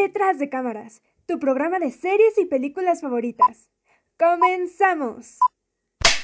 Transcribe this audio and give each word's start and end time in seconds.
Detrás 0.00 0.38
de 0.38 0.48
cámaras, 0.48 1.02
tu 1.26 1.40
programa 1.40 1.80
de 1.80 1.90
series 1.90 2.38
y 2.38 2.46
películas 2.46 3.00
favoritas. 3.00 3.68
¡Comenzamos! 4.16 5.38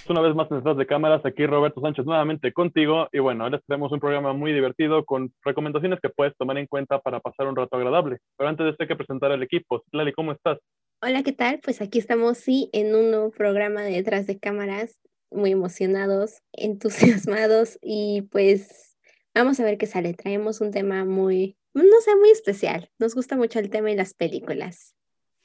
Una 0.09 0.21
vez 0.21 0.33
más 0.37 0.49
detrás 0.49 0.77
de 0.77 0.87
cámaras, 0.87 1.27
aquí 1.27 1.45
Roberto 1.45 1.81
Sánchez 1.81 2.07
nuevamente 2.07 2.53
contigo 2.53 3.09
y 3.13 3.19
bueno, 3.19 3.45
hoy 3.45 3.51
les 3.51 3.65
tenemos 3.67 3.91
un 3.91 3.99
programa 3.99 4.33
muy 4.33 4.53
divertido 4.53 5.05
con 5.05 5.35
recomendaciones 5.45 5.99
que 6.01 6.09
puedes 6.09 6.37
tomar 6.37 6.57
en 6.59 6.69
cuenta 6.69 7.01
para 7.01 7.19
pasar 7.19 7.49
un 7.49 7.57
rato 7.57 7.77
agradable. 7.77 8.19
Pero 8.37 8.49
antes 8.49 8.65
de 8.65 8.71
esto 8.71 8.85
hay 8.85 8.89
que 8.89 8.97
presentar 8.97 9.33
al 9.33 9.43
equipo. 9.43 9.83
Lali, 9.91 10.13
¿cómo 10.13 10.31
estás? 10.31 10.59
Hola, 11.03 11.25
¿qué 11.25 11.33
tal? 11.33 11.59
Pues 11.59 11.83
aquí 11.83 11.99
estamos, 11.99 12.39
sí, 12.39 12.71
en 12.73 12.95
un 12.95 13.11
nuevo 13.11 13.33
programa 13.33 13.83
de 13.83 13.91
detrás 13.91 14.29
de 14.29 14.39
cámaras, 14.39 15.01
muy 15.33 15.51
emocionados, 15.51 16.43
entusiasmados 16.53 17.81
y 17.83 18.23
pues 18.31 18.97
vamos 19.35 19.59
a 19.59 19.65
ver 19.65 19.79
qué 19.79 19.87
sale. 19.87 20.15
Traemos 20.15 20.61
un 20.61 20.71
tema 20.71 21.05
muy, 21.05 21.57
no 21.83 22.01
sé, 22.01 22.17
muy 22.17 22.31
especial. 22.31 22.91
Nos 22.99 23.15
gusta 23.15 23.37
mucho 23.37 23.59
el 23.59 23.71
tema 23.71 23.91
y 23.91 23.97
las 23.97 24.15
películas. 24.15 24.95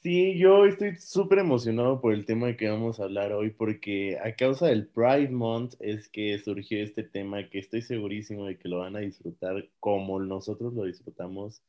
Sí, 0.02 0.38
yo 0.38 0.64
estoy 0.64 0.96
súper 0.96 1.40
emocionado 1.40 2.00
por 2.00 2.14
el 2.14 2.24
tema 2.24 2.56
que 2.56 2.70
vamos 2.70 2.98
a 2.98 3.04
hablar 3.04 3.32
hoy 3.32 3.50
porque 3.50 4.18
a 4.18 4.34
causa 4.34 4.66
del 4.66 4.88
Pride 4.88 5.28
Month 5.28 5.74
es 5.78 6.08
que 6.08 6.38
surgió 6.38 6.82
este 6.82 7.02
tema 7.02 7.50
que 7.50 7.58
estoy 7.58 7.82
segurísimo 7.82 8.46
de 8.46 8.56
que 8.58 8.68
lo 8.68 8.78
van 8.78 8.96
a 8.96 9.00
disfrutar 9.00 9.68
como 9.78 10.18
nosotros 10.18 10.72
lo 10.72 10.84
disfrutamos. 10.84 11.62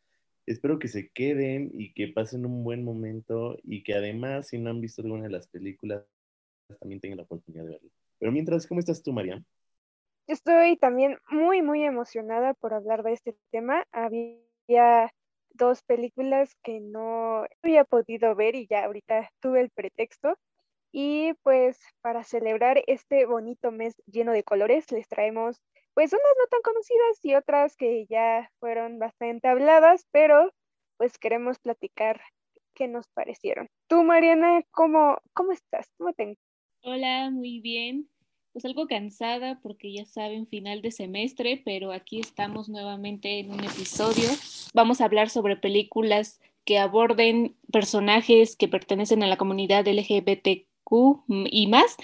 Espero 0.45 0.79
que 0.79 0.87
se 0.87 1.09
queden 1.09 1.71
y 1.73 1.93
que 1.93 2.07
pasen 2.07 2.45
un 2.45 2.63
buen 2.63 2.85
momento 2.85 3.57
y 3.63 3.83
que 3.83 3.95
además 3.95 4.47
si 4.47 4.59
no 4.59 4.69
han 4.69 4.79
visto 4.79 5.01
alguna 5.01 5.23
de 5.23 5.31
las 5.31 5.47
películas 5.47 6.05
también 6.79 7.01
tengan 7.01 7.17
la 7.17 7.23
oportunidad 7.23 7.65
de 7.65 7.71
verlo. 7.71 7.89
Pero 8.17 8.31
mientras, 8.31 8.65
¿cómo 8.65 8.79
estás 8.79 9.03
tú, 9.03 9.11
María? 9.11 9.43
Estoy 10.27 10.77
también 10.77 11.17
muy, 11.29 11.61
muy 11.61 11.83
emocionada 11.83 12.53
por 12.53 12.73
hablar 12.73 13.03
de 13.03 13.11
este 13.11 13.35
tema. 13.51 13.83
Había 13.91 14.37
dos 15.53 15.83
películas 15.83 16.55
que 16.63 16.79
no 16.79 17.45
había 17.63 17.83
podido 17.83 18.35
ver 18.35 18.55
y 18.55 18.67
ya 18.67 18.85
ahorita 18.85 19.29
tuve 19.39 19.61
el 19.61 19.69
pretexto. 19.69 20.37
Y 20.91 21.33
pues 21.43 21.79
para 22.01 22.23
celebrar 22.23 22.83
este 22.87 23.25
bonito 23.25 23.71
mes 23.71 23.95
lleno 24.07 24.33
de 24.33 24.43
colores, 24.43 24.91
les 24.91 25.07
traemos 25.07 25.61
pues 25.93 26.11
unas 26.13 26.33
no 26.37 26.47
tan 26.49 26.61
conocidas 26.61 27.23
y 27.23 27.35
otras 27.35 27.75
que 27.75 28.05
ya 28.07 28.49
fueron 28.59 28.99
bastante 28.99 29.47
habladas, 29.47 30.05
pero 30.11 30.51
pues 30.97 31.17
queremos 31.17 31.59
platicar 31.59 32.21
qué 32.73 32.87
nos 32.87 33.07
parecieron. 33.09 33.69
Tú, 33.87 34.03
Mariana, 34.03 34.61
¿cómo, 34.71 35.17
cómo 35.33 35.51
estás? 35.51 35.89
¿Cómo 35.97 36.13
te 36.13 36.37
Hola, 36.83 37.29
muy 37.29 37.59
bien. 37.59 38.09
Pues 38.53 38.65
algo 38.65 38.85
cansada 38.85 39.59
porque 39.63 39.93
ya 39.93 40.03
saben, 40.03 40.45
final 40.45 40.81
de 40.81 40.91
semestre, 40.91 41.61
pero 41.63 41.93
aquí 41.93 42.19
estamos 42.19 42.67
nuevamente 42.67 43.39
en 43.39 43.51
un 43.51 43.63
episodio. 43.63 44.29
Vamos 44.73 44.99
a 44.99 45.05
hablar 45.05 45.29
sobre 45.29 45.55
películas 45.55 46.41
que 46.65 46.77
aborden 46.77 47.55
personajes 47.71 48.57
que 48.57 48.67
pertenecen 48.67 49.23
a 49.23 49.27
la 49.27 49.37
comunidad 49.37 49.87
LGBTQ 49.87 51.23
y 51.49 51.67
más. 51.67 51.95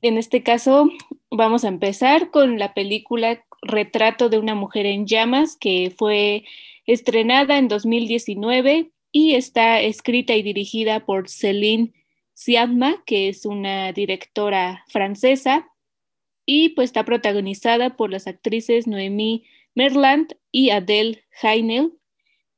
En 0.00 0.16
este 0.16 0.44
caso, 0.44 0.88
vamos 1.28 1.64
a 1.64 1.68
empezar 1.68 2.30
con 2.30 2.58
la 2.58 2.72
película 2.72 3.44
Retrato 3.62 4.28
de 4.28 4.38
una 4.38 4.54
mujer 4.54 4.86
en 4.86 5.06
llamas, 5.06 5.56
que 5.56 5.92
fue 5.98 6.44
estrenada 6.86 7.58
en 7.58 7.68
2019 7.68 8.90
y 9.12 9.34
está 9.34 9.80
escrita 9.80 10.34
y 10.34 10.42
dirigida 10.42 11.04
por 11.04 11.28
Céline 11.28 11.92
Siadma, 12.32 13.02
que 13.04 13.28
es 13.28 13.44
una 13.44 13.92
directora 13.92 14.84
francesa, 14.88 15.68
y 16.52 16.70
pues 16.70 16.86
está 16.86 17.04
protagonizada 17.04 17.96
por 17.96 18.10
las 18.10 18.26
actrices 18.26 18.88
Noémie 18.88 19.44
Merland 19.76 20.34
y 20.50 20.70
Adele 20.70 21.22
Haenel. 21.40 21.92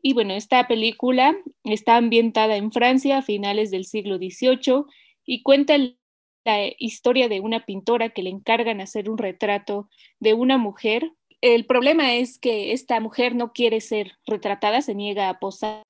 Y 0.00 0.14
bueno, 0.14 0.32
esta 0.32 0.66
película 0.66 1.36
está 1.62 1.98
ambientada 1.98 2.56
en 2.56 2.72
Francia 2.72 3.18
a 3.18 3.22
finales 3.22 3.70
del 3.70 3.84
siglo 3.84 4.16
XVIII 4.16 4.84
y 5.26 5.42
cuenta 5.42 5.76
la 5.76 6.72
historia 6.78 7.28
de 7.28 7.40
una 7.40 7.66
pintora 7.66 8.08
que 8.08 8.22
le 8.22 8.30
encargan 8.30 8.80
hacer 8.80 9.10
un 9.10 9.18
retrato 9.18 9.90
de 10.20 10.32
una 10.32 10.56
mujer. 10.56 11.12
El 11.42 11.66
problema 11.66 12.14
es 12.14 12.38
que 12.38 12.72
esta 12.72 12.98
mujer 12.98 13.34
no 13.34 13.52
quiere 13.52 13.82
ser 13.82 14.12
retratada, 14.24 14.80
se 14.80 14.94
niega 14.94 15.28
a 15.28 15.38
posar, 15.38 15.84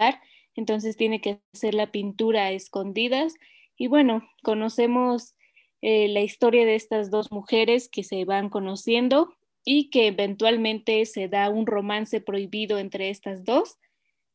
entonces 0.56 0.96
tiene 0.96 1.20
que 1.20 1.38
hacer 1.54 1.74
la 1.74 1.92
pintura 1.92 2.46
a 2.46 2.50
escondidas 2.50 3.34
y 3.76 3.86
bueno, 3.86 4.28
conocemos 4.42 5.36
eh, 5.82 6.08
la 6.08 6.20
historia 6.20 6.64
de 6.64 6.74
estas 6.74 7.10
dos 7.10 7.30
mujeres 7.30 7.88
que 7.88 8.02
se 8.02 8.24
van 8.24 8.48
conociendo 8.48 9.34
y 9.64 9.90
que 9.90 10.06
eventualmente 10.06 11.04
se 11.04 11.28
da 11.28 11.50
un 11.50 11.66
romance 11.66 12.20
prohibido 12.20 12.78
entre 12.78 13.10
estas 13.10 13.44
dos. 13.44 13.78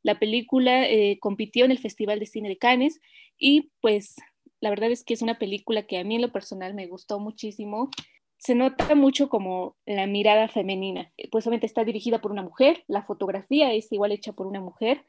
La 0.04 0.20
película 0.20 0.86
eh, 0.86 1.18
compitió 1.20 1.66
en 1.66 1.72
el 1.72 1.80
Festival 1.80 2.20
de 2.20 2.28
Cine 2.28 2.50
de 2.50 2.58
Cannes 2.58 3.00
y 3.38 3.72
pues 3.82 4.16
la 4.60 4.70
verdad 4.70 4.92
es 4.92 5.04
que 5.04 5.14
es 5.14 5.22
una 5.22 5.40
película 5.40 5.84
que 5.84 5.98
a 5.98 6.04
mí 6.04 6.16
en 6.16 6.22
lo 6.22 6.32
personal 6.32 6.74
me 6.74 6.88
gustó 6.88 7.20
muchísimo. 7.20 7.90
Se 8.38 8.54
nota 8.54 8.94
mucho 8.94 9.30
como 9.30 9.76
la 9.86 10.06
mirada 10.06 10.48
femenina. 10.48 11.12
Pues 11.32 11.48
obviamente 11.48 11.66
está 11.66 11.84
dirigida 11.84 12.22
por 12.22 12.32
una 12.32 12.44
mujer, 12.44 12.84
la 12.88 13.04
fotografía 13.04 13.74
es 13.74 13.92
igual 13.92 14.12
hecha 14.12 14.34
por 14.34 14.46
una 14.46 14.62
mujer 14.62 15.04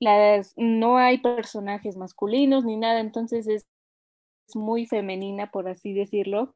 las, 0.00 0.54
no 0.56 0.96
hay 0.96 1.18
personajes 1.18 1.96
masculinos 1.96 2.64
ni 2.64 2.76
nada, 2.76 3.00
entonces 3.00 3.46
es 3.46 3.66
muy 4.56 4.86
femenina, 4.86 5.50
por 5.50 5.68
así 5.68 5.92
decirlo. 5.92 6.54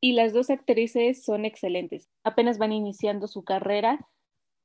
Y 0.00 0.12
las 0.12 0.32
dos 0.32 0.50
actrices 0.50 1.24
son 1.24 1.44
excelentes. 1.44 2.08
Apenas 2.24 2.58
van 2.58 2.72
iniciando 2.72 3.28
su 3.28 3.44
carrera, 3.44 4.08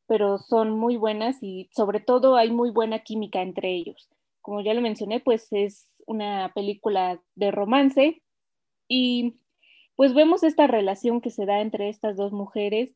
pero 0.07 0.37
son 0.37 0.71
muy 0.71 0.97
buenas 0.97 1.37
y 1.41 1.69
sobre 1.75 1.99
todo 1.99 2.35
hay 2.35 2.49
muy 2.51 2.71
buena 2.71 2.99
química 2.99 3.41
entre 3.41 3.69
ellos. 3.73 4.09
Como 4.41 4.61
ya 4.61 4.73
lo 4.73 4.81
mencioné, 4.81 5.19
pues 5.19 5.47
es 5.51 5.87
una 6.07 6.51
película 6.55 7.21
de 7.35 7.51
romance 7.51 8.23
y 8.87 9.35
pues 9.95 10.13
vemos 10.13 10.43
esta 10.43 10.67
relación 10.67 11.21
que 11.21 11.31
se 11.31 11.45
da 11.45 11.59
entre 11.59 11.89
estas 11.89 12.15
dos 12.15 12.31
mujeres, 12.31 12.95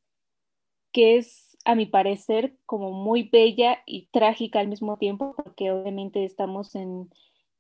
que 0.94 1.18
es 1.18 1.58
a 1.66 1.76
mi 1.76 1.86
parecer, 1.86 2.56
como 2.66 2.92
muy 2.92 3.24
bella 3.24 3.80
y 3.86 4.08
trágica 4.12 4.60
al 4.60 4.68
mismo 4.68 4.98
tiempo, 4.98 5.36
porque 5.36 5.72
obviamente 5.72 6.24
estamos 6.24 6.76
en, 6.76 7.10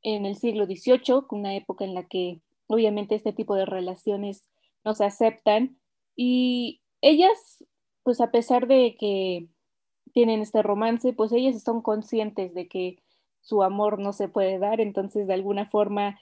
el 0.03 0.35
siglo 0.35 0.65
XVIII, 0.65 1.25
una 1.31 1.55
época 1.55 1.85
en 1.85 1.93
la 1.93 2.07
que 2.07 2.41
obviamente 2.67 3.15
este 3.15 3.33
tipo 3.33 3.55
de 3.55 3.65
relaciones 3.65 4.47
no 4.83 4.93
se 4.95 5.05
aceptan. 5.05 5.77
Y 6.15 6.81
ellas, 7.01 7.65
pues 8.03 8.21
a 8.21 8.31
pesar 8.31 8.67
de 8.67 8.95
que 8.99 9.47
tienen 10.13 10.41
este 10.41 10.61
romance, 10.61 11.13
pues 11.13 11.31
ellas 11.31 11.61
son 11.63 11.81
conscientes 11.81 12.53
de 12.53 12.67
que 12.67 12.97
su 13.41 13.63
amor 13.63 13.99
no 13.99 14.13
se 14.13 14.27
puede 14.27 14.59
dar, 14.59 14.81
entonces 14.81 15.27
de 15.27 15.33
alguna 15.33 15.69
forma 15.69 16.19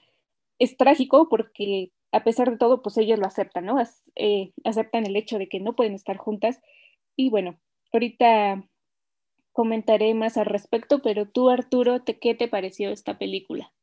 es 0.59 0.77
trágico 0.77 1.27
porque 1.29 1.91
a 2.11 2.23
pesar 2.23 2.51
de 2.51 2.57
todo, 2.57 2.81
pues 2.81 2.97
ellos 2.97 3.19
lo 3.19 3.27
aceptan, 3.27 3.65
¿no? 3.65 3.77
Eh, 4.15 4.53
aceptan 4.63 5.05
el 5.05 5.15
hecho 5.15 5.37
de 5.37 5.47
que 5.49 5.59
no 5.59 5.75
pueden 5.75 5.93
estar 5.93 6.17
juntas. 6.17 6.59
Y 7.15 7.29
bueno, 7.29 7.59
Ahorita 7.91 8.63
comentaré 9.59 10.13
más 10.13 10.37
al 10.37 10.45
respecto, 10.45 11.01
pero 11.01 11.25
tú, 11.25 11.49
Arturo, 11.49 12.01
¿qué 12.05 12.33
te 12.33 12.47
pareció 12.47 12.91
esta 12.91 13.19
película? 13.19 13.73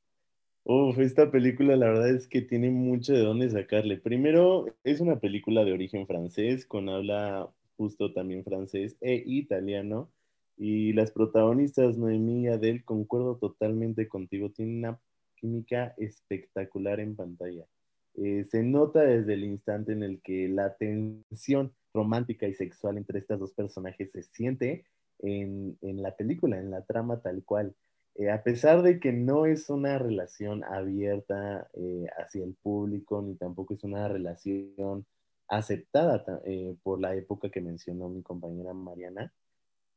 Uf, 0.65 0.99
esta 0.99 1.31
película 1.31 1.77
la 1.77 1.89
verdad 1.89 2.09
es 2.09 2.29
que 2.29 2.41
tiene 2.41 2.71
mucho 2.71 3.13
de 3.13 3.19
dónde 3.19 3.51
sacarle. 3.51 3.99
Primero, 3.99 4.65
es 4.85 5.01
una 5.01 5.21
película 5.21 5.67
de 5.67 5.75
origen 5.75 6.07
francés, 6.07 6.65
con 6.65 6.89
habla 6.89 7.51
justo 7.77 8.15
también 8.15 8.43
francés 8.43 8.97
e 9.03 9.23
italiano. 9.27 10.09
Y 10.57 10.95
las 10.95 11.11
protagonistas, 11.11 11.99
Noemí 11.99 12.45
y 12.45 12.49
Adele, 12.49 12.83
concuerdo 12.83 13.37
totalmente 13.37 14.09
contigo, 14.09 14.49
tienen 14.49 14.79
una 14.79 14.99
química 15.35 15.93
espectacular 15.99 17.01
en 17.01 17.17
pantalla. 17.17 17.67
Eh, 18.15 18.45
se 18.51 18.63
nota 18.63 19.03
desde 19.03 19.35
el 19.35 19.45
instante 19.45 19.93
en 19.93 20.03
el 20.03 20.23
que 20.23 20.49
la 20.49 20.75
tensión 20.79 21.75
romántica 21.93 22.49
y 22.49 22.55
sexual 22.55 22.97
entre 22.97 23.19
estas 23.19 23.39
dos 23.39 23.53
personajes 23.53 24.11
se 24.13 24.23
siente 24.23 24.87
en, 25.21 25.77
la 26.03 26.17
película, 26.17 26.59
en 26.59 26.71
la 26.71 26.83
trama 26.85 27.21
tal 27.21 27.45
cual. 27.45 27.75
Eh, 28.15 28.31
a 28.31 28.43
pesar 28.43 28.83
de 28.83 28.99
que 29.01 29.13
no 29.13 29.47
es 29.47 29.69
una 29.71 29.99
relación 29.99 30.65
abierta 30.65 31.69
eh, 31.75 32.07
hacia 32.19 32.45
el 32.45 32.55
público, 32.55 33.23
ni 33.23 33.37
tampoco 33.37 33.75
es 33.75 33.85
una 33.85 34.09
relación 34.09 35.07
aceptada 35.49 36.25
eh, 36.45 36.77
por 36.83 37.01
la 37.01 37.15
época 37.15 37.51
que 37.51 37.61
mencionó 37.61 38.09
mi 38.09 38.23
compañera 38.23 38.73
Mariana, 38.75 39.33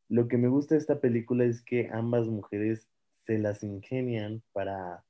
lo 0.09 0.27
que 0.27 0.37
me 0.37 0.47
gusta 0.47 0.75
de 0.75 0.79
esta 0.81 0.99
película 0.99 1.45
es 1.45 1.61
que 1.61 1.89
ambas 1.91 2.27
mujeres 2.27 2.89
se 3.25 3.37
las 3.37 3.63
ingenian 3.63 4.41
para 4.53 5.03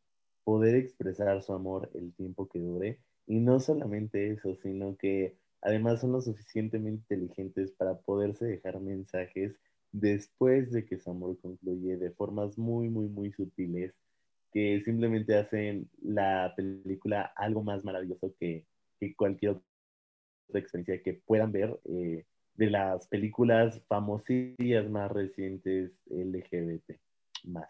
poder 0.43 0.75
expresar 0.75 1.41
su 1.41 1.53
amor 1.53 1.89
el 1.93 2.13
tiempo 2.13 2.47
que 2.49 2.59
dure. 2.59 2.99
Y 3.27 3.39
no 3.39 3.59
solamente 3.59 4.31
eso, 4.31 4.55
sino 4.55 4.97
que 4.97 5.37
Además, 5.61 6.01
son 6.01 6.13
lo 6.13 6.21
suficientemente 6.21 7.15
inteligentes 7.15 7.71
para 7.71 7.97
poderse 7.99 8.45
dejar 8.45 8.79
mensajes 8.79 9.59
después 9.91 10.71
de 10.71 10.85
que 10.85 10.99
su 10.99 11.09
amor 11.11 11.37
concluye 11.41 11.97
de 11.97 12.11
formas 12.11 12.57
muy, 12.57 12.89
muy, 12.89 13.07
muy 13.07 13.31
sutiles 13.31 13.93
que 14.51 14.81
simplemente 14.81 15.35
hacen 15.35 15.89
la 16.01 16.53
película 16.55 17.31
algo 17.35 17.63
más 17.63 17.83
maravilloso 17.83 18.33
que, 18.39 18.65
cualquier 19.15 19.51
otra 19.51 20.59
experiencia 20.59 21.01
que 21.01 21.13
puedan 21.13 21.51
ver 21.51 21.79
eh, 21.85 22.25
de 22.55 22.69
las 22.69 23.07
películas 23.07 23.81
famosillas 23.87 24.89
más 24.89 25.11
recientes 25.11 26.01
LGBT. 26.09 26.99
más. 27.45 27.69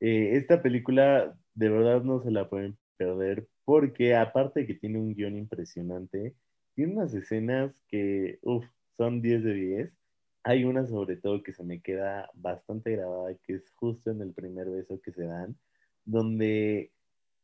Eh, 0.00 0.36
esta 0.36 0.62
película 0.62 1.36
de 1.54 1.68
verdad 1.68 2.02
no 2.02 2.22
se 2.22 2.30
la 2.30 2.48
pueden 2.48 2.78
perder 2.96 3.46
porque 3.64 4.14
aparte 4.14 4.60
de 4.60 4.66
que 4.66 4.74
tiene 4.74 4.98
un 4.98 5.14
guion 5.14 5.36
impresionante, 5.36 6.34
tiene 6.74 6.94
unas 6.94 7.14
escenas 7.14 7.78
que, 7.88 8.38
uff, 8.42 8.64
son 8.96 9.20
10 9.22 9.44
de 9.44 9.54
10. 9.54 9.92
Hay 10.44 10.64
una 10.64 10.86
sobre 10.86 11.16
todo 11.16 11.42
que 11.42 11.52
se 11.52 11.64
me 11.64 11.80
queda 11.80 12.30
bastante 12.34 12.92
grabada, 12.92 13.34
que 13.42 13.54
es 13.54 13.70
justo 13.72 14.10
en 14.10 14.20
el 14.22 14.32
primer 14.32 14.68
beso 14.70 15.00
que 15.00 15.12
se 15.12 15.24
dan, 15.24 15.56
donde 16.04 16.92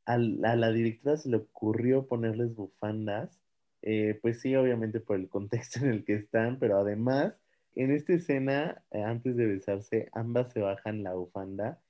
a 0.06 0.19
la 0.19 0.73
directora 0.73 1.17
se 1.17 1.31
le 1.31 1.37
ocurrió 1.38 2.06
ponerles 2.06 2.55
bufandas, 2.55 3.41
eh, 3.82 4.19
pues 4.20 4.41
sí, 4.41 4.55
obviamente 4.55 5.00
por 5.00 5.17
el 5.17 5.29
contexto 5.29 5.81
en 5.81 5.91
el 5.93 6.05
que 6.05 6.14
están, 6.14 6.58
pero 6.58 6.79
además, 6.79 7.41
en 7.75 7.93
esta 7.93 8.14
escena, 8.14 8.82
eh, 8.91 9.02
antes 9.02 9.37
de 9.37 9.47
besarse, 9.47 10.08
ambas 10.12 10.52
se 10.52 10.61
bajan 10.61 11.02
la 11.02 11.14
bufanda, 11.14 11.81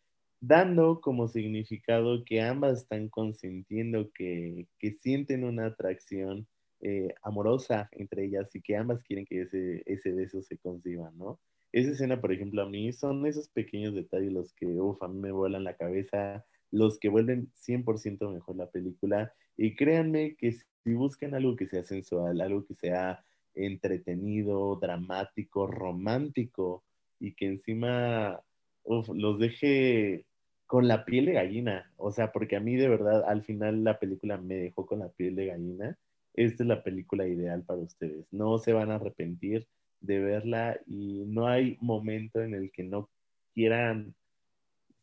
dando 0.41 1.01
como 1.01 1.29
significado 1.29 2.25
que 2.25 2.41
ambas 2.43 2.83
están 2.83 3.09
consintiendo, 3.09 4.11
que, 4.13 4.69
que 4.79 4.93
sienten 4.93 5.45
una 5.45 5.67
atracción 5.67 6.47
eh, 6.81 7.15
amorosa 7.23 7.89
entre 7.93 8.25
ellas 8.25 8.55
y 8.55 8.61
que 8.61 8.77
ambas 8.77 9.03
quieren 9.03 9.27
que 9.27 9.43
ese, 9.43 9.83
ese 9.87 10.13
beso 10.13 10.43
se 10.43 10.59
conciba, 10.59 11.11
¿no? 11.13 11.39
Esa 11.73 11.93
escena, 11.93 12.21
por 12.21 12.33
ejemplo, 12.33 12.63
a 12.63 12.69
mí 12.69 12.93
son 12.93 13.27
esos 13.27 13.49
pequeños 13.49 13.95
detalles 13.95 14.33
los 14.33 14.53
que, 14.55 14.67
uff, 14.67 15.03
a 15.03 15.09
mí 15.09 15.21
me 15.21 15.31
vuelan 15.31 15.65
la 15.65 15.77
cabeza, 15.77 16.45
los 16.71 16.99
que 16.99 17.09
vuelven 17.09 17.51
100% 17.55 18.33
mejor 18.33 18.57
la 18.57 18.71
película. 18.71 19.33
Y 19.57 19.77
créanme 19.77 20.35
que 20.37 20.53
si 20.53 20.95
buscan 20.95 21.35
algo 21.35 21.55
que 21.57 21.69
sea 21.69 21.85
sensual, 21.85 22.41
algo 22.41 22.65
que 22.65 22.75
sea 22.75 23.25
entretenido, 23.55 24.77
dramático, 24.77 25.67
romántico 25.67 26.85
y 27.19 27.35
que 27.35 27.47
encima 27.47 28.41
los 28.85 29.39
deje 29.39 30.25
con 30.67 30.89
la 30.89 31.05
piel 31.05 31.27
de 31.27 31.33
gallina. 31.33 31.93
O 31.97 32.11
sea, 32.11 32.33
porque 32.33 32.57
a 32.57 32.61
mí 32.61 32.77
de 32.77 32.89
verdad 32.89 33.25
al 33.27 33.43
final 33.43 33.85
la 33.85 33.99
película 33.99 34.39
me 34.39 34.57
dejó 34.57 34.87
con 34.87 35.01
la 35.01 35.09
piel 35.09 35.37
de 35.37 35.47
gallina. 35.47 35.99
Esta 36.35 36.63
es 36.63 36.69
la 36.69 36.83
película 36.83 37.27
ideal 37.27 37.63
para 37.65 37.81
ustedes. 37.81 38.33
No 38.33 38.59
se 38.59 38.73
van 38.73 38.91
a 38.91 38.97
arrepentir 38.97 39.67
de 40.01 40.19
verla 40.21 40.81
y 40.87 41.25
no 41.27 41.47
hay 41.47 41.77
momento 41.81 42.43
en 42.43 42.55
el 42.55 42.71
que 42.73 42.85
no 42.85 43.11
quieran 43.55 44.15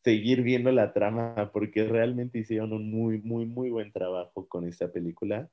seguir 0.04 0.42
viendo 0.42 0.72
la 0.72 0.94
trama 0.94 1.52
porque 1.54 1.84
realmente 1.86 2.40
hicieron 2.40 2.74
un 2.74 2.90
muy, 2.90 3.20
muy, 3.20 3.46
muy 3.46 3.70
buen 3.70 3.92
trabajo 3.92 4.48
con 4.48 4.68
esta 4.68 4.92
película. 4.92 5.50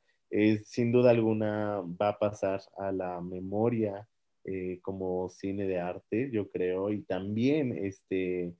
sin 0.65 0.93
duda 0.93 1.11
alguna 1.11 1.81
va 2.01 2.11
a 2.11 2.19
pasar 2.19 2.61
a 2.79 2.93
la 2.93 3.21
memoria 3.21 4.09
eh, 4.45 4.79
como 4.83 5.29
cine 5.31 5.67
de 5.67 5.81
arte, 5.81 6.31
yo 6.31 6.51
creo, 6.51 6.93
y 6.93 7.03
también 7.03 7.73
este, 7.79 8.55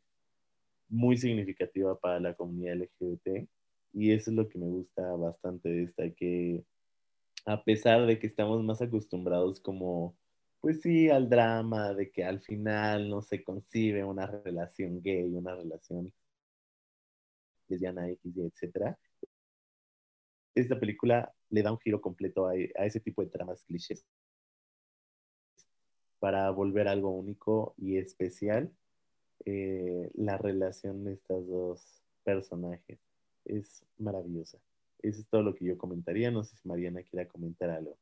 muy 0.89 1.17
significativa 1.17 1.99
para 1.99 2.21
la 2.21 2.35
comunidad 2.35 2.77
LGBT. 2.77 3.49
Y 3.93 4.13
eso 4.13 4.31
es 4.31 4.37
lo 4.37 4.49
que 4.49 4.59
me 4.59 4.67
gusta 4.67 5.03
bastante 5.17 5.69
de 5.69 5.83
esta, 5.85 6.11
que 6.11 6.65
a 7.45 7.63
pesar 7.65 8.07
de 8.07 8.19
que 8.19 8.27
estamos 8.27 8.63
más 8.65 8.81
acostumbrados 8.83 9.61
como 9.61 10.17
pues 10.65 10.81
sí, 10.81 11.11
al 11.11 11.29
drama 11.29 11.93
de 11.93 12.11
que 12.11 12.25
al 12.25 12.41
final 12.41 13.11
no 13.11 13.21
se 13.21 13.45
concibe 13.45 14.03
una 14.03 14.27
relación 14.27 15.03
gay, 15.03 15.35
una 15.35 15.55
relación 15.55 16.11
lesbiana, 17.69 18.09
X, 18.09 18.35
etc. 18.39 18.97
Esta 20.55 20.81
película 20.81 21.35
le 21.51 21.63
da 21.63 21.71
un 21.71 21.79
giro 21.81 22.01
completo 22.01 22.47
a, 22.47 22.55
ese 22.57 22.99
tipo 23.01 23.23
de 23.23 23.29
tramas 23.29 23.63
clichés 23.65 24.07
para 26.19 26.49
volver 26.51 26.89
algo 26.89 27.11
único 27.11 27.75
y 27.77 27.99
especial. 27.99 28.73
Eh, 29.45 30.11
la 30.15 30.39
relación 30.39 31.05
de 31.05 31.13
estos 31.13 31.47
dos 31.47 32.03
personajes 32.25 32.99
es 33.45 33.85
maravillosa. 33.99 34.59
Eso 35.05 35.21
es 35.21 35.29
todo 35.29 35.43
lo 35.43 35.55
que 35.55 35.67
yo 35.67 35.79
comentaría. 35.79 36.31
No 36.31 36.43
sé 36.43 36.57
si 36.57 36.69
Mariana 36.69 37.03
quiera 37.03 37.29
comentar 37.29 37.71
algo 37.71 37.97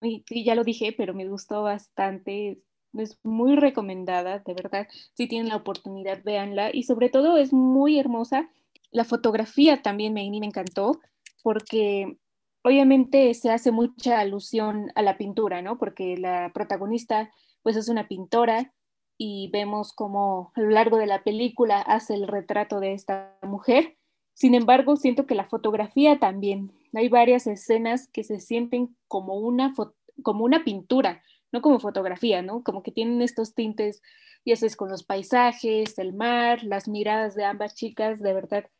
y, 0.00 0.44
ya 0.44 0.54
lo 0.54 0.64
dije, 0.64 0.94
pero 0.96 1.14
me 1.14 1.28
gustó 1.28 1.62
bastante. 1.62 2.58
Es 2.94 3.18
muy 3.22 3.56
recomendada, 3.56 4.40
de 4.40 4.54
verdad. 4.54 4.88
Si 5.14 5.26
tienen 5.28 5.48
la 5.48 5.56
oportunidad, 5.56 6.22
véanla. 6.24 6.70
Y 6.72 6.84
sobre 6.84 7.08
todo 7.10 7.36
es 7.36 7.52
muy 7.52 7.98
hermosa. 7.98 8.50
La 8.90 9.04
fotografía 9.04 9.82
también 9.82 10.14
me, 10.14 10.28
me 10.30 10.46
encantó, 10.46 11.00
porque 11.42 12.18
obviamente 12.62 13.32
se 13.34 13.50
hace 13.50 13.72
mucha 13.72 14.20
alusión 14.20 14.90
a 14.94 15.02
la 15.02 15.18
pintura, 15.18 15.62
¿no? 15.62 15.78
Porque 15.78 16.16
la 16.16 16.50
protagonista, 16.54 17.30
pues 17.62 17.76
es 17.76 17.88
una 17.88 18.08
pintora 18.08 18.72
y 19.18 19.50
vemos 19.52 19.92
cómo 19.92 20.52
a 20.54 20.60
lo 20.60 20.70
largo 20.70 20.96
de 20.96 21.06
la 21.06 21.24
película 21.24 21.80
hace 21.80 22.14
el 22.14 22.28
retrato 22.28 22.80
de 22.80 22.94
esta 22.94 23.36
mujer. 23.42 23.98
Sin 24.38 24.54
embargo, 24.54 24.94
siento 24.94 25.26
que 25.26 25.34
la 25.34 25.48
fotografía 25.48 26.20
también 26.20 26.70
hay 26.94 27.08
varias 27.08 27.48
escenas 27.48 28.06
que 28.06 28.22
se 28.22 28.38
sienten 28.38 28.96
como 29.08 29.34
una, 29.34 29.74
como 30.22 30.44
una 30.44 30.62
pintura, 30.62 31.24
no 31.50 31.60
como 31.60 31.80
fotografía, 31.80 32.40
¿no? 32.40 32.62
Como 32.62 32.84
que 32.84 32.92
tienen 32.92 33.20
estos 33.20 33.56
tintes, 33.56 34.00
y 34.44 34.52
es 34.52 34.76
con 34.76 34.90
los 34.90 35.02
paisajes, 35.02 35.98
el 35.98 36.12
mar, 36.12 36.62
las 36.62 36.86
miradas 36.86 37.34
de 37.34 37.46
ambas 37.46 37.74
chicas, 37.74 38.20
de 38.20 38.32
verdad, 38.32 38.70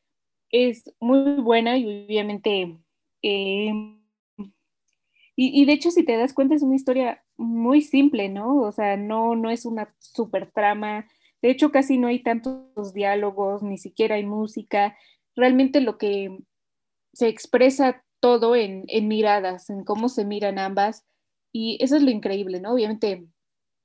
es 0.53 0.95
muy 1.01 1.41
buena 1.41 1.77
y 1.77 2.05
obviamente, 2.07 2.79
eh, 3.23 3.73
y, 5.35 5.65
de 5.65 5.73
hecho, 5.73 5.91
si 5.91 6.05
te 6.05 6.17
das 6.17 6.35
cuenta, 6.35 6.55
es 6.55 6.63
una 6.63 6.77
historia 6.77 7.25
muy 7.37 7.81
simple, 7.81 8.29
¿no? 8.29 8.61
O 8.61 8.71
sea, 8.71 8.97
no, 8.97 9.35
no 9.35 9.51
es 9.51 9.67
una 9.67 9.93
super 9.99 10.53
trama, 10.53 11.09
de 11.43 11.51
hecho, 11.51 11.71
casi 11.71 11.99
no 11.99 12.09
hay 12.09 12.23
tantos 12.23 12.93
diálogos, 12.93 13.63
ni 13.63 13.79
siquiera 13.79 14.17
hay 14.17 14.25
música, 14.25 14.97
realmente 15.39 15.81
lo 15.81 15.99
que 15.99 16.37
se 17.13 17.29
expresa 17.29 18.05
todo 18.21 18.57
en, 18.57 18.87
miradas, 19.07 19.71
en 19.71 19.85
cómo 19.85 20.09
se 20.09 20.25
miran 20.25 20.59
ambas. 20.59 21.07
Y 21.53 21.79
eso 21.81 21.97
es 21.97 22.03
lo 22.03 22.11
increíble, 22.11 22.61
¿no? 22.61 22.75
Obviamente 22.75 23.25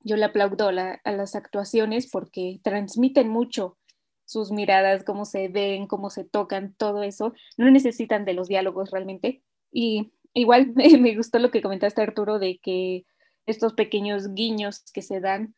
yo 0.00 0.16
le 0.16 0.24
aplaudo 0.24 0.68
a 0.68 1.12
las 1.12 1.34
actuaciones 1.36 2.10
porque 2.10 2.60
transmiten 2.62 3.28
mucho 3.28 3.78
sus 4.24 4.50
miradas, 4.50 5.04
cómo 5.04 5.24
se 5.24 5.48
ven, 5.48 5.86
cómo 5.86 6.10
se 6.10 6.24
tocan, 6.24 6.74
todo 6.74 7.04
eso. 7.04 7.32
No 7.56 7.70
necesitan 7.70 8.24
de 8.24 8.34
los 8.34 8.48
diálogos 8.48 8.90
realmente. 8.90 9.42
Y 9.70 10.12
igual 10.32 10.72
me, 10.74 11.16
gustó 11.16 11.38
lo 11.38 11.52
que 11.52 11.62
comentaste, 11.62 12.02
Arturo, 12.02 12.40
de 12.40 12.58
que 12.58 13.06
estos 13.46 13.74
pequeños 13.74 14.34
guiños 14.34 14.82
que 14.92 15.02
se 15.02 15.20
dan 15.20 15.54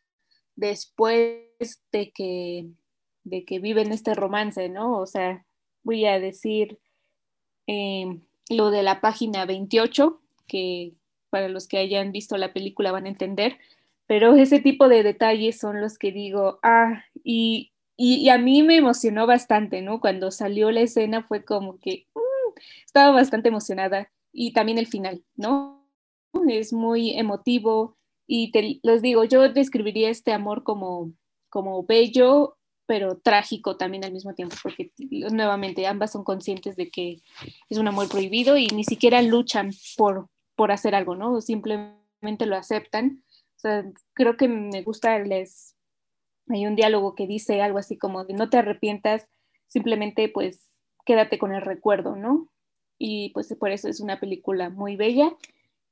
después 0.57 1.81
de 1.91 2.13
que, 2.13 2.69
de 3.25 3.47
que 3.47 3.61
viven 3.61 3.93
este 3.93 4.15
romance, 4.15 4.69
¿no? 4.69 4.99
O 4.99 5.07
sea, 5.07 5.46
voy 5.87 6.05
a 6.05 6.21
decir, 6.21 6.79
Em, 7.67 8.23
lo 8.49 8.71
de 8.71 8.83
la 8.83 9.01
página 9.01 9.45
28, 9.45 10.21
que 10.47 10.95
para 11.31 11.49
los 11.49 11.67
que 11.67 11.79
hayan 11.79 12.13
visto 12.13 12.37
la 12.37 12.53
película 12.53 12.93
van 12.93 13.07
a 13.07 13.09
entender, 13.09 13.59
pero 14.07 14.35
ese 14.37 14.61
tipo 14.61 14.89
de 14.89 15.03
detalles 15.03 15.59
son 15.59 15.81
los 15.81 15.99
que 15.99 16.13
digo, 16.13 16.61
ah, 16.63 17.05
y, 17.25 17.73
y, 17.97 18.29
a 18.29 18.39
mí 18.39 18.63
me 18.63 18.77
emocionó 18.77 19.27
bastante, 19.27 19.83
¿no? 19.83 20.01
Cuando 20.01 20.31
salió 20.31 20.71
la 20.71 20.83
escena 20.83 21.25
fue 21.25 21.45
como 21.45 21.81
que 21.81 22.07
mm, 22.15 22.59
estaba 22.85 23.13
bastante 23.13 23.49
emocionada 23.49 24.11
y 24.33 24.53
también 24.53 24.79
el 24.79 24.87
final, 24.87 25.25
¿no? 25.35 25.85
Es 26.49 26.73
muy 26.73 27.19
emotivo 27.19 27.97
y 28.29 28.53
te 28.53 28.81
los 28.85 29.03
digo, 29.03 29.25
yo 29.25 29.49
describiría 29.53 30.11
este 30.11 30.33
amor 30.33 30.63
como, 30.63 31.13
como 31.49 31.85
bello 31.85 32.56
pero 32.87 33.17
trágico 33.19 33.77
también 33.77 34.05
al 34.05 34.13
mismo 34.13 34.35
tiempo, 34.35 34.57
porque 34.63 34.93
nuevamente 34.99 35.87
ambas 35.87 36.13
son 36.13 36.25
conscientes 36.25 36.77
de 36.77 36.91
que 36.91 37.21
es 37.69 37.79
un 37.79 37.89
amor 37.89 38.09
prohibido 38.09 38.57
y 38.57 38.69
ni 38.69 38.85
siquiera 38.85 39.21
luchan 39.23 39.71
por, 39.97 40.29
por 40.55 40.73
hacer 40.73 40.95
algo, 40.95 41.17
¿no? 41.17 41.41
Simplemente 41.41 42.47
lo 42.47 42.57
aceptan. 42.57 43.23
Creo 44.15 44.37
que 44.37 44.49
me 44.49 44.83
gusta, 44.83 45.19
les, 45.19 45.77
hay 46.49 46.67
un 46.67 46.77
diálogo 46.77 47.15
que 47.15 47.27
dice 47.27 47.61
algo 47.61 47.79
así 47.79 47.99
como 47.99 48.25
no 48.25 48.49
te 48.49 48.59
arrepientas, 48.59 49.29
simplemente 49.67 50.29
pues 50.29 50.71
quédate 51.05 51.39
con 51.39 51.53
el 51.53 51.63
recuerdo, 51.63 52.15
¿no? 52.15 52.49
Y 52.99 53.31
pues 53.31 53.55
por 53.59 53.71
eso 53.71 53.89
es 53.89 54.01
una 54.01 54.21
película 54.21 54.71
muy 54.71 54.97
bella 54.97 55.37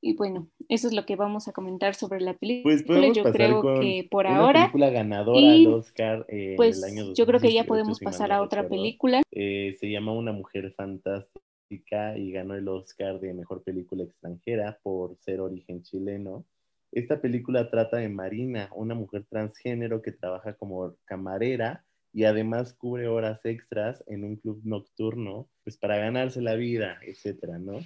y 0.05 0.15
bueno, 0.15 0.51
eso 0.69 0.87
es 0.87 0.93
lo 0.93 1.07
que 1.07 1.17
vamos 1.17 1.49
a 1.49 1.53
comentar 1.53 1.95
sobre 1.95 2.21
la 2.21 2.35
película. 2.35 2.77
Pues 2.87 3.15
yo 3.15 3.25
creo 3.25 3.63
que 3.81 4.07
por 4.11 4.27
una 4.27 4.37
ahora. 4.37 4.61
película 4.61 4.91
ganadora 4.91 5.41
y, 5.41 5.67
Oscar 5.67 6.27
eh, 6.29 6.53
pues, 6.57 6.77
el 6.77 6.85
año 6.85 7.15
Yo 7.15 7.25
creo 7.25 7.41
que 7.41 7.55
ya 7.55 7.65
podemos 7.65 7.99
pasar 8.01 8.31
a 8.31 8.43
otra 8.43 8.69
película. 8.69 9.23
Eh, 9.31 9.75
se 9.81 9.91
llama 9.91 10.13
Una 10.13 10.33
mujer 10.33 10.73
fantástica 10.73 12.19
y 12.19 12.33
ganó 12.33 12.55
el 12.55 12.69
Oscar 12.69 13.19
de 13.19 13.33
mejor 13.33 13.63
película 13.63 14.05
extranjera 14.05 14.79
por 14.83 15.17
ser 15.21 15.41
origen 15.41 15.83
chileno. 15.83 16.45
Esta 16.93 17.23
película 17.23 17.71
trata 17.71 17.97
de 17.97 18.11
Marina, 18.11 18.69
una 18.75 18.95
mujer 18.95 19.25
transgénero 19.25 20.03
que 20.03 20.13
trabaja 20.13 20.53
como 20.53 20.97
camarera 21.07 21.83
y 22.13 22.25
además 22.25 22.75
cubre 22.75 23.09
horas 23.09 23.45
extras 23.47 24.05
en 24.07 24.25
un 24.25 24.37
club 24.37 24.61
nocturno, 24.65 25.49
pues 25.65 25.79
para 25.79 25.97
ganarse 25.97 26.43
la 26.43 26.57
vida, 26.57 26.99
etcétera, 27.03 27.59
¿no? 27.59 27.81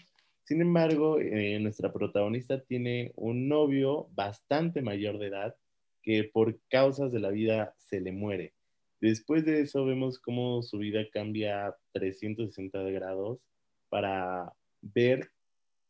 Sin 0.48 0.62
embargo, 0.62 1.20
eh, 1.20 1.60
nuestra 1.60 1.92
protagonista 1.92 2.58
tiene 2.58 3.12
un 3.16 3.48
novio 3.48 4.08
bastante 4.14 4.80
mayor 4.80 5.18
de 5.18 5.26
edad 5.26 5.54
que 6.00 6.24
por 6.24 6.58
causas 6.70 7.12
de 7.12 7.20
la 7.20 7.28
vida 7.28 7.74
se 7.76 8.00
le 8.00 8.12
muere. 8.12 8.54
Después 8.98 9.44
de 9.44 9.60
eso 9.60 9.84
vemos 9.84 10.18
cómo 10.18 10.62
su 10.62 10.78
vida 10.78 11.00
cambia 11.12 11.76
360 11.92 12.80
grados 12.84 13.40
para 13.90 14.54
ver 14.80 15.30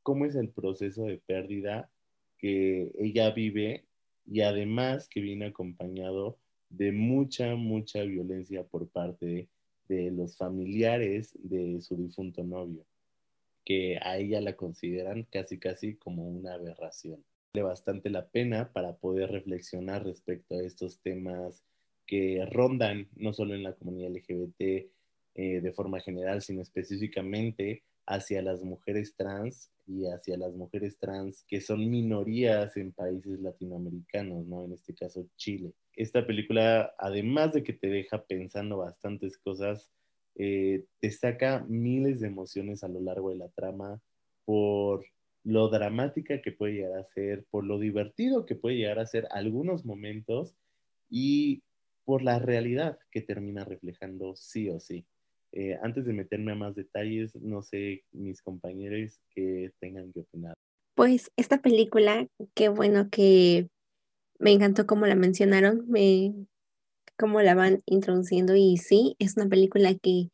cómo 0.03 0.25
es 0.25 0.35
el 0.35 0.49
proceso 0.49 1.05
de 1.05 1.19
pérdida 1.19 1.89
que 2.37 2.91
ella 2.99 3.31
vive 3.31 3.85
y 4.27 4.41
además 4.41 5.09
que 5.09 5.21
viene 5.21 5.47
acompañado 5.47 6.37
de 6.69 6.91
mucha, 6.91 7.55
mucha 7.55 8.03
violencia 8.03 8.65
por 8.65 8.89
parte 8.89 9.47
de 9.87 10.11
los 10.11 10.37
familiares 10.37 11.31
de 11.45 11.81
su 11.81 11.95
difunto 11.95 12.43
novio, 12.43 12.85
que 13.69 13.99
a 14.01 14.17
ella 14.17 14.41
la 14.41 14.57
consideran 14.57 15.25
casi, 15.25 15.59
casi 15.59 15.97
como 15.97 16.27
una 16.27 16.55
aberración. 16.55 17.23
Vale 17.53 17.65
bastante 17.65 18.09
la 18.09 18.27
pena 18.27 18.73
para 18.73 18.97
poder 18.97 19.31
reflexionar 19.31 20.07
respecto 20.07 20.55
a 20.55 20.63
estos 20.63 21.01
temas 21.01 21.63
que 22.07 22.49
rondan 22.51 23.09
no 23.15 23.35
solo 23.35 23.55
en 23.55 23.63
la 23.63 23.75
comunidad 23.75 24.09
LGBT 24.09 24.63
eh, 25.35 25.61
de 25.61 25.73
forma 25.73 26.01
general, 26.01 26.41
sino 26.41 26.63
específicamente 26.63 27.83
hacia 28.07 28.41
las 28.41 28.63
mujeres 28.63 29.15
trans 29.17 29.71
y 29.87 30.07
hacia 30.07 30.39
las 30.39 30.55
mujeres 30.55 30.97
trans 30.97 31.45
que 31.47 31.61
son 31.61 31.91
minorías 31.91 32.75
en 32.79 32.93
países 32.93 33.39
latinoamericanos, 33.39 34.47
¿no? 34.47 34.65
En 34.65 34.73
este 34.73 34.95
caso 34.95 35.27
Chile. 35.37 35.75
Esta 35.95 36.27
película, 36.27 36.95
además 36.97 37.53
de 37.53 37.63
que 37.63 37.75
te 37.75 37.89
deja 37.89 38.25
pensando 38.25 38.79
bastantes 38.79 39.37
cosas, 39.37 39.91
eh, 40.39 40.85
te 41.01 41.11
saca 41.11 41.65
miles 41.69 42.21
de 42.21 42.29
emociones 42.29 42.85
a 42.85 42.89
lo 42.89 43.01
largo 43.01 43.31
de 43.31 43.37
la 43.37 43.49
trama 43.49 44.01
por 44.45 45.05
lo 45.45 45.69
dramática 45.69 46.41
que 46.41 46.53
puede 46.53 46.75
llegar 46.75 46.99
a 47.01 47.05
ser, 47.05 47.45
por 47.51 47.65
lo 47.65 47.79
divertido 47.79 48.47
que 48.47 48.55
puede 48.55 48.77
llegar 48.77 48.99
a 48.99 49.07
ser 49.07 49.27
algunos 49.31 49.85
momentos 49.85 50.55
y 51.11 51.63
por 52.05 52.23
la 52.23 52.39
realidad 52.39 52.99
que 53.11 53.21
termina 53.21 53.65
reflejando 53.65 54.37
sí 54.37 54.71
o 54.71 54.79
sí. 54.79 55.05
Eh, 55.53 55.77
antes 55.83 56.05
de 56.05 56.13
meterme 56.13 56.53
a 56.53 56.55
más 56.55 56.75
detalles, 56.75 57.35
no 57.37 57.63
sé 57.63 58.05
mis 58.13 58.41
compañeros 58.41 59.21
que 59.35 59.73
tengan 59.81 60.13
que 60.13 60.21
opinar. 60.21 60.55
Pues 60.95 61.33
esta 61.37 61.61
película, 61.61 62.29
qué 62.55 62.69
bueno 62.69 63.09
que 63.11 63.69
me 64.39 64.53
encantó 64.53 64.87
como 64.87 65.07
la 65.07 65.15
mencionaron, 65.17 65.85
me, 65.89 66.33
cómo 67.19 67.43
la 67.43 67.55
van 67.55 67.83
introduciendo 67.87 68.55
y 68.57 68.77
sí, 68.77 69.17
es 69.19 69.37
una 69.37 69.49
película 69.49 69.95
que 69.95 70.31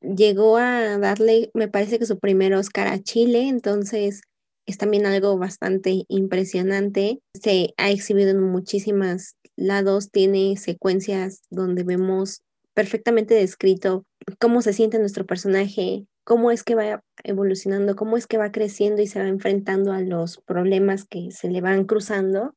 llegó 0.00 0.56
a 0.56 0.98
darle, 0.98 1.50
me 1.54 1.68
parece 1.68 1.98
que 1.98 2.06
su 2.06 2.18
primer 2.18 2.54
Oscar 2.54 2.88
a 2.88 2.98
Chile, 3.02 3.48
entonces 3.48 4.22
es 4.66 4.78
también 4.78 5.06
algo 5.06 5.36
bastante 5.38 6.04
impresionante. 6.08 7.20
Se 7.34 7.74
ha 7.76 7.90
exhibido 7.90 8.30
en 8.30 8.40
muchísimos 8.40 9.34
lados, 9.56 10.10
tiene 10.10 10.56
secuencias 10.56 11.42
donde 11.50 11.82
vemos 11.82 12.42
perfectamente 12.74 13.34
descrito 13.34 14.04
cómo 14.38 14.62
se 14.62 14.72
siente 14.72 14.98
nuestro 14.98 15.26
personaje, 15.26 16.06
cómo 16.24 16.50
es 16.50 16.62
que 16.62 16.74
va 16.74 17.02
evolucionando, 17.24 17.96
cómo 17.96 18.16
es 18.16 18.26
que 18.26 18.38
va 18.38 18.52
creciendo 18.52 19.02
y 19.02 19.06
se 19.06 19.20
va 19.20 19.28
enfrentando 19.28 19.92
a 19.92 20.00
los 20.00 20.38
problemas 20.46 21.04
que 21.04 21.30
se 21.30 21.50
le 21.50 21.60
van 21.60 21.84
cruzando. 21.84 22.54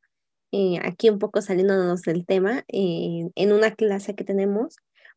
Eh, 0.56 0.80
aquí 0.84 1.10
un 1.10 1.18
poco 1.18 1.42
saliéndonos 1.42 2.04
del 2.04 2.28
tema, 2.28 2.64
eh, 2.68 3.28
en 3.34 3.54
una 3.54 3.74
clase 3.74 4.14
que 4.14 4.24
tenemos, 4.24 4.76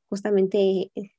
justamente 0.08 0.90
eh, 0.94 1.10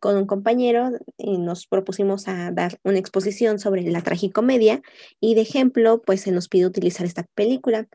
con 0.00 0.16
un 0.16 0.26
compañero 0.26 0.90
nos 1.18 1.66
propusimos 1.66 2.26
a 2.26 2.52
dar 2.52 2.78
una 2.84 2.98
exposición 2.98 3.58
sobre 3.58 3.82
la 3.82 4.00
tragicomedia 4.00 4.80
y 5.20 5.34
de 5.34 5.42
ejemplo, 5.42 6.00
pues 6.00 6.22
se 6.22 6.32
nos 6.32 6.48
pide 6.48 6.64
utilizar 6.64 7.04
esta 7.04 7.26
película. 7.34 7.86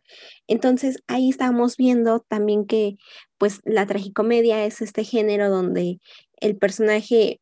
Entonces 0.48 1.00
ahí 1.08 1.30
estábamos 1.30 1.78
viendo 1.78 2.20
también 2.20 2.68
que 2.68 2.98
pues 3.40 3.62
la 3.64 3.88
tragicomedia 3.88 4.66
es 4.66 4.82
este 4.82 5.04
género 5.04 5.50
donde 5.50 6.00
el 6.42 6.58
personaje 6.58 7.42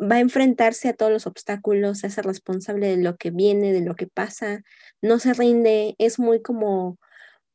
va 0.00 0.16
a 0.16 0.20
enfrentarse 0.20 0.88
a 0.88 0.94
todos 0.94 1.12
los 1.12 1.28
obstáculos, 1.28 1.98
se 1.98 2.08
hace 2.08 2.22
responsable 2.22 2.88
de 2.88 3.02
lo 3.02 3.16
que 3.16 3.30
viene, 3.30 3.72
de 3.72 3.82
lo 3.82 3.94
que 3.94 4.08
pasa, 4.08 4.64
no 5.02 5.20
se 5.20 5.34
rinde, 5.34 5.94
es 5.98 6.18
muy 6.18 6.42
como, 6.42 6.98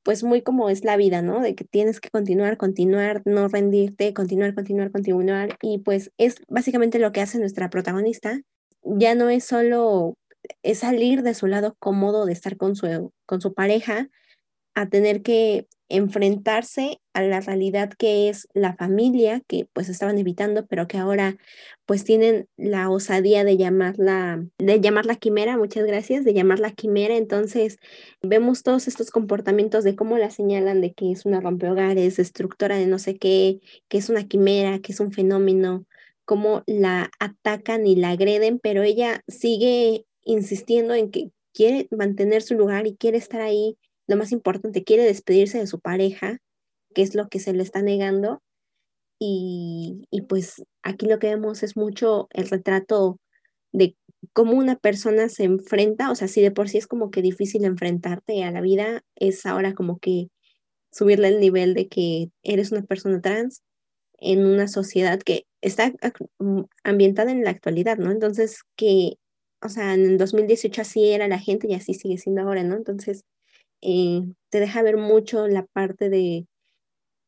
pues 0.04 0.24
muy 0.24 0.42
como 0.42 0.70
es 0.70 0.84
la 0.84 0.98
vida, 0.98 1.22
¿no? 1.22 1.42
De 1.42 1.56
que 1.56 1.66
tienes 1.66 2.00
que 2.00 2.10
continuar, 2.10 2.58
continuar, 2.58 3.22
no 3.26 3.48
rendirte, 3.48 4.14
continuar, 4.14 4.56
continuar, 4.56 4.92
continuar. 4.92 5.58
Y 5.62 5.80
pues 5.80 6.12
es 6.18 6.38
básicamente 6.48 7.00
lo 7.00 7.12
que 7.12 7.22
hace 7.22 7.40
nuestra 7.40 7.70
protagonista. 7.70 8.42
Ya 8.84 9.16
no 9.16 9.30
es 9.30 9.44
solo 9.44 10.16
es 10.64 10.80
salir 10.80 11.22
de 11.24 11.34
su 11.34 11.48
lado 11.48 11.76
cómodo 11.80 12.26
de 12.26 12.34
estar 12.34 12.58
con 12.58 12.76
su, 12.76 13.12
con 13.26 13.42
su 13.42 13.54
pareja, 13.54 14.10
a 14.80 14.88
tener 14.88 15.22
que 15.22 15.68
enfrentarse 15.90 17.02
a 17.14 17.22
la 17.22 17.42
realidad 17.42 17.90
que 17.98 18.30
es 18.30 18.48
la 18.54 18.76
familia, 18.78 19.42
que 19.46 19.68
pues 19.74 19.90
estaban 19.90 20.18
evitando, 20.18 20.66
pero 20.68 20.88
que 20.88 20.98
ahora 20.98 21.36
pues 21.86 22.06
tienen 22.06 22.48
la 22.56 22.90
osadía 22.90 23.44
de 23.44 23.58
llamarla, 23.58 24.46
de 24.58 24.80
llamarla 24.80 25.16
quimera, 25.16 25.58
muchas 25.58 25.86
gracias, 25.86 26.24
de 26.24 26.34
llamarla 26.34 26.72
quimera. 26.72 27.18
Entonces 27.18 27.78
vemos 28.22 28.64
todos 28.64 28.88
estos 28.88 29.12
comportamientos 29.12 29.84
de 29.84 29.98
cómo 29.98 30.18
la 30.18 30.30
señalan 30.30 30.80
de 30.80 30.94
que 30.94 31.12
es 31.12 31.26
una 31.26 31.42
rompehogares, 31.42 32.16
destructora 32.16 32.78
de 32.78 32.88
no 32.88 33.00
sé 33.00 33.18
qué, 33.18 33.60
que 33.90 33.98
es 33.98 34.08
una 34.08 34.30
quimera, 34.30 34.80
que 34.80 34.94
es 34.94 35.02
un 35.02 35.12
fenómeno, 35.12 35.86
cómo 36.24 36.64
la 36.68 37.12
atacan 37.20 37.86
y 37.86 37.98
la 37.98 38.12
agreden, 38.12 38.60
pero 38.60 38.84
ella 38.84 39.24
sigue 39.28 40.06
insistiendo 40.24 40.94
en 40.94 41.12
que 41.12 41.32
quiere 41.54 41.90
mantener 41.92 42.44
su 42.44 42.54
lugar 42.54 42.88
y 42.88 42.96
quiere 42.96 43.18
estar 43.18 43.42
ahí 43.42 43.76
lo 44.10 44.18
más 44.18 44.32
importante, 44.32 44.84
quiere 44.84 45.04
despedirse 45.04 45.60
de 45.60 45.68
su 45.68 45.80
pareja, 45.80 46.40
que 46.96 47.04
es 47.04 47.14
lo 47.14 47.30
que 47.30 47.40
se 47.40 47.54
le 47.54 47.62
está 47.62 47.82
negando. 47.84 48.42
Y, 49.20 50.02
pues 50.28 50.64
aquí 50.82 51.06
lo 51.06 51.20
que 51.20 51.28
vemos 51.28 51.62
es 51.62 51.78
mucho 51.78 52.28
el 52.32 52.50
retrato 52.50 53.20
de 53.72 53.96
cómo 54.34 54.54
una 54.54 54.78
persona 54.78 55.30
se 55.30 55.44
enfrenta, 55.44 56.12
o 56.12 56.16
sea, 56.16 56.28
si 56.28 56.42
de 56.42 56.52
por 56.52 56.70
sí 56.70 56.80
es 56.80 56.88
como 56.88 57.12
que 57.12 57.22
difícil 57.22 57.66
enfrentarte 57.66 58.44
a 58.44 58.52
la 58.52 58.62
vida, 58.62 59.04
es 59.16 59.46
ahora 59.46 59.74
como 59.74 60.00
que 60.00 60.30
subirle 60.92 61.28
el 61.28 61.40
nivel 61.40 61.74
de 61.76 61.88
que 61.88 62.32
eres 62.44 62.72
una 62.72 62.82
persona 62.84 63.22
trans 63.22 63.62
en 64.20 64.46
una 64.46 64.68
sociedad 64.68 65.20
que 65.20 65.46
está 65.62 65.94
mm, 66.40 66.62
ambientada 66.84 67.32
en 67.32 67.44
la 67.44 67.52
actualidad, 67.52 67.98
¿no? 67.98 68.12
Entonces, 68.12 68.62
que, 68.76 69.14
o 69.62 69.70
sea, 69.70 69.94
en 69.94 70.06
el 70.06 70.18
2018 70.18 70.82
así 70.82 71.12
era 71.12 71.28
la 71.28 71.40
gente 71.40 71.68
y 71.70 71.76
así 71.76 71.94
sigue 71.94 72.18
siendo 72.18 72.42
ahora, 72.42 72.64
¿no? 72.64 72.76
Entonces, 72.76 73.24
eh, 73.82 74.22
te 74.50 74.60
deja 74.60 74.82
ver 74.82 74.98
mucho 74.98 75.48
la 75.48 75.66
parte 75.66 76.10
de 76.10 76.46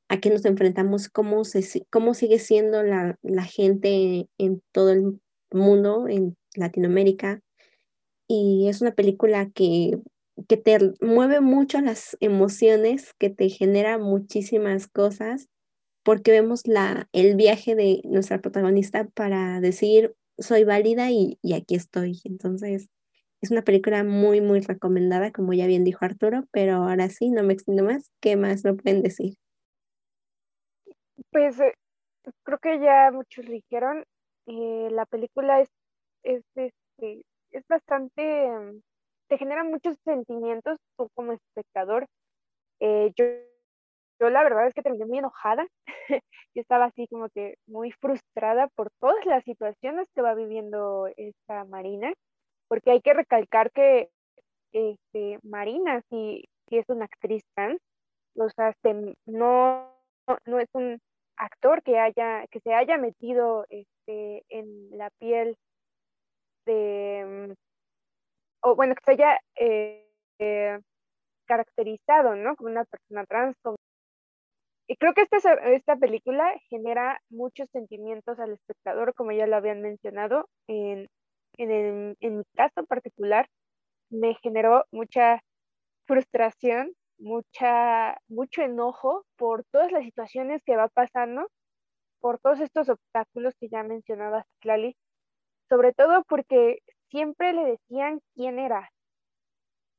a 0.09 0.19
qué 0.19 0.29
nos 0.29 0.43
enfrentamos, 0.43 1.07
cómo, 1.09 1.45
se, 1.45 1.85
cómo 1.89 2.13
sigue 2.13 2.37
siendo 2.39 2.83
la, 2.83 3.17
la 3.21 3.43
gente 3.45 4.27
en 4.37 4.61
todo 4.73 4.91
el 4.91 5.21
mundo, 5.51 6.07
en 6.09 6.35
Latinoamérica. 6.55 7.39
Y 8.27 8.67
es 8.67 8.81
una 8.81 8.91
película 8.91 9.49
que, 9.53 9.99
que 10.49 10.57
te 10.57 10.77
mueve 10.99 11.39
mucho 11.39 11.79
las 11.79 12.17
emociones, 12.19 13.13
que 13.19 13.29
te 13.29 13.49
genera 13.49 13.97
muchísimas 13.97 14.87
cosas, 14.87 15.47
porque 16.03 16.31
vemos 16.31 16.67
la, 16.67 17.07
el 17.13 17.35
viaje 17.35 17.75
de 17.75 18.01
nuestra 18.03 18.41
protagonista 18.41 19.07
para 19.13 19.61
decir, 19.61 20.13
soy 20.37 20.65
válida 20.65 21.11
y, 21.11 21.37
y 21.41 21.53
aquí 21.53 21.75
estoy. 21.75 22.19
Entonces, 22.25 22.89
es 23.41 23.49
una 23.49 23.63
película 23.63 24.03
muy, 24.03 24.39
muy 24.39 24.59
recomendada, 24.59 25.31
como 25.31 25.53
ya 25.53 25.65
bien 25.65 25.83
dijo 25.83 26.05
Arturo, 26.05 26.45
pero 26.51 26.75
ahora 26.75 27.09
sí, 27.09 27.31
no 27.31 27.41
me 27.43 27.53
extiendo 27.53 27.83
más. 27.83 28.11
¿Qué 28.21 28.35
más 28.35 28.63
lo 28.63 28.77
pueden 28.77 29.01
decir? 29.01 29.33
Pues 31.31 31.59
eh, 31.59 31.73
creo 32.43 32.59
que 32.59 32.79
ya 32.79 33.09
muchos 33.11 33.45
dijeron, 33.45 34.05
eh, 34.45 34.89
la 34.91 35.07
película 35.07 35.59
es, 35.59 35.69
es, 36.21 36.43
este, 36.55 37.25
es 37.49 37.67
bastante, 37.67 38.47
mm, 38.47 38.81
te 39.27 39.37
genera 39.39 39.63
muchos 39.63 39.97
sentimientos 40.03 40.77
tú 40.95 41.09
como 41.15 41.33
espectador. 41.33 42.05
Eh, 42.79 43.11
yo, 43.15 43.25
yo 44.19 44.29
la 44.29 44.43
verdad 44.43 44.67
es 44.67 44.75
que 44.75 44.83
terminé 44.83 45.05
muy 45.05 45.17
enojada. 45.17 45.65
yo 46.53 46.61
estaba 46.61 46.85
así 46.85 47.07
como 47.07 47.29
que 47.29 47.55
muy 47.65 47.91
frustrada 47.91 48.67
por 48.75 48.91
todas 48.99 49.25
las 49.25 49.43
situaciones 49.45 50.07
que 50.13 50.21
va 50.21 50.35
viviendo 50.35 51.07
esta 51.17 51.65
Marina 51.65 52.13
porque 52.71 52.91
hay 52.91 53.01
que 53.01 53.13
recalcar 53.13 53.69
que 53.73 54.09
este, 54.71 55.39
Marina 55.43 56.01
sí, 56.09 56.47
es 56.67 56.87
una 56.87 57.03
actriz 57.03 57.43
trans, 57.53 57.81
o 58.37 58.49
sea, 58.49 58.69
este, 58.69 59.13
no, 59.25 59.93
no 60.45 60.57
es 60.57 60.69
un 60.71 61.01
actor 61.35 61.83
que 61.83 61.99
haya, 61.99 62.47
que 62.47 62.61
se 62.61 62.73
haya 62.73 62.97
metido 62.97 63.65
este, 63.67 64.45
en 64.47 64.97
la 64.97 65.09
piel 65.19 65.57
de, 66.65 67.57
o 68.61 68.75
bueno, 68.77 68.95
que 68.95 69.03
se 69.03 69.11
haya 69.11 69.37
eh, 69.55 70.09
eh, 70.39 70.79
caracterizado, 71.47 72.37
¿no? 72.37 72.55
Como 72.55 72.69
una 72.69 72.85
persona 72.85 73.25
trans. 73.25 73.57
Y 74.87 74.95
creo 74.95 75.13
que 75.13 75.23
esta, 75.23 75.53
esta 75.73 75.97
película 75.97 76.53
genera 76.69 77.19
muchos 77.29 77.69
sentimientos 77.71 78.39
al 78.39 78.53
espectador, 78.53 79.13
como 79.13 79.33
ya 79.33 79.45
lo 79.45 79.57
habían 79.57 79.81
mencionado, 79.81 80.47
en, 80.67 81.09
en, 81.69 82.37
mi 82.37 82.43
caso 82.55 82.85
particular, 82.85 83.47
me 84.09 84.35
generó 84.41 84.85
mucha 84.91 85.41
frustración 86.05 86.95
mucha, 87.21 88.17
mucho 88.27 88.61
enojo 88.63 89.25
por 89.37 89.63
todas 89.71 89.91
las 89.91 90.03
situaciones 90.03 90.61
que 90.65 90.75
va 90.75 90.89
pasando, 90.89 91.47
por 92.19 92.39
todos 92.39 92.59
estos 92.59 92.89
obstáculos 92.89 93.55
que 93.59 93.69
ya 93.69 93.83
mencionaba 93.83 94.45
Clali, 94.59 94.95
sobre 95.69 95.93
todo 95.93 96.23
porque 96.27 96.79
siempre 97.09 97.53
le 97.53 97.65
decían 97.65 98.21
quién 98.35 98.59
era, 98.59 98.91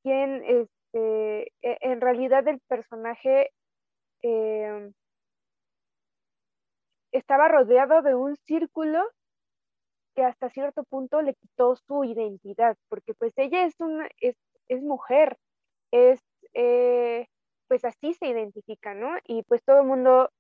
quién, 0.02 0.42
este, 0.44 1.52
e, 1.62 1.78
en 1.80 2.00
realidad 2.00 2.46
el 2.48 2.60
personaje 2.68 3.50
em, 4.22 4.92
estaba 7.12 7.48
rodeado 7.48 8.02
de 8.02 8.14
un 8.14 8.36
círculo 8.36 9.02
que 10.14 10.24
hasta 10.24 10.50
cierto 10.50 10.84
punto 10.84 11.22
le 11.22 11.34
quitó 11.34 11.76
su 11.76 12.04
identidad, 12.04 12.76
porque 12.88 13.14
pues 13.14 13.32
ella 13.36 13.64
es 13.64 13.74
una, 13.80 14.08
es, 14.20 14.36
es 14.68 14.82
mujer, 14.82 15.36
es, 15.90 16.20
eh, 16.54 17.26
pues 17.68 17.84
así 17.84 18.14
se 18.14 18.26
identifica, 18.26 18.94
¿no? 18.94 19.16
Y 19.24 19.42
pues 19.44 19.62
todo 19.64 19.80
el 19.80 19.86
mundo 19.86 20.30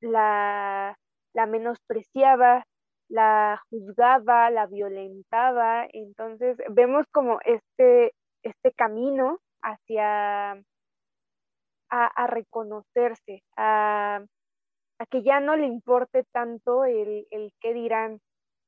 la, 0.00 0.98
la 1.34 1.46
menospreciaba, 1.46 2.64
la 3.08 3.62
juzgaba, 3.70 4.50
la 4.50 4.66
violentaba, 4.66 5.86
entonces 5.92 6.58
vemos 6.70 7.06
como 7.12 7.40
este, 7.44 8.12
este 8.42 8.72
camino 8.72 9.38
hacia 9.62 10.62
a, 11.90 12.26
reconocerse, 12.28 13.42
a, 13.56 14.24
a, 14.98 15.06
que 15.06 15.22
ya 15.22 15.40
no 15.40 15.56
le 15.56 15.66
importe 15.66 16.24
tanto 16.32 16.84
el, 16.84 17.26
el 17.30 17.52
qué 17.60 17.74
dirán, 17.74 18.20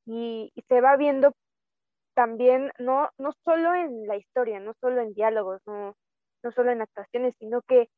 y, 0.07 0.53
se 0.69 0.81
va 0.81 0.97
viendo 0.97 1.33
también, 2.15 2.73
no, 2.79 3.11
no 3.19 3.33
solo 3.45 3.75
en 3.75 4.07
la 4.07 4.17
historia, 4.17 4.61
no 4.61 4.75
solo 4.81 5.01
en 5.01 5.15
diálogos, 5.15 5.61
no, 5.67 5.95
no 6.43 6.53
solo 6.53 6.71
en 6.73 6.83
actuaciones, 6.83 7.35
sino 7.39 7.63
que 7.63 7.89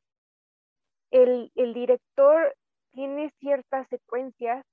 el, 1.11 1.51
el 1.55 1.73
director 1.73 2.55
tiene 2.93 3.31
ciertas 3.39 3.87
secuencias 3.89 4.65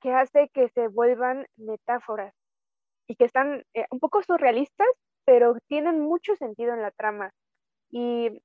que 0.00 0.12
hace 0.12 0.48
que 0.50 0.68
se 0.70 0.88
vuelvan 0.88 1.46
metáforas 1.56 2.32
y 3.08 3.16
que 3.16 3.24
están 3.24 3.64
eh, 3.74 3.86
un 3.90 4.00
poco 4.00 4.22
surrealistas, 4.22 4.88
pero 5.24 5.56
tienen 5.68 6.00
mucho 6.00 6.36
sentido 6.36 6.74
en 6.74 6.82
la 6.82 6.90
trama. 6.92 7.30
Y 7.90 8.42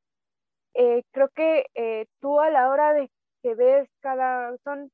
eh, 0.73 1.03
creo 1.11 1.29
que 1.29 1.65
eh, 1.75 2.07
tú 2.19 2.39
a 2.39 2.49
la 2.49 2.69
hora 2.69 2.93
de 2.93 3.09
que 3.43 3.55
ves 3.55 3.89
cada, 4.01 4.55
son, 4.63 4.91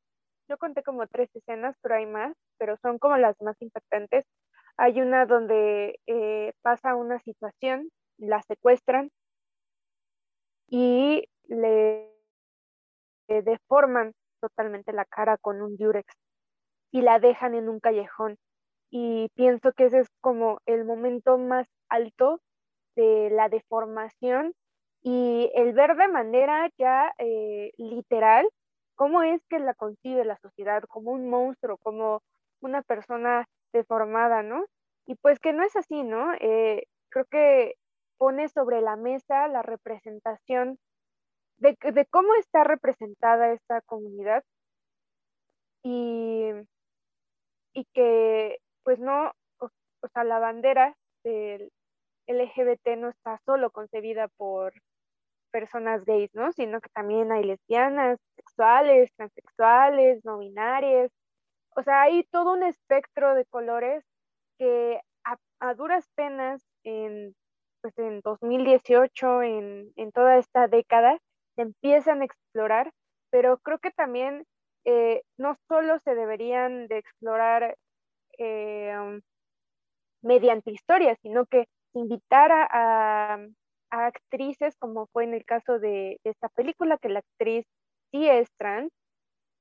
yo 0.50 0.58
conté 0.58 0.84
como 0.84 1.08
tres 1.08 1.30
escenas, 1.36 1.76
pero 1.82 1.96
hay 1.96 2.06
más, 2.06 2.34
pero 2.58 2.78
son 2.82 3.00
como 3.00 3.18
las 3.18 3.36
más 3.42 3.56
impactantes. 3.62 4.26
Hay 4.78 5.02
una 5.02 5.26
donde 5.26 6.00
eh, 6.08 6.54
pasa 6.62 6.96
una 6.96 7.20
situación, 7.20 7.90
la 8.18 8.42
secuestran 8.44 9.12
y 10.68 11.28
le, 11.48 12.14
deforman 13.28 14.14
totalmente 14.40 14.94
la 14.94 15.06
cara 15.06 15.38
con 15.38 15.62
un 15.62 15.76
durex 15.78 16.14
y 16.92 17.02
la 17.02 17.20
dejan 17.20 17.56
en 17.56 17.70
un 17.70 17.80
callejón. 17.80 18.38
Y 18.90 19.30
pienso 19.36 19.74
que 19.74 19.86
ese 19.86 20.00
es 20.00 20.08
como 20.22 20.60
el 20.66 20.86
momento 20.86 21.38
más 21.38 21.68
alto 21.90 22.40
de 22.96 23.30
la 23.32 23.50
deformación 23.50 24.54
y 25.04 25.52
el 25.56 25.74
ver 25.74 25.96
de 25.96 26.08
manera 26.08 26.70
ya 26.78 27.14
eh, 27.18 27.72
literal 27.78 28.48
cómo 28.96 29.22
es 29.24 29.42
que 29.50 29.60
la 29.60 29.74
concibe 29.76 30.26
la 30.26 30.38
sociedad, 30.40 30.84
como 30.90 31.12
un 31.12 31.30
monstruo, 31.30 31.78
como 31.78 32.22
una 32.62 32.82
persona 32.82 33.48
deformada, 33.74 34.44
¿no? 34.44 34.66
Y 35.06 35.16
pues 35.16 35.40
que 35.40 35.54
no 35.54 35.64
es 35.64 35.76
así, 35.76 36.04
¿no? 36.04 36.34
Eh, 36.40 36.88
creo 37.10 37.26
que 37.26 37.76
pone 38.18 38.50
sobre 38.50 38.82
la 38.82 38.96
mesa 38.96 39.48
la 39.48 39.62
representación 39.62 40.80
de, 41.58 41.78
de 41.94 42.06
cómo 42.08 42.34
está 42.36 42.64
representada 42.64 43.54
esta 43.54 43.82
comunidad 43.82 44.44
y, 45.84 46.52
y 47.74 47.86
que 47.94 48.58
pues 48.84 49.00
no, 49.00 49.32
o, 49.60 49.70
sea, 50.14 50.24
la 50.24 50.40
bandera 50.40 50.96
del 51.24 51.72
LGBT 52.28 52.98
no 52.98 53.10
está 53.10 53.40
solo 53.46 53.72
concebida 53.72 54.28
por 54.38 54.74
personas 55.52 56.04
gays, 56.06 56.34
¿no? 56.34 56.52
Sino 56.52 56.82
que 56.82 56.90
también 56.90 57.32
hay 57.32 57.44
lesbianas, 57.44 58.20
sexuales, 58.36 59.12
transexuales, 59.16 60.24
no 60.26 60.40
binarias, 60.40 61.12
o 61.78 61.84
sea, 61.84 62.02
hay 62.02 62.24
todo 62.32 62.54
un 62.54 62.64
espectro 62.64 63.36
de 63.36 63.46
colores 63.46 64.04
que 64.58 65.00
a, 65.60 65.74
duras 65.76 66.08
penas 66.16 66.62
en, 66.84 67.36
pues 67.82 67.94
en 68.00 68.22
2018, 68.22 69.44
en, 69.44 69.92
en, 69.96 70.12
toda 70.12 70.38
esta 70.38 70.68
década, 70.68 71.20
se 71.56 71.62
empiezan 71.62 72.22
a 72.22 72.26
explorar, 72.26 72.92
pero 73.30 73.60
creo 73.60 73.78
que 73.78 73.92
también 73.92 74.46
eh, 74.86 75.22
no 75.38 75.56
solo 75.68 76.00
se 76.04 76.16
deberían 76.16 76.88
de 76.88 76.98
explorar 76.98 77.76
eh, 78.40 78.96
um, 79.00 79.22
mediante 80.24 80.72
historias, 80.72 81.18
sino 81.22 81.46
que 81.46 81.68
invitar 81.94 82.52
a, 82.52 83.36
a, 83.92 84.06
actrices, 84.08 84.76
como 84.78 85.08
fue 85.08 85.26
en 85.26 85.36
el 85.36 85.46
caso 85.46 85.78
de 85.78 86.20
esta 86.24 86.50
película, 86.50 86.98
que 86.98 87.10
la 87.10 87.20
actriz 87.20 87.66
sí 88.12 88.28
es 88.28 88.50
trans, 88.58 88.92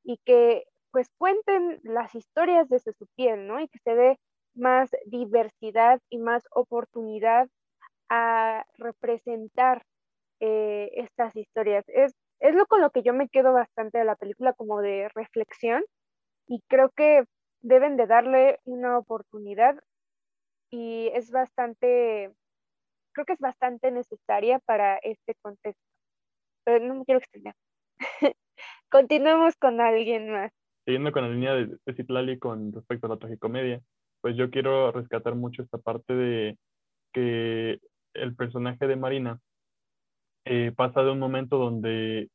y 0.04 0.18
que 0.24 0.64
pues 0.92 1.08
cuenten 1.18 1.80
las 1.82 2.14
historias 2.14 2.68
desde 2.68 2.92
su 2.92 3.06
piel, 3.16 3.46
¿no? 3.46 3.60
Y 3.60 3.68
que 3.68 3.78
se 3.84 3.94
dé 3.94 4.18
más 4.54 4.90
diversidad 5.06 6.00
y 6.10 6.18
más 6.18 6.44
oportunidad 6.50 7.48
a 8.08 8.64
representar 8.78 9.82
eh, 10.40 10.90
estas 10.94 11.34
historias. 11.36 11.84
Es, 11.88 12.14
es 12.40 12.54
lo 12.54 12.66
con 12.66 12.80
lo 12.80 12.90
que 12.90 13.02
yo 13.02 13.12
me 13.14 13.28
quedo 13.28 13.52
bastante 13.52 13.98
de 13.98 14.04
la 14.04 14.16
película 14.16 14.52
como 14.52 14.80
de 14.80 15.08
reflexión 15.14 15.84
y 16.46 16.62
creo 16.68 16.90
que 16.90 17.24
deben 17.60 17.96
de 17.96 18.06
darle 18.06 18.60
una 18.64 18.98
oportunidad 18.98 19.76
y 20.70 21.08
es 21.14 21.30
bastante, 21.30 22.32
creo 23.12 23.26
que 23.26 23.32
es 23.32 23.40
bastante 23.40 23.90
necesaria 23.90 24.58
para 24.60 24.98
este 24.98 25.34
contexto. 25.42 25.82
Pero 26.64 26.84
no 26.84 26.94
me 26.96 27.04
quiero 27.04 27.18
extender. 27.20 27.54
Continuemos 28.90 29.56
con 29.56 29.80
alguien 29.80 30.30
más 30.30 30.52
siguiendo 30.86 31.10
con 31.10 31.24
la 31.24 31.28
línea 31.28 31.54
de, 31.54 31.94
Citlali 31.94 32.38
con 32.38 32.72
respecto 32.72 33.06
a 33.06 33.10
la 33.10 33.16
tragicomedia, 33.16 33.82
pues 34.20 34.36
yo 34.36 34.50
quiero 34.50 34.92
rescatar 34.92 35.34
mucho 35.34 35.62
esta 35.62 35.78
parte 35.78 36.14
de 36.14 36.58
que 37.12 37.80
el 38.14 38.36
personaje 38.36 38.86
de 38.86 38.96
Marina 38.96 39.40
eh, 40.44 40.72
pasa 40.74 41.02
de 41.02 41.10
un 41.10 41.18
momento 41.18 41.58
donde 41.58 42.30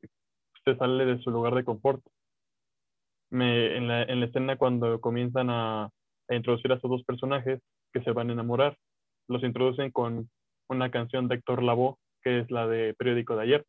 se 0.66 0.76
sale 0.76 1.06
de 1.06 1.20
su 1.22 1.32
lugar 1.32 1.56
de 1.56 1.64
confort. 1.64 2.04
Me, 3.30 3.78
en, 3.78 3.88
la, 3.88 4.04
en, 4.04 4.20
la, 4.20 4.26
escena 4.26 4.58
cuando 4.58 5.00
comienzan 5.00 5.50
a, 5.50 5.86
a, 5.86 6.36
introducir 6.36 6.72
a 6.72 6.76
estos 6.76 6.92
dos 6.92 7.04
personajes 7.06 7.62
que 7.94 8.04
se 8.04 8.12
van 8.12 8.30
a 8.30 8.34
enamorar, 8.34 8.78
los 9.30 9.44
introducen 9.44 9.92
con 9.92 10.30
una 10.68 10.92
canción 10.92 11.30
de 11.30 11.36
Héctor 11.36 11.64
Lavoe, 11.64 11.96
que 12.22 12.40
es 12.40 12.52
la 12.52 12.68
de 12.68 12.94
Periódico 12.96 13.38
de 13.38 13.44
ayer 13.44 13.66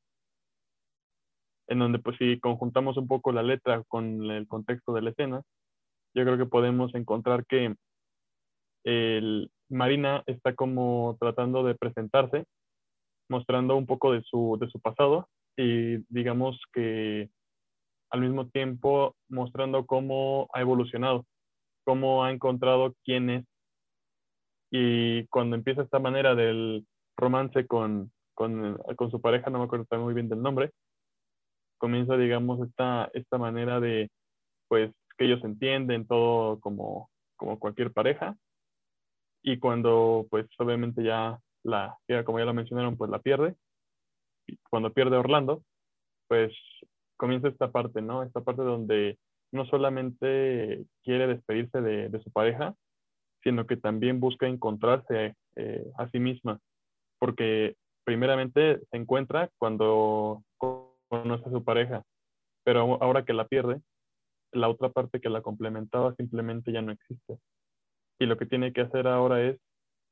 en 1.69 1.79
donde 1.79 1.99
pues 1.99 2.17
si 2.19 2.39
conjuntamos 2.41 2.97
un 2.97 3.09
poco 3.09 3.33
la 3.33 3.43
letra 3.43 3.83
con 3.89 4.31
el 4.31 4.47
contexto 4.47 4.93
de 4.93 5.03
la 5.03 5.11
escena, 5.11 5.43
yo 6.15 6.25
creo 6.25 6.39
que 6.39 6.47
podemos 6.47 6.95
encontrar 6.95 7.47
que 7.47 7.75
el 8.85 9.51
Marina 9.69 10.23
está 10.27 10.55
como 10.55 11.17
tratando 11.19 11.65
de 11.65 11.75
presentarse, 11.75 12.45
mostrando 13.29 13.77
un 13.77 13.87
poco 13.87 14.13
de 14.13 14.23
su, 14.23 14.59
de 14.61 14.69
su 14.69 14.81
pasado 14.81 15.29
y 15.57 15.99
digamos 16.13 16.61
que 16.73 17.31
al 18.11 18.21
mismo 18.21 18.49
tiempo 18.49 19.17
mostrando 19.29 19.87
cómo 19.87 20.49
ha 20.53 20.61
evolucionado, 20.61 21.25
cómo 21.85 22.25
ha 22.25 22.31
encontrado 22.31 22.95
quién 23.05 23.31
es. 23.31 23.45
Y 24.71 25.27
cuando 25.29 25.57
empieza 25.57 25.83
esta 25.83 25.99
manera 25.99 26.35
del 26.35 26.87
romance 27.17 27.67
con, 27.67 28.13
con, 28.35 28.79
con 28.97 29.11
su 29.11 29.21
pareja, 29.21 29.51
no 29.51 29.59
me 29.59 29.65
acuerdo 29.65 29.87
muy 29.99 30.15
bien 30.15 30.29
del 30.29 30.43
nombre, 30.43 30.73
comienza, 31.83 32.17
digamos, 32.17 32.61
esta, 32.61 33.11
esta 33.13 33.39
manera 33.39 33.81
de, 33.81 34.09
pues, 34.69 34.93
que 35.19 35.25
ellos 35.25 35.43
entienden 35.43 36.07
todo 36.07 36.61
como, 36.61 37.11
como 37.35 37.59
cualquier 37.59 37.93
pareja. 37.93 38.37
Y 39.43 39.59
cuando, 39.59 40.25
pues, 40.31 40.47
obviamente 40.59 41.03
ya 41.03 41.41
la, 41.65 41.99
como 42.25 42.39
ya 42.39 42.45
lo 42.45 42.55
mencionaron, 42.55 42.97
pues 42.97 43.11
la 43.11 43.19
pierde. 43.19 43.57
Cuando 44.71 44.93
pierde 44.93 45.17
Orlando, 45.17 45.65
pues 46.29 46.53
comienza 47.17 47.49
esta 47.49 47.73
parte, 47.73 48.01
¿no? 48.01 48.23
Esta 48.23 48.43
parte 48.43 48.63
donde 48.63 49.19
no 49.51 49.67
solamente 49.67 50.85
quiere 51.03 51.27
despedirse 51.27 51.81
de, 51.81 52.09
de 52.11 52.23
su 52.23 52.31
pareja, 52.31 52.77
sino 53.43 53.67
que 53.67 53.77
también 53.77 54.21
busca 54.21 54.47
encontrarse 54.47 55.35
eh, 55.57 55.85
a 55.99 56.09
sí 56.11 56.21
misma, 56.21 56.61
porque 57.19 57.75
primeramente 58.05 58.79
se 58.89 58.97
encuentra 58.97 59.51
cuando 59.59 60.45
conoce 61.13 61.47
a 61.47 61.53
su 61.53 61.63
pareja, 61.63 62.03
pero 62.65 63.03
ahora 63.03 63.23
que 63.27 63.35
la 63.35 63.47
pierde, 63.47 63.83
la 64.51 64.71
otra 64.71 64.89
parte 64.89 65.21
que 65.21 65.29
la 65.29 65.43
complementaba 65.43 66.15
simplemente 66.15 66.73
ya 66.73 66.81
no 66.81 66.91
existe. 66.91 67.39
Y 68.19 68.25
lo 68.25 68.39
que 68.39 68.47
tiene 68.47 68.73
que 68.73 68.81
hacer 68.81 69.07
ahora 69.07 69.43
es 69.43 69.59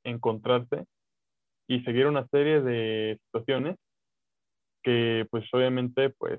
encontrarse 0.04 0.84
y 1.66 1.80
seguir 1.84 2.06
una 2.06 2.26
serie 2.28 2.60
de 2.60 3.18
situaciones 3.24 3.76
que 4.82 5.26
pues 5.30 5.44
obviamente 5.54 6.10
pues 6.10 6.38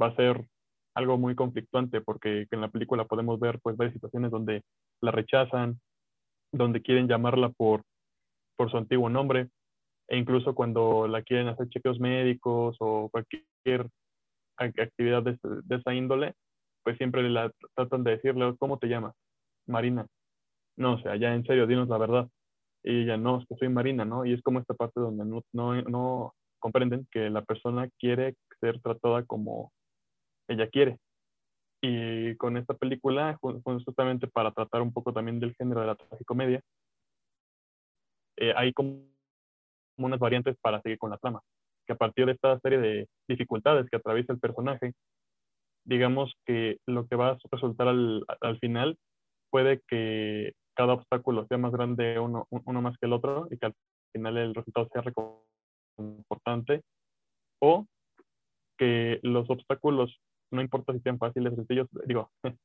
va 0.00 0.06
a 0.06 0.16
ser 0.16 0.46
algo 0.94 1.18
muy 1.18 1.34
conflictuante 1.34 2.00
porque 2.00 2.46
en 2.50 2.60
la 2.62 2.68
película 2.68 3.04
podemos 3.04 3.38
ver 3.38 3.60
pues 3.60 3.76
varias 3.76 3.94
situaciones 3.94 4.30
donde 4.30 4.62
la 5.02 5.10
rechazan, 5.10 5.78
donde 6.52 6.80
quieren 6.80 7.06
llamarla 7.06 7.50
por, 7.50 7.82
por 8.56 8.70
su 8.70 8.78
antiguo 8.78 9.10
nombre 9.10 9.50
e 10.08 10.16
incluso 10.16 10.54
cuando 10.54 11.06
la 11.06 11.22
quieren 11.22 11.48
hacer 11.48 11.68
chequeos 11.68 12.00
médicos 12.00 12.76
o 12.80 13.10
cualquier 13.10 13.44
actividad 14.56 15.22
de, 15.22 15.38
esa 15.70 15.94
índole, 15.94 16.34
pues 16.82 16.96
siempre 16.96 17.28
la 17.28 17.50
tratan 17.74 18.04
de 18.04 18.12
decirle, 18.12 18.54
¿cómo 18.58 18.78
te 18.78 18.88
llamas? 18.88 19.14
Marina. 19.66 20.06
No, 20.76 20.94
o 20.94 20.98
sea, 21.02 21.16
ya 21.16 21.34
en 21.34 21.44
serio, 21.44 21.66
dinos 21.66 21.88
la 21.88 21.98
verdad. 21.98 22.28
Y 22.82 23.02
ella, 23.02 23.16
no, 23.16 23.40
es 23.40 23.46
que 23.46 23.56
soy 23.56 23.68
Marina, 23.68 24.04
¿no? 24.04 24.24
Y 24.24 24.32
es 24.32 24.42
como 24.42 24.60
esta 24.60 24.74
parte 24.74 25.00
donde 25.00 25.24
no, 25.24 25.42
no, 25.52 25.82
no 25.82 26.34
comprenden 26.58 27.06
que 27.10 27.30
la 27.30 27.42
persona 27.42 27.88
quiere 27.98 28.36
ser 28.60 28.80
tratada 28.80 29.24
como 29.24 29.72
ella 30.48 30.68
quiere. 30.68 30.98
Y 31.82 32.36
con 32.36 32.56
esta 32.56 32.74
película, 32.74 33.38
justamente 33.40 34.26
para 34.28 34.52
tratar 34.52 34.82
un 34.82 34.92
poco 34.92 35.12
también 35.12 35.40
del 35.40 35.54
género 35.56 35.80
de 35.80 35.86
la 35.86 35.94
tragicomedia, 35.96 36.60
eh, 38.36 38.52
hay 38.56 38.72
como 38.72 39.02
unas 39.98 40.18
variantes 40.18 40.56
para 40.60 40.80
seguir 40.82 40.98
con 40.98 41.10
la 41.10 41.18
trama. 41.18 41.40
Que 41.90 41.94
a 41.94 41.96
partir 41.96 42.26
de 42.26 42.32
esta 42.32 42.56
serie 42.60 42.78
de 42.78 43.08
dificultades 43.28 43.90
que 43.90 43.96
atraviesa 43.96 44.32
el 44.32 44.38
personaje, 44.38 44.92
digamos 45.84 46.32
que 46.46 46.76
lo 46.86 47.08
que 47.08 47.16
va 47.16 47.30
a 47.30 47.38
resultar 47.50 47.88
al, 47.88 48.24
al 48.40 48.60
final 48.60 48.96
puede 49.50 49.80
que 49.88 50.52
cada 50.76 50.92
obstáculo 50.92 51.48
sea 51.48 51.58
más 51.58 51.72
grande 51.72 52.20
uno, 52.20 52.46
uno 52.48 52.80
más 52.80 52.96
que 52.98 53.06
el 53.06 53.12
otro 53.12 53.48
y 53.50 53.58
que 53.58 53.66
al 53.66 53.74
final 54.12 54.36
el 54.36 54.54
resultado 54.54 54.88
sea 54.92 55.02
importante 55.98 56.82
o 57.60 57.86
que 58.78 59.18
los 59.24 59.50
obstáculos, 59.50 60.16
no 60.52 60.62
importa 60.62 60.92
si 60.92 61.00
sean 61.00 61.18
fáciles 61.18 61.54
o 61.54 61.56
sencillos, 61.56 61.88
digo, 62.06 62.30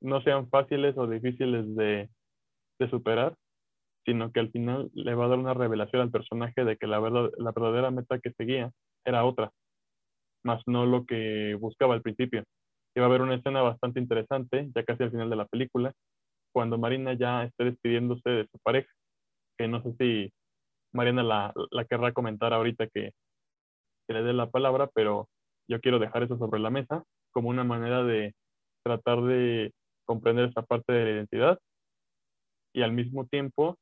no 0.00 0.22
sean 0.22 0.48
fáciles 0.48 0.96
o 0.96 1.06
difíciles 1.06 1.76
de, 1.76 2.08
de, 2.78 2.88
superar, 2.88 3.36
sino 4.06 4.30
que 4.32 4.40
al 4.40 4.50
final 4.52 4.90
le 4.94 5.14
va 5.14 5.26
a 5.26 5.28
dar 5.28 5.38
una 5.38 5.52
revelación 5.52 6.00
al 6.00 6.10
personaje 6.10 6.64
de 6.64 6.76
que 6.76 6.86
la, 6.86 7.00
verdad, 7.00 7.30
la 7.38 7.52
verdadera 7.52 7.90
meta 7.90 8.20
que 8.20 8.32
seguía 8.32 8.70
era 9.04 9.24
otra, 9.24 9.50
más 10.44 10.62
no 10.66 10.86
lo 10.86 11.04
que 11.04 11.56
buscaba 11.56 11.94
al 11.94 12.02
principio. 12.02 12.44
Y 12.94 13.00
va 13.00 13.06
a 13.06 13.08
haber 13.08 13.22
una 13.22 13.34
escena 13.34 13.62
bastante 13.62 14.00
interesante, 14.00 14.70
ya 14.74 14.84
casi 14.84 15.02
al 15.02 15.10
final 15.10 15.28
de 15.28 15.36
la 15.36 15.46
película, 15.46 15.92
cuando 16.54 16.78
Marina 16.78 17.12
ya 17.14 17.44
esté 17.44 17.64
despidiéndose 17.64 18.30
de 18.30 18.46
su 18.46 18.58
pareja, 18.62 18.90
que 19.58 19.68
no 19.68 19.82
sé 19.82 19.94
si 19.98 20.32
Mariana 20.94 21.22
la, 21.22 21.52
la 21.70 21.84
querrá 21.84 22.12
comentar 22.12 22.54
ahorita 22.54 22.86
que, 22.86 23.12
que 24.06 24.14
le 24.14 24.22
dé 24.22 24.32
la 24.32 24.50
palabra, 24.50 24.88
pero 24.94 25.28
yo 25.68 25.80
quiero 25.80 25.98
dejar 25.98 26.22
eso 26.22 26.38
sobre 26.38 26.60
la 26.60 26.70
mesa 26.70 27.02
como 27.32 27.50
una 27.50 27.64
manera 27.64 28.04
de 28.04 28.34
tratar 28.84 29.20
de 29.22 29.72
comprender 30.06 30.48
esa 30.48 30.62
parte 30.62 30.92
de 30.92 31.04
la 31.04 31.10
identidad 31.10 31.58
y 32.72 32.82
al 32.82 32.92
mismo 32.92 33.26
tiempo 33.26 33.76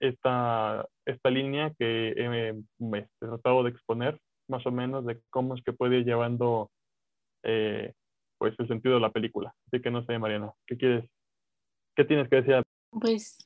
esta, 0.00 0.86
esta 1.04 1.30
línea 1.30 1.72
que 1.78 2.62
me 2.78 2.98
he 2.98 3.06
tratado 3.18 3.62
de 3.62 3.70
exponer 3.70 4.18
más 4.48 4.66
o 4.66 4.70
menos 4.70 5.06
de 5.06 5.20
cómo 5.30 5.54
es 5.54 5.62
que 5.62 5.72
puede 5.72 5.98
ir 5.98 6.04
llevando 6.04 6.70
eh, 7.44 7.92
pues 8.38 8.54
el 8.58 8.68
sentido 8.68 8.94
de 8.96 9.00
la 9.00 9.12
película. 9.12 9.54
Así 9.66 9.80
que 9.80 9.90
no 9.90 10.04
sé, 10.04 10.18
Mariana, 10.18 10.52
¿qué 10.66 10.76
quieres? 10.76 11.08
¿Qué 11.94 12.04
tienes 12.04 12.28
que 12.28 12.36
decir? 12.36 12.62
Pues 12.90 13.38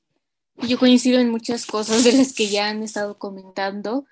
yo 0.68 0.78
coincido 0.78 1.20
en 1.20 1.30
muchas 1.30 1.66
cosas 1.66 2.04
de 2.04 2.12
las 2.12 2.34
que 2.34 2.46
ya 2.46 2.68
han 2.68 2.82
estado 2.82 3.18
comentando. 3.18 4.06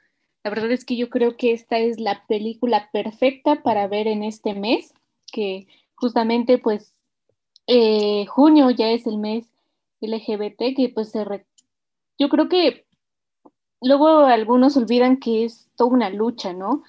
La 0.45 0.51
verdad 0.51 0.73
es 0.73 0.85
que 0.85 0.97
yo 0.97 1.09
creo 1.09 1.37
que 1.37 1.53
esta 1.53 1.79
es 1.79 2.01
la 2.01 2.27
película 2.27 2.91
perfecta 2.93 3.63
para 3.63 3.87
ver 3.87 4.09
en 4.09 4.25
este 4.25 4.55
mes, 4.55 4.93
que 5.33 5.69
justamente 5.95 6.59
pues 6.59 7.01
eh, 7.69 8.27
junio 8.27 8.71
ya 8.71 8.91
es 8.91 9.07
el 9.07 9.19
mes 9.19 9.47
LGBT, 10.01 10.75
que 10.77 10.91
pues 10.93 11.11
se 11.11 11.25
yo 12.19 12.29
creo 12.29 12.49
que 12.49 12.87
luego 13.81 14.19
algunos 14.21 14.77
olvidan 14.77 15.19
que 15.19 15.45
es 15.45 15.71
toda 15.77 15.91
una 15.91 16.11
lucha, 16.11 16.53
¿no? 16.53 16.83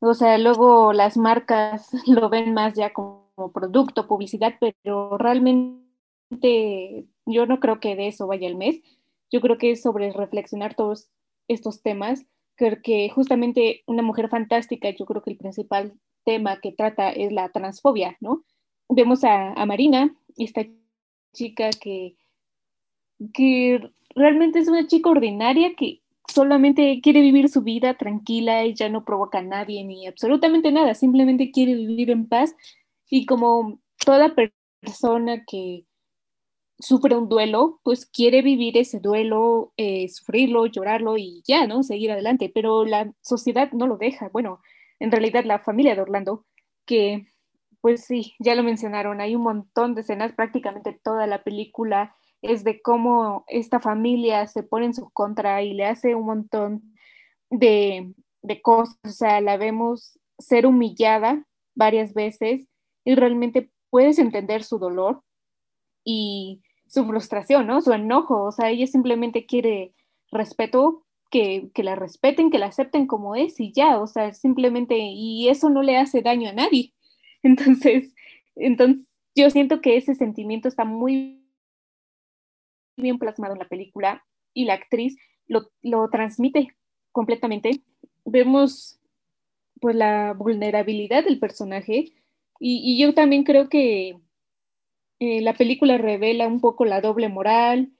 O 0.00 0.14
sea, 0.14 0.38
luego 0.38 0.92
las 0.92 1.16
marcas 1.16 1.90
lo 2.06 2.28
ven 2.28 2.54
más 2.54 2.74
ya 2.74 2.92
como 2.92 3.52
producto, 3.54 4.06
publicidad, 4.06 4.54
pero 4.60 5.18
realmente 5.18 7.06
yo 7.26 7.46
no 7.46 7.60
creo 7.60 7.80
que 7.80 7.96
de 7.96 8.08
eso 8.08 8.26
vaya 8.26 8.46
el 8.48 8.56
mes. 8.56 8.80
Yo 9.30 9.40
creo 9.40 9.58
que 9.58 9.72
es 9.72 9.82
sobre 9.82 10.12
reflexionar 10.12 10.74
todos 10.74 11.10
estos 11.48 11.82
temas 11.82 12.26
creo 12.60 12.82
que 12.82 13.08
justamente 13.08 13.82
una 13.86 14.02
mujer 14.02 14.28
fantástica, 14.28 14.90
yo 14.90 15.06
creo 15.06 15.22
que 15.22 15.30
el 15.30 15.38
principal 15.38 15.94
tema 16.24 16.60
que 16.60 16.72
trata 16.72 17.10
es 17.10 17.32
la 17.32 17.48
transfobia, 17.48 18.18
¿no? 18.20 18.44
Vemos 18.90 19.24
a, 19.24 19.54
Marina, 19.64 20.14
esta 20.36 20.66
chica 21.32 21.70
que, 21.70 22.16
que 23.32 23.90
realmente 24.14 24.58
es 24.58 24.68
una 24.68 24.86
chica 24.86 25.10
ordinaria 25.10 25.74
que 25.76 26.02
solamente 26.28 27.00
quiere 27.02 27.20
vivir 27.20 27.48
su 27.48 27.62
vida 27.62 27.94
tranquila, 27.94 28.66
ya 28.66 28.88
no 28.88 29.04
provoca 29.04 29.38
a 29.38 29.42
nadie 29.42 29.84
ni 29.84 30.06
absolutamente 30.06 30.72
nada, 30.72 30.94
simplemente 30.94 31.50
quiere 31.50 31.74
vivir 31.74 32.10
en 32.10 32.28
paz 32.28 32.54
y 33.08 33.26
como 33.26 33.80
toda 34.04 34.34
persona 34.34 35.44
que, 35.44 35.84
sufre 36.80 37.16
un 37.16 37.28
duelo, 37.28 37.80
pues 37.82 38.06
quiere 38.06 38.42
vivir 38.42 38.76
ese 38.76 39.00
duelo, 39.00 39.72
eh, 39.76 40.08
sufrirlo, 40.08 40.66
llorarlo 40.66 41.16
y 41.16 41.42
ya, 41.46 41.66
¿no? 41.66 41.82
Seguir 41.82 42.10
adelante, 42.10 42.50
pero 42.52 42.84
la 42.84 43.12
sociedad 43.20 43.70
no 43.72 43.86
lo 43.86 43.96
deja. 43.96 44.28
Bueno, 44.32 44.60
en 44.98 45.10
realidad 45.10 45.44
la 45.44 45.60
familia 45.60 45.94
de 45.94 46.02
Orlando, 46.02 46.46
que 46.86 47.26
pues 47.80 48.04
sí, 48.04 48.34
ya 48.38 48.54
lo 48.54 48.62
mencionaron, 48.62 49.20
hay 49.20 49.34
un 49.34 49.42
montón 49.42 49.94
de 49.94 50.02
escenas, 50.02 50.34
prácticamente 50.34 50.98
toda 51.02 51.26
la 51.26 51.42
película 51.42 52.14
es 52.42 52.64
de 52.64 52.80
cómo 52.80 53.44
esta 53.48 53.80
familia 53.80 54.46
se 54.46 54.62
pone 54.62 54.86
en 54.86 54.94
su 54.94 55.10
contra 55.10 55.62
y 55.62 55.74
le 55.74 55.86
hace 55.86 56.14
un 56.14 56.26
montón 56.26 56.94
de, 57.50 58.12
de 58.42 58.62
cosas, 58.62 58.98
o 59.04 59.08
sea, 59.10 59.40
la 59.40 59.56
vemos 59.56 60.18
ser 60.38 60.66
humillada 60.66 61.46
varias 61.74 62.14
veces 62.14 62.66
y 63.04 63.14
realmente 63.14 63.70
puedes 63.90 64.18
entender 64.18 64.62
su 64.62 64.78
dolor 64.78 65.22
y 66.04 66.62
su 66.86 67.04
frustración, 67.06 67.66
¿no? 67.66 67.80
Su 67.80 67.92
enojo, 67.92 68.44
o 68.44 68.52
sea, 68.52 68.70
ella 68.70 68.86
simplemente 68.86 69.46
quiere 69.46 69.94
respeto, 70.32 71.04
que, 71.30 71.70
que, 71.74 71.84
la 71.84 71.94
respeten, 71.94 72.50
que 72.50 72.58
la 72.58 72.66
acepten 72.66 73.06
como 73.06 73.36
es 73.36 73.60
y 73.60 73.72
ya, 73.72 74.00
o 74.00 74.06
sea, 74.06 74.32
simplemente, 74.34 74.98
y 74.98 75.48
eso 75.48 75.70
no 75.70 75.82
le 75.82 75.96
hace 75.96 76.22
daño 76.22 76.50
a 76.50 76.52
nadie. 76.52 76.92
Entonces, 77.42 78.12
entonces 78.56 79.06
yo 79.34 79.48
siento 79.48 79.80
que 79.80 79.96
ese 79.96 80.14
sentimiento 80.14 80.68
está 80.68 80.84
muy 80.84 81.39
bien 83.00 83.18
plasmado 83.18 83.54
en 83.54 83.60
la 83.60 83.68
película 83.68 84.24
y 84.54 84.64
la 84.64 84.74
actriz 84.74 85.16
lo, 85.46 85.70
lo 85.82 86.08
transmite 86.10 86.76
completamente. 87.12 87.82
Vemos 88.24 89.00
pues 89.80 89.96
la 89.96 90.34
vulnerabilidad 90.34 91.24
del 91.24 91.38
personaje 91.38 92.12
y, 92.62 92.98
yo 93.00 93.14
también 93.14 93.42
creo 93.44 93.70
que 93.70 94.18
eh, 95.18 95.40
la 95.40 95.54
película 95.54 95.96
revela 95.96 96.46
un 96.46 96.60
poco 96.60 96.84
la 96.84 97.00
doble 97.00 97.28
moral, 97.30 97.90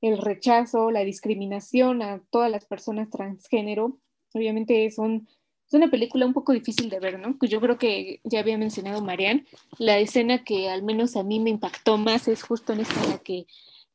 el 0.00 0.18
rechazo, 0.18 0.92
la 0.92 1.00
discriminación 1.00 2.02
a 2.02 2.22
todas 2.30 2.50
las 2.50 2.64
personas 2.66 3.10
transgénero. 3.10 3.98
Obviamente 4.32 4.84
es 4.84 4.98
una 4.98 5.90
película 5.90 6.24
un 6.24 6.34
poco 6.34 6.52
difícil 6.52 6.88
de 6.88 7.00
ver, 7.00 7.18
¿no? 7.18 7.36
Pues 7.36 7.50
yo 7.50 7.60
creo 7.60 7.78
que 7.78 8.20
ya 8.22 8.40
había 8.40 8.58
mencionado 8.58 9.02
Marianne, 9.02 9.44
la 9.78 9.98
escena 9.98 10.44
que 10.44 10.68
al 10.68 10.84
menos 10.84 11.16
a 11.16 11.24
mí 11.24 11.40
me 11.40 11.50
impactó 11.50 11.98
más 11.98 12.28
es 12.28 12.44
justo 12.44 12.72
en 12.72 12.80
esta 12.80 13.04
la 13.08 13.18
que 13.18 13.46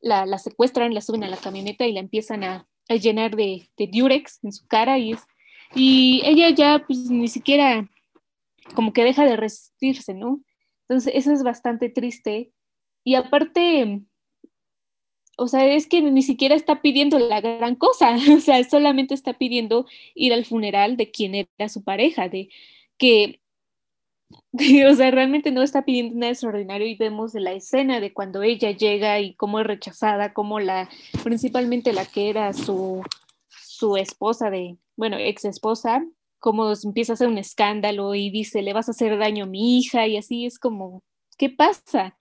la, 0.02 0.26
la 0.26 0.38
secuestran, 0.38 0.94
la 0.94 1.02
suben 1.02 1.24
a 1.24 1.30
la 1.30 1.38
camioneta 1.38 1.86
y 1.86 1.94
la 1.94 2.00
empiezan 2.00 2.44
a, 2.44 2.68
a 2.90 2.96
llenar 2.96 3.36
de, 3.36 3.70
de, 3.78 3.88
diurex 3.88 4.40
en 4.44 4.52
su 4.52 4.68
cara 4.68 4.98
y, 4.98 5.16
y 5.76 6.22
ella 6.26 6.50
ya 6.50 6.84
pues 6.86 7.10
ni 7.10 7.28
siquiera 7.28 7.90
como 8.76 8.94
que 8.94 9.04
deja 9.04 9.26
de 9.26 9.38
resistirse, 9.38 10.14
¿no? 10.14 10.42
Entonces 10.88 11.14
eso 11.16 11.32
es 11.32 11.44
bastante 11.44 11.90
triste 11.90 12.52
y 13.04 13.16
aparte, 13.16 14.02
o 15.38 15.48
sea, 15.48 15.66
es 15.66 15.88
que 15.88 16.02
ni 16.02 16.22
siquiera 16.22 16.56
está 16.56 16.82
pidiendo 16.82 17.20
la 17.20 17.42
gran 17.42 17.76
cosa, 17.76 18.16
o 18.36 18.40
sea, 18.40 18.64
solamente 18.64 19.14
está 19.14 19.34
pidiendo 19.34 19.86
ir 20.16 20.34
al 20.34 20.46
funeral 20.46 20.98
de 20.98 21.12
quien 21.12 21.36
era 21.36 21.70
su 21.70 21.84
pareja, 21.84 22.30
de 22.30 22.50
que, 22.98 23.41
o 24.90 24.94
sea, 24.96 25.12
realmente 25.12 25.52
no 25.52 25.62
está 25.62 25.86
pidiendo 25.86 26.18
nada 26.18 26.32
extraordinario 26.32 26.88
y 26.88 26.96
vemos 26.96 27.34
la 27.34 27.54
escena 27.54 28.00
de 28.00 28.14
cuando 28.14 28.44
ella 28.44 28.72
llega 28.72 29.20
y 29.20 29.34
cómo 29.36 29.60
es 29.60 29.68
rechazada, 29.68 30.34
como 30.34 30.60
la, 30.60 30.90
principalmente 31.24 31.94
la 31.94 32.06
que 32.06 32.30
era 32.30 32.52
su, 32.54 33.02
su 33.50 33.96
esposa 33.98 34.50
de, 34.50 34.78
bueno, 34.98 35.18
ex 35.18 35.46
esposa, 35.46 36.06
cómo 36.40 36.74
empieza 36.84 37.14
a 37.14 37.16
hacer 37.16 37.28
un 37.28 37.38
escándalo 37.38 38.14
y 38.14 38.30
dice, 38.30 38.62
le 38.62 38.74
vas 38.74 38.90
a 38.90 38.92
hacer 38.92 39.18
daño 39.18 39.46
a 39.46 39.48
mi 39.48 39.78
hija 39.78 40.08
y 40.08 40.18
así 40.18 40.46
es 40.46 40.60
como, 40.60 41.04
¿qué 41.38 41.50
pasa? 41.50 42.18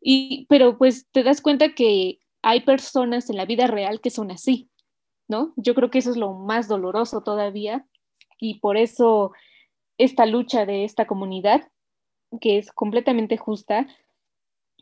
Y, 0.00 0.46
pero 0.48 0.78
pues 0.78 1.06
te 1.10 1.22
das 1.24 1.40
cuenta 1.42 1.74
que 1.74 2.20
hay 2.42 2.60
personas 2.60 3.28
en 3.28 3.36
la 3.36 3.44
vida 3.44 3.66
real 3.66 4.00
que 4.00 4.10
son 4.10 4.30
así, 4.30 4.70
¿no? 5.28 5.52
Yo 5.56 5.74
creo 5.74 5.90
que 5.90 5.98
eso 5.98 6.10
es 6.10 6.16
lo 6.16 6.32
más 6.32 6.68
doloroso 6.68 7.22
todavía, 7.22 7.86
y 8.38 8.60
por 8.60 8.76
eso 8.76 9.32
esta 9.98 10.26
lucha 10.26 10.66
de 10.66 10.84
esta 10.84 11.06
comunidad, 11.06 11.68
que 12.40 12.58
es 12.58 12.72
completamente 12.72 13.36
justa. 13.36 13.86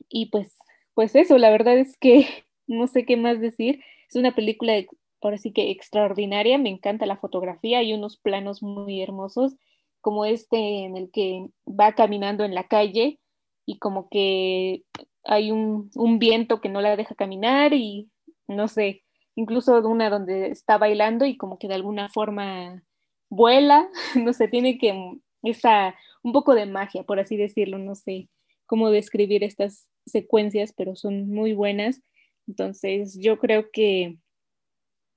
Y 0.08 0.26
pues, 0.26 0.56
pues 0.94 1.14
eso, 1.14 1.38
la 1.38 1.50
verdad 1.50 1.78
es 1.78 1.96
que 1.98 2.26
no 2.66 2.86
sé 2.86 3.04
qué 3.04 3.16
más 3.16 3.40
decir. 3.40 3.82
Es 4.08 4.16
una 4.16 4.34
película, 4.34 4.74
por 5.20 5.34
así 5.34 5.52
que 5.52 5.70
extraordinaria, 5.70 6.58
me 6.58 6.70
encanta 6.70 7.06
la 7.06 7.16
fotografía, 7.16 7.78
hay 7.78 7.94
unos 7.94 8.18
planos 8.18 8.62
muy 8.62 9.02
hermosos, 9.02 9.56
como 10.00 10.24
este 10.24 10.84
en 10.84 10.96
el 10.96 11.10
que 11.10 11.48
va 11.66 11.94
caminando 11.94 12.44
en 12.44 12.54
la 12.54 12.68
calle 12.68 13.20
y 13.64 13.78
como 13.78 14.08
que 14.10 14.84
hay 15.24 15.50
un, 15.50 15.90
un 15.94 16.18
viento 16.18 16.60
que 16.60 16.68
no 16.68 16.82
la 16.82 16.96
deja 16.96 17.14
caminar 17.14 17.72
y 17.72 18.10
no 18.46 18.68
sé, 18.68 19.02
incluso 19.34 19.80
una 19.88 20.10
donde 20.10 20.48
está 20.48 20.78
bailando 20.78 21.24
y 21.24 21.36
como 21.36 21.58
que 21.58 21.68
de 21.68 21.74
alguna 21.74 22.08
forma 22.10 22.82
vuela, 23.30 23.88
no 24.14 24.32
sé, 24.32 24.48
tiene 24.48 24.78
que 24.78 25.18
esa 25.42 25.94
un 26.22 26.32
poco 26.32 26.54
de 26.54 26.66
magia, 26.66 27.02
por 27.02 27.20
así 27.20 27.36
decirlo, 27.36 27.78
no 27.78 27.94
sé 27.94 28.28
cómo 28.66 28.90
describir 28.90 29.44
estas 29.44 29.86
secuencias, 30.06 30.72
pero 30.72 30.96
son 30.96 31.28
muy 31.28 31.52
buenas. 31.52 32.02
Entonces, 32.46 33.18
yo 33.20 33.38
creo 33.38 33.70
que 33.70 34.16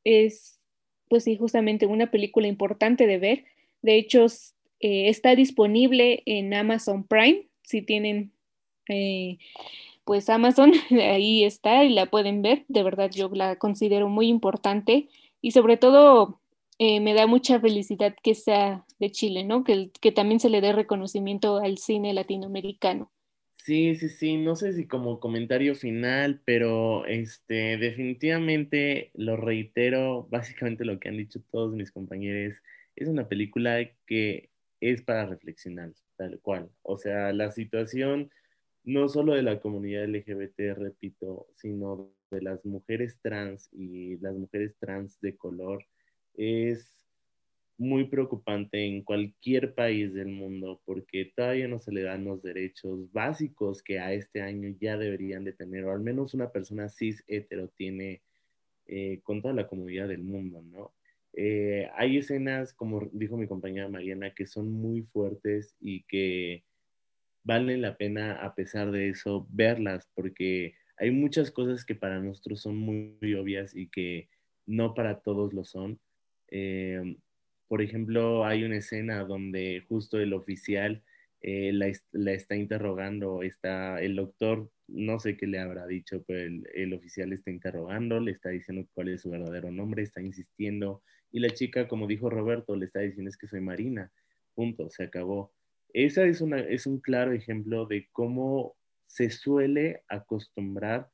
es, 0.03 0.61
pues 1.09 1.23
sí, 1.23 1.37
justamente 1.37 1.85
una 1.85 2.11
película 2.11 2.47
importante 2.47 3.07
de 3.07 3.17
ver. 3.17 3.45
De 3.81 3.95
hecho, 3.95 4.25
eh, 4.79 5.09
está 5.09 5.35
disponible 5.35 6.23
en 6.25 6.53
Amazon 6.53 7.05
Prime, 7.05 7.47
si 7.63 7.81
tienen, 7.81 8.31
eh, 8.89 9.37
pues 10.03 10.29
Amazon, 10.29 10.71
ahí 10.91 11.43
está 11.43 11.83
y 11.83 11.89
la 11.89 12.07
pueden 12.07 12.41
ver. 12.41 12.65
De 12.67 12.83
verdad, 12.83 13.09
yo 13.11 13.29
la 13.33 13.57
considero 13.57 14.09
muy 14.09 14.27
importante 14.27 15.07
y 15.41 15.51
sobre 15.51 15.77
todo 15.77 16.39
eh, 16.79 16.99
me 16.99 17.13
da 17.13 17.27
mucha 17.27 17.59
felicidad 17.59 18.15
que 18.21 18.35
sea 18.35 18.85
de 18.99 19.11
Chile, 19.11 19.43
¿no? 19.43 19.63
Que, 19.63 19.91
que 19.99 20.11
también 20.11 20.39
se 20.39 20.49
le 20.49 20.61
dé 20.61 20.73
reconocimiento 20.73 21.57
al 21.57 21.77
cine 21.77 22.13
latinoamericano. 22.13 23.11
Sí, 23.67 23.95
sí, 23.95 24.07
sí, 24.07 24.37
no 24.37 24.55
sé 24.55 24.71
si 24.73 24.87
como 24.87 25.19
comentario 25.19 25.75
final, 25.75 26.41
pero 26.45 27.05
este, 27.05 27.77
definitivamente 27.77 29.11
lo 29.13 29.35
reitero, 29.35 30.27
básicamente 30.29 30.85
lo 30.85 30.99
que 30.99 31.09
han 31.09 31.17
dicho 31.17 31.41
todos 31.51 31.73
mis 31.73 31.91
compañeros, 31.91 32.55
es 32.95 33.07
una 33.09 33.27
película 33.27 33.77
que 34.05 34.51
es 34.79 35.01
para 35.01 35.25
reflexionar, 35.25 35.91
tal 36.15 36.39
cual. 36.39 36.69
O 36.83 36.97
sea, 36.97 37.33
la 37.33 37.51
situación 37.51 38.31
no 38.83 39.09
solo 39.09 39.33
de 39.33 39.43
la 39.43 39.59
comunidad 39.59 40.05
LGBT, 40.05 40.77
repito, 40.77 41.47
sino 41.55 42.09
de 42.31 42.41
las 42.41 42.63
mujeres 42.65 43.19
trans 43.21 43.69
y 43.73 44.17
las 44.19 44.35
mujeres 44.35 44.77
trans 44.79 45.19
de 45.19 45.35
color 45.35 45.85
es 46.37 46.97
muy 47.77 48.05
preocupante 48.05 48.85
en 48.85 49.03
cualquier 49.03 49.75
país 49.75 50.13
del 50.13 50.29
mundo 50.29 50.81
porque 50.85 51.31
todavía 51.35 51.67
no 51.67 51.79
se 51.79 51.91
le 51.91 52.01
dan 52.03 52.25
los 52.25 52.41
derechos 52.41 53.11
básicos 53.11 53.83
que 53.83 53.99
a 53.99 54.13
este 54.13 54.41
año 54.41 54.75
ya 54.79 54.97
deberían 54.97 55.43
de 55.43 55.53
tener, 55.53 55.85
o 55.85 55.91
al 55.91 55.99
menos 55.99 56.33
una 56.33 56.51
persona 56.51 56.89
cis 56.89 57.23
hetero 57.27 57.69
tiene 57.69 58.21
eh, 58.87 59.19
con 59.23 59.41
toda 59.41 59.53
la 59.53 59.67
comunidad 59.67 60.07
del 60.07 60.23
mundo, 60.23 60.61
¿no? 60.63 60.93
Eh, 61.33 61.87
hay 61.95 62.17
escenas, 62.17 62.73
como 62.73 63.09
dijo 63.11 63.37
mi 63.37 63.47
compañera 63.47 63.89
Mariana, 63.89 64.33
que 64.33 64.47
son 64.47 64.71
muy 64.71 65.03
fuertes 65.03 65.75
y 65.79 66.01
que 66.03 66.63
valen 67.43 67.81
la 67.81 67.95
pena 67.95 68.43
a 68.43 68.55
pesar 68.55 68.91
de 68.91 69.09
eso 69.09 69.47
verlas, 69.51 70.09
porque 70.15 70.73
hay 70.97 71.11
muchas 71.11 71.51
cosas 71.51 71.85
que 71.85 71.93
para 71.93 72.19
nosotros 72.19 72.61
son 72.61 72.77
muy 72.77 73.35
obvias 73.35 73.75
y 73.75 73.87
que 73.87 74.29
no 74.65 74.95
para 74.95 75.19
todos 75.19 75.53
lo 75.53 75.63
son 75.63 75.99
eh, 76.49 77.17
por 77.67 77.81
ejemplo, 77.81 78.45
hay 78.45 78.63
una 78.63 78.77
escena 78.77 79.23
donde 79.25 79.83
justo 79.87 80.19
el 80.19 80.33
oficial 80.33 81.03
eh, 81.41 81.71
la, 81.73 82.31
está 82.31 82.55
interrogando, 82.55 83.43
está 83.43 84.01
el 84.01 84.15
doctor, 84.15 84.71
no 84.87 85.19
sé 85.19 85.37
qué 85.37 85.47
le 85.47 85.59
habrá 85.59 85.85
dicho, 85.85 86.23
pero 86.25 86.39
el, 86.73 86.93
oficial 86.93 87.33
está 87.33 87.51
interrogando, 87.51 88.19
le 88.19 88.31
está 88.31 88.49
diciendo 88.49 88.87
cuál 88.93 89.09
es 89.09 89.21
su 89.21 89.29
verdadero 89.29 89.71
nombre, 89.71 90.01
está 90.01 90.21
insistiendo, 90.21 91.03
y 91.31 91.39
la 91.39 91.49
chica, 91.49 91.87
como 91.87 92.07
dijo 92.07 92.29
Roberto, 92.29 92.75
le 92.75 92.85
está 92.85 93.01
diciendo 93.01 93.29
es 93.29 93.37
que 93.37 93.47
soy 93.47 93.61
Marina, 93.61 94.11
punto, 94.55 94.89
se 94.89 95.03
acabó. 95.03 95.53
Esa 95.93 96.25
es, 96.25 96.41
es 96.41 96.87
un 96.87 96.99
claro 96.99 97.33
ejemplo 97.33 97.85
de 97.85 98.07
cómo 98.11 98.75
se 99.05 99.29
suele 99.29 100.03
acostumbrar 100.07 101.09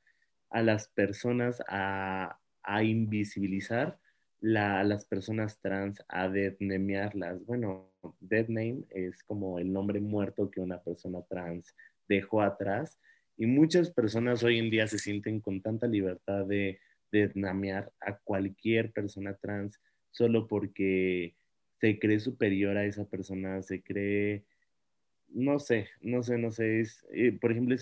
a 0.49 0.61
las 0.61 0.87
personas 0.89 1.61
a, 1.67 2.39
a 2.63 2.83
invisibilizar 2.83 3.99
las 4.43 5.05
personas 5.05 5.57
trans 5.61 6.03
a 6.09 6.27
deadnamearlas. 6.27 7.45
Bueno, 7.45 7.89
dead 8.19 8.49
name 8.49 8.83
es 8.89 9.23
como 9.23 9.57
el 9.57 9.71
nombre 9.71 10.01
muerto 10.01 10.51
que 10.51 10.59
una 10.59 10.81
persona 10.81 11.21
trans 11.29 11.73
dejó 12.09 12.41
atrás 12.41 12.99
y 13.37 13.45
muchas 13.45 13.89
personas 13.89 14.43
hoy 14.43 14.59
en 14.59 14.69
día 14.69 14.85
se 14.87 14.99
sienten 14.99 15.39
con 15.39 15.61
tanta 15.61 15.87
libertad 15.87 16.45
de 16.45 16.79
deadnamear 17.09 17.93
a 18.01 18.17
cualquier 18.17 18.91
persona 18.91 19.33
trans 19.35 19.79
solo 20.11 20.45
porque 20.49 21.35
se 21.79 21.97
cree 21.97 22.19
superior 22.19 22.75
a 22.75 22.85
esa 22.85 23.05
persona, 23.05 23.61
se 23.61 23.81
cree, 23.81 24.43
no 25.29 25.57
sé, 25.57 25.87
no 26.01 26.21
sé, 26.21 26.37
no 26.37 26.51
sé, 26.51 26.81
es, 26.81 27.05
eh, 27.13 27.31
por 27.31 27.53
ejemplo, 27.53 27.77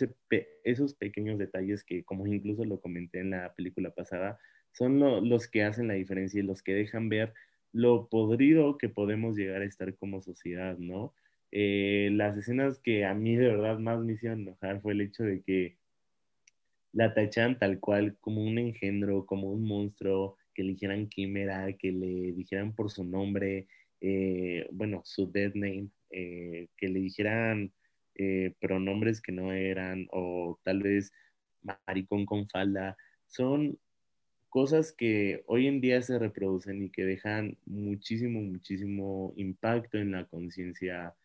esos 0.64 0.94
pequeños 0.94 1.40
detalles 1.40 1.84
que 1.84 2.04
como 2.04 2.28
incluso 2.28 2.66
lo 2.66 2.80
comenté 2.80 3.20
en 3.22 3.32
la 3.32 3.52
película 3.56 3.90
pasada, 3.90 4.40
son 4.74 5.30
los 5.30 5.48
que 5.48 5.64
hacen 5.64 5.88
la 5.88 5.96
diferencia 5.96 6.40
y 6.40 6.44
los 6.44 6.64
que 6.64 6.74
dejan 6.74 7.10
ver 7.10 7.34
lo 7.74 8.08
podrido 8.10 8.78
que 8.78 8.90
podemos 8.90 9.36
llegar 9.38 9.62
a 9.62 9.66
estar 9.66 9.96
como 9.96 10.22
sociedad, 10.22 10.78
¿no? 10.78 11.14
Eh, 11.52 12.10
las 12.14 12.38
escenas 12.38 12.80
que 12.80 13.06
a 13.06 13.14
mí 13.14 13.36
de 13.36 13.48
verdad 13.48 13.78
más 13.80 14.00
me 14.00 14.14
hicieron 14.14 14.42
enojar 14.42 14.82
fue 14.82 14.94
el 14.94 15.02
hecho 15.02 15.24
de 15.24 15.42
que 15.42 15.78
la 16.94 17.14
tachan 17.14 17.58
tal 17.60 17.80
cual 17.80 18.18
como 18.20 18.44
un 18.44 18.58
engendro, 18.58 19.26
como 19.26 19.52
un 19.52 19.64
monstruo, 19.66 20.38
que 20.54 20.64
le 20.64 20.72
dijeran 20.74 21.08
quimera, 21.08 21.72
que 21.74 21.92
le 21.92 22.34
dijeran 22.34 22.74
por 22.74 22.92
su 22.92 23.04
nombre, 23.06 23.68
eh, 24.02 24.68
bueno, 24.72 25.02
su 25.06 25.32
dead 25.32 25.54
name, 25.54 25.90
eh, 26.10 26.68
que 26.78 26.90
le 26.90 27.00
dijeran 27.00 27.72
pronombres 28.60 29.20
que 29.20 29.32
no 29.32 29.52
eran, 29.52 30.08
o 30.12 30.60
tal 30.64 30.84
vez 30.84 31.12
maricón 31.88 32.28
con 32.28 32.48
falda, 32.48 32.96
son 33.26 33.80
cosas 34.52 34.92
que 34.92 35.44
hoy 35.48 35.66
en 35.66 35.80
día 35.80 36.02
se 36.02 36.20
reproducen 36.20 36.84
y 36.84 36.90
que 36.90 37.06
dejan 37.06 37.58
muchísimo, 37.66 38.42
muchísimo 38.42 39.34
impacto 39.38 39.98
en 39.98 40.12
la 40.12 40.26
conciencia 40.26 41.16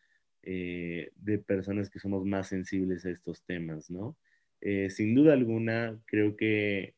eh, 0.45 1.11
de 1.17 1.39
personas 1.39 1.91
que 1.91 1.99
somos 1.99 2.25
más 2.25 2.47
sensibles 2.49 3.05
a 3.05 3.11
estos 3.11 3.43
temas, 3.43 3.91
¿no? 3.91 4.17
Eh, 4.61 4.91
sin 4.91 5.17
duda 5.17 5.33
alguna, 5.33 5.99
creo 6.07 6.37
que 6.37 6.95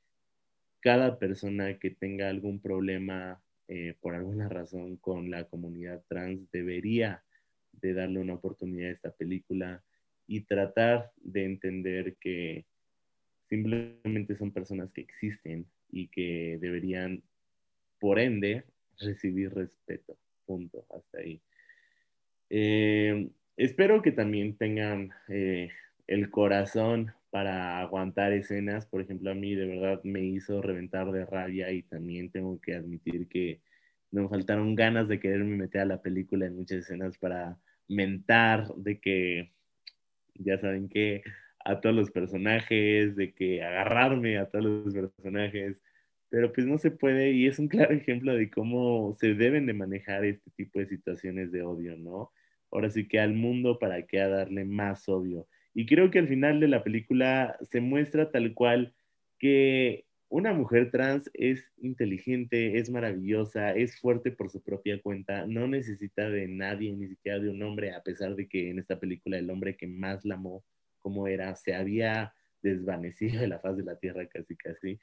cada 0.80 1.18
persona 1.18 1.78
que 1.78 1.90
tenga 1.90 2.28
algún 2.28 2.60
problema 2.60 3.40
eh, 3.66 3.94
por 3.98 4.14
alguna 4.14 4.50
razón 4.50 4.96
con 4.98 5.30
la 5.30 5.44
comunidad 5.44 6.04
trans 6.08 6.50
debería 6.52 7.24
de 7.72 7.94
darle 7.94 8.20
una 8.20 8.34
oportunidad 8.34 8.90
a 8.90 8.92
esta 8.92 9.12
película 9.12 9.82
y 10.26 10.42
tratar 10.42 11.10
de 11.16 11.46
entender 11.46 12.16
que 12.16 12.66
simplemente 13.48 14.36
son 14.36 14.52
personas 14.52 14.92
que 14.92 15.00
existen 15.00 15.66
y 15.90 16.08
que 16.08 16.58
deberían, 16.60 17.22
por 18.00 18.18
ende, 18.18 18.64
recibir 18.98 19.54
respeto. 19.54 20.16
Punto, 20.46 20.86
hasta 20.90 21.18
ahí. 21.18 21.40
Eh, 22.50 23.28
espero 23.56 24.02
que 24.02 24.12
también 24.12 24.56
tengan 24.56 25.12
eh, 25.28 25.70
el 26.06 26.30
corazón 26.30 27.12
para 27.30 27.80
aguantar 27.80 28.32
escenas. 28.32 28.86
Por 28.86 29.02
ejemplo, 29.02 29.30
a 29.30 29.34
mí 29.34 29.54
de 29.54 29.66
verdad 29.66 30.00
me 30.04 30.22
hizo 30.22 30.62
reventar 30.62 31.10
de 31.12 31.26
rabia 31.26 31.70
y 31.72 31.82
también 31.82 32.30
tengo 32.30 32.60
que 32.60 32.74
admitir 32.74 33.28
que 33.28 33.60
me 34.10 34.26
faltaron 34.28 34.74
ganas 34.74 35.08
de 35.08 35.20
quererme 35.20 35.56
meter 35.56 35.82
a 35.82 35.86
la 35.86 36.02
película 36.02 36.46
en 36.46 36.56
muchas 36.56 36.78
escenas 36.78 37.18
para 37.18 37.58
mentar 37.88 38.68
de 38.74 38.98
que, 39.00 39.52
ya 40.34 40.58
saben 40.58 40.88
que, 40.88 41.22
a 41.68 41.80
todos 41.80 41.94
los 41.94 42.10
personajes, 42.10 43.14
de 43.16 43.34
que 43.34 43.62
agarrarme 43.62 44.38
a 44.38 44.46
todos 44.48 44.64
los 44.64 44.94
personajes, 44.94 45.82
pero 46.30 46.52
pues 46.52 46.66
no 46.66 46.78
se 46.78 46.90
puede 46.90 47.32
y 47.32 47.46
es 47.46 47.58
un 47.58 47.68
claro 47.68 47.94
ejemplo 47.94 48.34
de 48.34 48.50
cómo 48.50 49.14
se 49.14 49.34
deben 49.34 49.66
de 49.66 49.74
manejar 49.74 50.24
este 50.24 50.50
tipo 50.52 50.78
de 50.80 50.86
situaciones 50.86 51.52
de 51.52 51.62
odio, 51.62 51.96
¿no? 51.96 52.32
Ahora 52.70 52.90
sí 52.90 53.06
que 53.08 53.20
al 53.20 53.34
mundo 53.34 53.78
para 53.78 54.06
que 54.06 54.20
a 54.20 54.28
darle 54.28 54.64
más 54.64 55.08
odio. 55.08 55.46
Y 55.74 55.86
creo 55.86 56.10
que 56.10 56.18
al 56.18 56.28
final 56.28 56.60
de 56.60 56.68
la 56.68 56.82
película 56.84 57.58
se 57.62 57.80
muestra 57.80 58.30
tal 58.30 58.54
cual 58.54 58.94
que 59.38 60.06
una 60.28 60.52
mujer 60.54 60.90
trans 60.90 61.30
es 61.34 61.70
inteligente, 61.78 62.78
es 62.78 62.90
maravillosa, 62.90 63.72
es 63.74 63.98
fuerte 64.00 64.30
por 64.32 64.50
su 64.50 64.62
propia 64.62 65.00
cuenta, 65.02 65.46
no 65.46 65.66
necesita 65.68 66.28
de 66.30 66.48
nadie, 66.48 66.92
ni 66.92 67.08
siquiera 67.08 67.38
de 67.38 67.50
un 67.50 67.62
hombre, 67.62 67.92
a 67.92 68.02
pesar 68.02 68.34
de 68.36 68.48
que 68.48 68.70
en 68.70 68.78
esta 68.78 68.98
película 69.00 69.38
el 69.38 69.50
hombre 69.50 69.76
que 69.76 69.86
más 69.86 70.24
la 70.24 70.34
amó 70.36 70.64
como 71.00 71.26
era, 71.26 71.54
se 71.56 71.74
había 71.74 72.34
desvanecido 72.62 73.40
de 73.40 73.48
la 73.48 73.60
faz 73.60 73.76
de 73.76 73.84
la 73.84 73.96
tierra 73.96 74.26
casi 74.26 74.56
casi. 74.56 75.00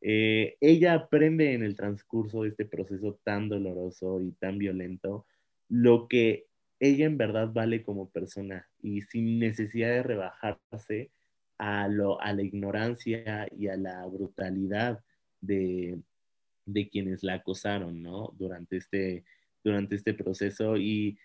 Eh, 0.00 0.56
ella 0.60 0.94
aprende 0.94 1.54
en 1.54 1.62
el 1.62 1.76
transcurso 1.76 2.42
de 2.42 2.50
este 2.50 2.66
proceso 2.66 3.18
tan 3.24 3.48
doloroso 3.48 4.20
y 4.20 4.32
tan 4.32 4.58
violento 4.58 5.26
lo 5.68 6.08
que 6.08 6.46
ella 6.78 7.06
en 7.06 7.16
verdad 7.16 7.50
vale 7.52 7.82
como 7.82 8.10
persona 8.10 8.68
y 8.82 9.02
sin 9.02 9.38
necesidad 9.38 9.88
de 9.88 10.02
rebajarse 10.02 11.10
a, 11.58 11.88
lo, 11.88 12.20
a 12.20 12.32
la 12.32 12.42
ignorancia 12.42 13.48
y 13.56 13.68
a 13.68 13.76
la 13.76 14.04
brutalidad 14.06 15.02
de, 15.40 15.98
de 16.66 16.88
quienes 16.88 17.22
la 17.22 17.34
acosaron, 17.34 18.02
¿no? 18.02 18.34
Durante 18.36 18.76
este, 18.76 19.24
durante 19.62 19.96
este 19.96 20.14
proceso. 20.14 20.76
Y 20.76 21.18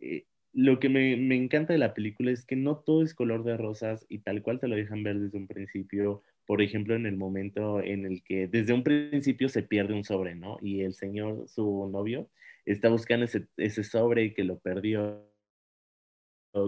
eh, 0.00 0.26
lo 0.52 0.80
que 0.80 0.88
me, 0.88 1.16
me, 1.16 1.36
encanta 1.36 1.72
de 1.72 1.78
la 1.78 1.94
película 1.94 2.30
es 2.30 2.44
que 2.44 2.56
no 2.56 2.78
todo 2.78 3.02
es 3.02 3.14
color 3.14 3.44
de 3.44 3.56
rosas 3.56 4.04
y 4.08 4.18
tal 4.20 4.42
cual 4.42 4.60
te 4.60 4.68
lo 4.68 4.76
dejan 4.76 5.02
ver 5.02 5.18
desde 5.18 5.38
un 5.38 5.46
principio. 5.46 6.22
Por 6.46 6.62
ejemplo, 6.62 6.96
en 6.96 7.06
el 7.06 7.16
momento 7.16 7.80
en 7.80 8.04
el 8.06 8.22
que 8.24 8.48
desde 8.48 8.72
un 8.72 8.82
principio 8.82 9.48
se 9.48 9.62
pierde 9.62 9.94
un 9.94 10.04
sobre, 10.04 10.34
¿no? 10.34 10.58
Y 10.60 10.82
el 10.82 10.94
señor, 10.94 11.48
su 11.48 11.88
novio, 11.92 12.28
está 12.64 12.88
buscando 12.88 13.24
ese, 13.26 13.46
ese 13.56 13.84
sobre 13.84 14.34
que 14.34 14.44
lo 14.44 14.58
perdió, 14.58 15.30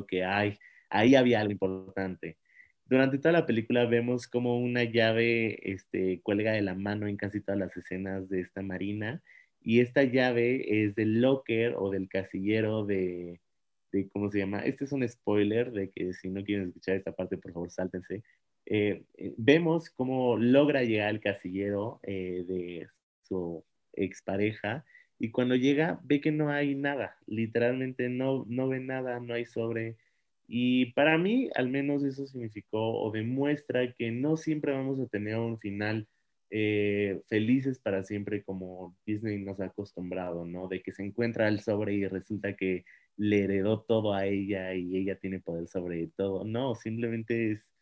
que 0.08 0.24
hay, 0.24 0.58
ahí 0.90 1.14
había 1.14 1.40
algo 1.40 1.52
importante. 1.52 2.38
Durante 2.86 3.18
toda 3.18 3.32
la 3.32 3.46
película 3.46 3.86
vemos 3.86 4.28
como 4.28 4.58
una 4.58 4.84
llave 4.84 5.58
este, 5.72 6.20
cuelga 6.22 6.52
de 6.52 6.62
la 6.62 6.74
mano 6.74 7.06
en 7.08 7.16
casi 7.16 7.40
todas 7.40 7.58
las 7.58 7.76
escenas 7.76 8.28
de 8.28 8.40
esta 8.40 8.62
marina 8.62 9.22
y 9.60 9.80
esta 9.80 10.04
llave 10.04 10.84
es 10.84 10.94
del 10.94 11.20
locker 11.20 11.74
o 11.76 11.90
del 11.90 12.08
casillero 12.08 12.84
de, 12.84 13.40
de, 13.92 14.08
¿cómo 14.08 14.30
se 14.30 14.38
llama? 14.38 14.60
Este 14.60 14.84
es 14.84 14.92
un 14.92 15.06
spoiler 15.08 15.70
de 15.72 15.90
que 15.90 16.12
si 16.14 16.28
no 16.28 16.42
quieren 16.42 16.68
escuchar 16.68 16.96
esta 16.96 17.12
parte, 17.12 17.36
por 17.36 17.52
favor, 17.52 17.70
sáltense. 17.70 18.22
Eh, 18.66 19.04
eh, 19.16 19.34
vemos 19.36 19.90
cómo 19.90 20.36
logra 20.36 20.82
llegar 20.82 21.08
al 21.08 21.20
casillero 21.20 22.00
eh, 22.02 22.44
de 22.46 22.88
su 23.22 23.64
expareja 23.92 24.84
y 25.18 25.30
cuando 25.30 25.54
llega 25.54 26.00
ve 26.04 26.20
que 26.20 26.32
no 26.32 26.50
hay 26.50 26.74
nada, 26.74 27.16
literalmente 27.26 28.08
no, 28.08 28.44
no 28.48 28.68
ve 28.68 28.80
nada, 28.80 29.20
no 29.20 29.34
hay 29.34 29.46
sobre. 29.46 29.96
Y 30.48 30.86
para 30.92 31.18
mí, 31.18 31.50
al 31.54 31.68
menos 31.68 32.02
eso 32.04 32.26
significó 32.26 33.00
o 33.00 33.10
demuestra 33.12 33.92
que 33.92 34.10
no 34.10 34.36
siempre 34.36 34.72
vamos 34.72 35.00
a 35.00 35.06
tener 35.06 35.36
un 35.36 35.58
final 35.58 36.08
eh, 36.54 37.18
felices 37.30 37.78
para 37.78 38.04
siempre 38.04 38.42
como 38.42 38.94
Disney 39.06 39.38
nos 39.38 39.58
ha 39.60 39.66
acostumbrado, 39.66 40.44
¿no? 40.44 40.68
De 40.68 40.82
que 40.82 40.92
se 40.92 41.02
encuentra 41.02 41.48
el 41.48 41.60
sobre 41.60 41.94
y 41.94 42.06
resulta 42.06 42.56
que 42.56 42.84
le 43.16 43.44
heredó 43.44 43.82
todo 43.82 44.14
a 44.14 44.26
ella 44.26 44.74
y 44.74 44.96
ella 44.96 45.18
tiene 45.18 45.40
poder 45.40 45.68
sobre 45.68 46.08
todo. 46.16 46.44
No, 46.44 46.74
simplemente 46.74 47.52
es 47.52 47.72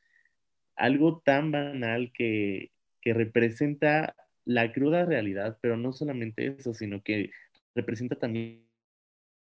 algo 0.77 1.21
tan 1.25 1.53
banal 1.53 2.13
que, 2.13 2.73
que 3.01 3.15
representa 3.15 4.17
la 4.45 4.73
cruda 4.73 5.05
realidad, 5.05 5.59
pero 5.61 5.77
no 5.77 5.93
solamente 5.93 6.47
eso, 6.59 6.75
sino 6.75 7.03
que 7.03 7.31
representa 7.75 8.17
también 8.17 8.67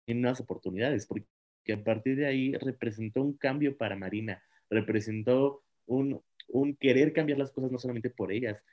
nuevas 0.07 0.39
oportunidades, 0.41 1.05
porque 1.05 1.27
a 1.73 1.83
partir 1.83 2.15
de 2.17 2.27
ahí 2.27 2.53
representó 2.53 3.21
un 3.21 3.33
cambio 3.33 3.77
para 3.77 3.95
Marina, 3.95 4.43
representó 4.69 5.63
un, 5.85 6.21
un 6.47 6.75
querer 6.75 7.13
cambiar 7.13 7.39
las 7.39 7.51
cosas 7.51 7.71
no 7.71 7.79
solamente 7.79 8.09
por 8.09 8.31
ellas, 8.31 8.63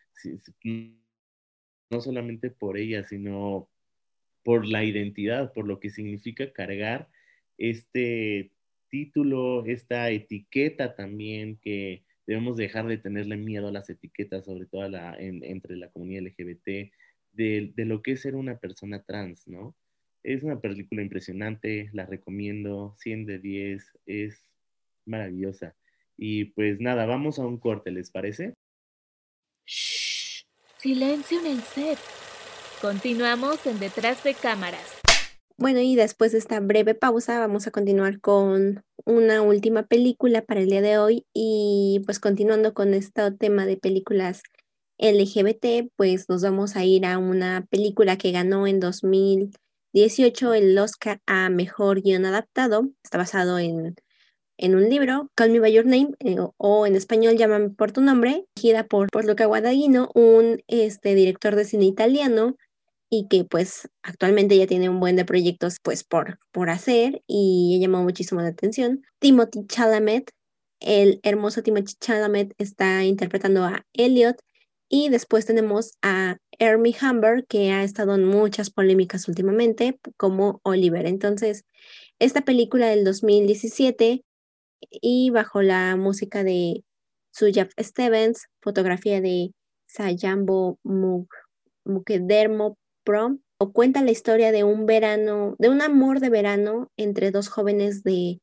no 1.91 2.01
solamente 2.01 2.51
por 2.51 2.77
ellas, 2.79 3.09
sino 3.09 3.69
por 4.47 4.65
la 4.65 4.85
identidad, 4.85 5.53
por 5.53 5.67
lo 5.67 5.81
que 5.81 5.91
significa 5.91 6.53
cargar 6.53 7.09
este 7.59 8.53
título, 8.89 9.67
esta 9.67 10.09
etiqueta 10.11 10.95
también 10.95 11.57
que 11.57 12.05
debemos 12.29 12.57
dejar 12.57 12.87
de 12.87 12.97
tenerle 12.97 13.37
miedo 13.39 13.67
a 13.67 13.73
las 13.73 13.91
etiquetas, 13.91 14.45
sobre 14.45 14.67
todo 14.67 14.89
la, 14.89 15.17
entre 15.19 15.75
la 15.75 15.91
comunidad 15.91 16.23
LGBT, 16.23 16.93
de, 17.33 17.73
lo 17.79 18.03
que 18.03 18.13
es 18.13 18.21
ser 18.21 18.37
una 18.37 18.57
persona 18.61 19.03
trans, 19.03 19.49
¿no? 19.49 19.75
Es 20.23 20.45
una 20.45 20.61
película 20.61 21.03
impresionante, 21.03 21.91
la 21.93 22.07
recomiendo, 22.07 22.95
100 22.99 23.27
de 23.27 23.39
10, 23.41 23.99
es 24.07 24.49
maravillosa. 25.07 25.75
Y 26.17 26.45
pues 26.45 26.81
nada, 26.81 27.05
vamos 27.05 27.41
a 27.41 27.47
un 27.47 27.59
corte, 27.59 27.91
¿les 27.91 28.13
parece? 28.13 28.55
Silencio 29.67 31.41
en 31.41 31.47
el 31.47 31.63
set. 31.63 31.99
Continuamos 32.81 33.65
en 33.67 33.81
Detrás 33.81 34.23
de 34.23 34.35
Cámaras. 34.35 35.01
Bueno, 35.57 35.81
y 35.81 35.97
después 35.97 36.33
de 36.33 36.39
esta 36.39 36.61
breve 36.61 36.95
pausa 36.95 37.39
vamos 37.39 37.67
a 37.67 37.71
continuar 37.71 38.21
con 38.21 38.85
una 39.07 39.41
última 39.41 39.85
película 39.85 40.43
para 40.43 40.61
el 40.61 40.69
día 40.69 40.83
de 40.83 40.99
hoy 40.99 41.25
y 41.33 42.03
pues 42.05 42.21
continuando 42.21 42.75
con 42.75 42.93
este 42.93 43.31
tema 43.33 43.65
de 43.65 43.79
películas 43.79 44.43
LGBT, 44.99 45.91
pues 45.97 46.29
nos 46.29 46.43
vamos 46.43 46.77
a 46.77 46.85
ir 46.85 47.07
a 47.07 47.17
una 47.17 47.67
película 47.71 48.19
que 48.19 48.31
ganó 48.31 48.67
en 48.67 48.79
2018 48.79 50.53
el 50.53 50.79
Oscar 50.79 51.23
a 51.25 51.49
Mejor 51.49 52.03
Guión 52.03 52.27
Adaptado. 52.27 52.91
Está 53.03 53.17
basado 53.17 53.59
en, 53.59 53.97
en 54.59 54.75
un 54.75 54.91
libro, 54.91 55.31
Call 55.35 55.51
Me 55.51 55.61
By 55.61 55.73
Your 55.73 55.87
Name, 55.87 56.11
eh, 56.19 56.37
o 56.59 56.87
en 56.87 56.95
español 56.95 57.39
Llámame 57.39 57.71
por 57.71 57.93
tu 57.93 58.03
nombre, 58.03 58.45
dirigida 58.55 58.85
por, 58.85 59.09
por 59.09 59.25
Luca 59.25 59.47
Guadagnino, 59.47 60.11
un 60.15 60.63
este, 60.69 61.15
director 61.15 61.57
de 61.57 61.65
cine 61.65 61.87
italiano 61.87 62.59
y 63.11 63.29
que 63.29 63.45
pues 63.45 63.89
actualmente 64.03 64.57
ya 64.57 64.67
tiene 64.67 64.89
un 64.89 65.01
buen 65.01 65.17
de 65.17 65.25
proyectos 65.25 65.77
pues 65.83 66.05
por, 66.05 66.39
por 66.53 66.71
hacer 66.71 67.23
y 67.27 67.79
llamó 67.81 68.03
muchísimo 68.03 68.41
la 68.41 68.49
atención. 68.49 69.03
Timothy 69.21 69.67
Chalamet, 69.67 70.31
el 70.81 71.21
hermoso 71.23 71.63
Timothy 71.63 71.95
Chalamet 72.01 72.55
está 72.59 73.05
interpretando 73.05 73.65
a 73.65 73.85
Elliot 73.93 74.37
y 74.89 75.09
después 75.09 75.47
tenemos 75.47 75.93
a 76.03 76.37
Hermie 76.59 76.97
Humber 77.01 77.45
que 77.47 77.73
ha 77.73 77.83
estado 77.85 78.15
en 78.15 78.25
muchas 78.25 78.71
polémicas 78.71 79.29
últimamente 79.29 79.99
como 80.17 80.61
Oliver. 80.63 81.07
Entonces, 81.07 81.65
esta 82.19 82.43
película 82.43 82.89
del 82.89 83.05
2017 83.05 84.23
y 84.91 85.31
bajo 85.31 85.63
la 85.63 85.97
música 85.97 86.45
de 86.45 86.85
Sujaf 87.33 87.71
Stevens, 87.79 88.47
fotografía 88.61 89.21
de 89.21 89.53
Sayambo 89.87 90.79
Mukedermo 91.85 92.77
O 93.59 93.73
cuenta 93.73 94.03
la 94.03 94.11
historia 94.11 94.53
de 94.53 94.65
un 94.65 94.85
verano, 94.85 95.55
de 95.59 95.69
un 95.69 95.81
amor 95.81 96.21
de 96.21 96.29
verano 96.29 96.91
entre 96.97 97.31
dos 97.31 97.49
jóvenes 97.49 98.03
de 98.03 98.41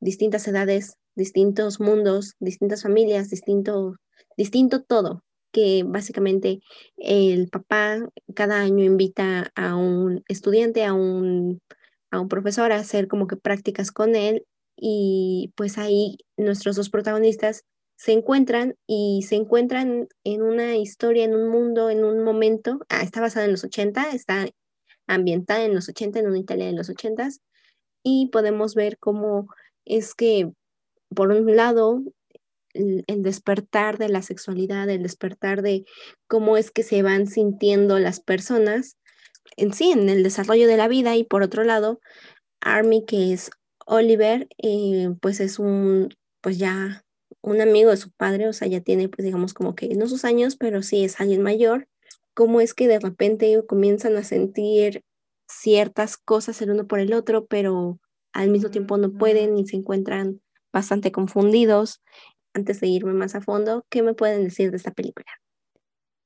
distintas 0.00 0.46
edades, 0.46 0.94
distintos 1.16 1.80
mundos, 1.80 2.34
distintas 2.38 2.82
familias, 2.82 3.30
distinto, 3.30 3.96
distinto 4.36 4.82
todo, 4.82 5.22
que 5.52 5.82
básicamente 5.84 6.60
el 6.96 7.48
papá 7.48 8.08
cada 8.34 8.60
año 8.60 8.84
invita 8.84 9.50
a 9.54 9.76
un 9.76 10.22
estudiante, 10.28 10.84
a 10.84 10.92
un, 10.92 11.60
a 12.10 12.20
un 12.20 12.28
profesor 12.28 12.70
a 12.72 12.76
hacer 12.76 13.08
como 13.08 13.26
que 13.26 13.36
prácticas 13.36 13.90
con 13.92 14.14
él 14.14 14.44
y 14.76 15.52
pues 15.56 15.78
ahí 15.78 16.18
nuestros 16.36 16.76
dos 16.76 16.90
protagonistas 16.90 17.64
se 18.02 18.10
encuentran 18.10 18.74
y 18.84 19.22
se 19.28 19.36
encuentran 19.36 20.08
en 20.24 20.42
una 20.42 20.74
historia, 20.74 21.22
en 21.22 21.36
un 21.36 21.48
mundo, 21.48 21.88
en 21.88 22.04
un 22.04 22.24
momento. 22.24 22.80
Ah, 22.88 23.02
está 23.02 23.20
basada 23.20 23.44
en 23.44 23.52
los 23.52 23.62
80, 23.62 24.10
está 24.10 24.48
ambientada 25.06 25.62
en 25.62 25.72
los 25.72 25.88
80, 25.88 26.18
en 26.18 26.26
una 26.26 26.40
Italia 26.40 26.66
de 26.66 26.72
los 26.72 26.90
80 26.90 27.28
y 28.02 28.28
podemos 28.32 28.74
ver 28.74 28.98
cómo 28.98 29.46
es 29.84 30.16
que, 30.16 30.50
por 31.14 31.30
un 31.30 31.54
lado, 31.54 32.02
el, 32.74 33.04
despertar 33.22 33.98
de 33.98 34.08
la 34.08 34.22
sexualidad, 34.22 34.90
el 34.90 35.04
despertar 35.04 35.62
de 35.62 35.84
cómo 36.26 36.56
es 36.56 36.72
que 36.72 36.82
se 36.82 37.04
van 37.04 37.28
sintiendo 37.28 38.00
las 38.00 38.18
personas 38.18 38.96
en 39.56 39.72
sí, 39.72 39.92
en 39.92 40.08
el 40.08 40.24
desarrollo 40.24 40.66
de 40.66 40.76
la 40.76 40.88
vida, 40.88 41.14
y 41.14 41.22
por 41.22 41.44
otro 41.44 41.62
lado, 41.62 42.00
Army, 42.60 43.04
que 43.06 43.32
es 43.32 43.52
Oliver, 43.86 44.48
eh, 44.58 45.10
pues 45.20 45.38
es 45.38 45.60
un, 45.60 46.08
pues 46.40 46.58
ya 46.58 47.04
un 47.42 47.60
amigo 47.60 47.90
de 47.90 47.96
su 47.96 48.10
padre, 48.12 48.48
o 48.48 48.52
sea, 48.52 48.68
ya 48.68 48.80
tiene, 48.80 49.08
pues 49.08 49.24
digamos, 49.24 49.52
como 49.52 49.74
que 49.74 49.88
no 49.94 50.06
sus 50.06 50.24
años, 50.24 50.56
pero 50.56 50.82
sí 50.82 51.04
es 51.04 51.20
alguien 51.20 51.42
mayor, 51.42 51.88
cómo 52.34 52.60
es 52.60 52.72
que 52.72 52.88
de 52.88 53.00
repente 53.00 53.60
comienzan 53.66 54.16
a 54.16 54.22
sentir 54.22 55.02
ciertas 55.48 56.16
cosas 56.16 56.62
el 56.62 56.70
uno 56.70 56.86
por 56.86 57.00
el 57.00 57.12
otro, 57.12 57.46
pero 57.46 57.98
al 58.32 58.48
mismo 58.50 58.70
tiempo 58.70 58.96
no 58.96 59.12
pueden 59.12 59.58
y 59.58 59.66
se 59.66 59.76
encuentran 59.76 60.40
bastante 60.72 61.12
confundidos. 61.12 62.00
Antes 62.54 62.80
de 62.80 62.86
irme 62.86 63.12
más 63.12 63.34
a 63.34 63.40
fondo, 63.40 63.84
¿qué 63.90 64.02
me 64.02 64.14
pueden 64.14 64.44
decir 64.44 64.70
de 64.70 64.76
esta 64.76 64.90
película? 64.90 65.26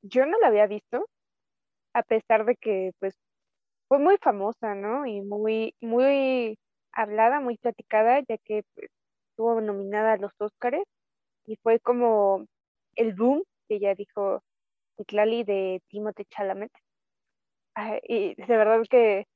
Yo 0.02 0.26
no 0.26 0.38
la 0.38 0.48
había 0.48 0.66
visto, 0.66 1.08
a 1.94 2.02
pesar 2.02 2.44
de 2.44 2.56
que 2.56 2.92
pues 2.98 3.14
fue 3.88 3.98
muy 3.98 4.16
famosa, 4.20 4.74
¿no? 4.74 5.06
Y 5.06 5.20
muy, 5.22 5.74
muy 5.80 6.58
hablada, 6.92 7.40
muy 7.40 7.56
platicada, 7.56 8.20
ya 8.28 8.36
que 8.44 8.62
pues, 8.74 8.90
estuvo 9.30 9.60
nominada 9.60 10.14
a 10.14 10.16
los 10.16 10.32
Óscares 10.38 10.84
y 11.46 11.56
fue 11.56 11.80
como 11.80 12.46
el 12.96 13.14
boom 13.14 13.42
que 13.68 13.78
ya 13.80 13.94
dijo 13.94 14.42
Itlali 14.98 15.44
de 15.44 15.82
Timothée 15.88 16.26
Chalamet. 16.26 16.72
y 18.04 18.34
de 18.34 18.56
verdad 18.56 18.82
que 18.90 19.26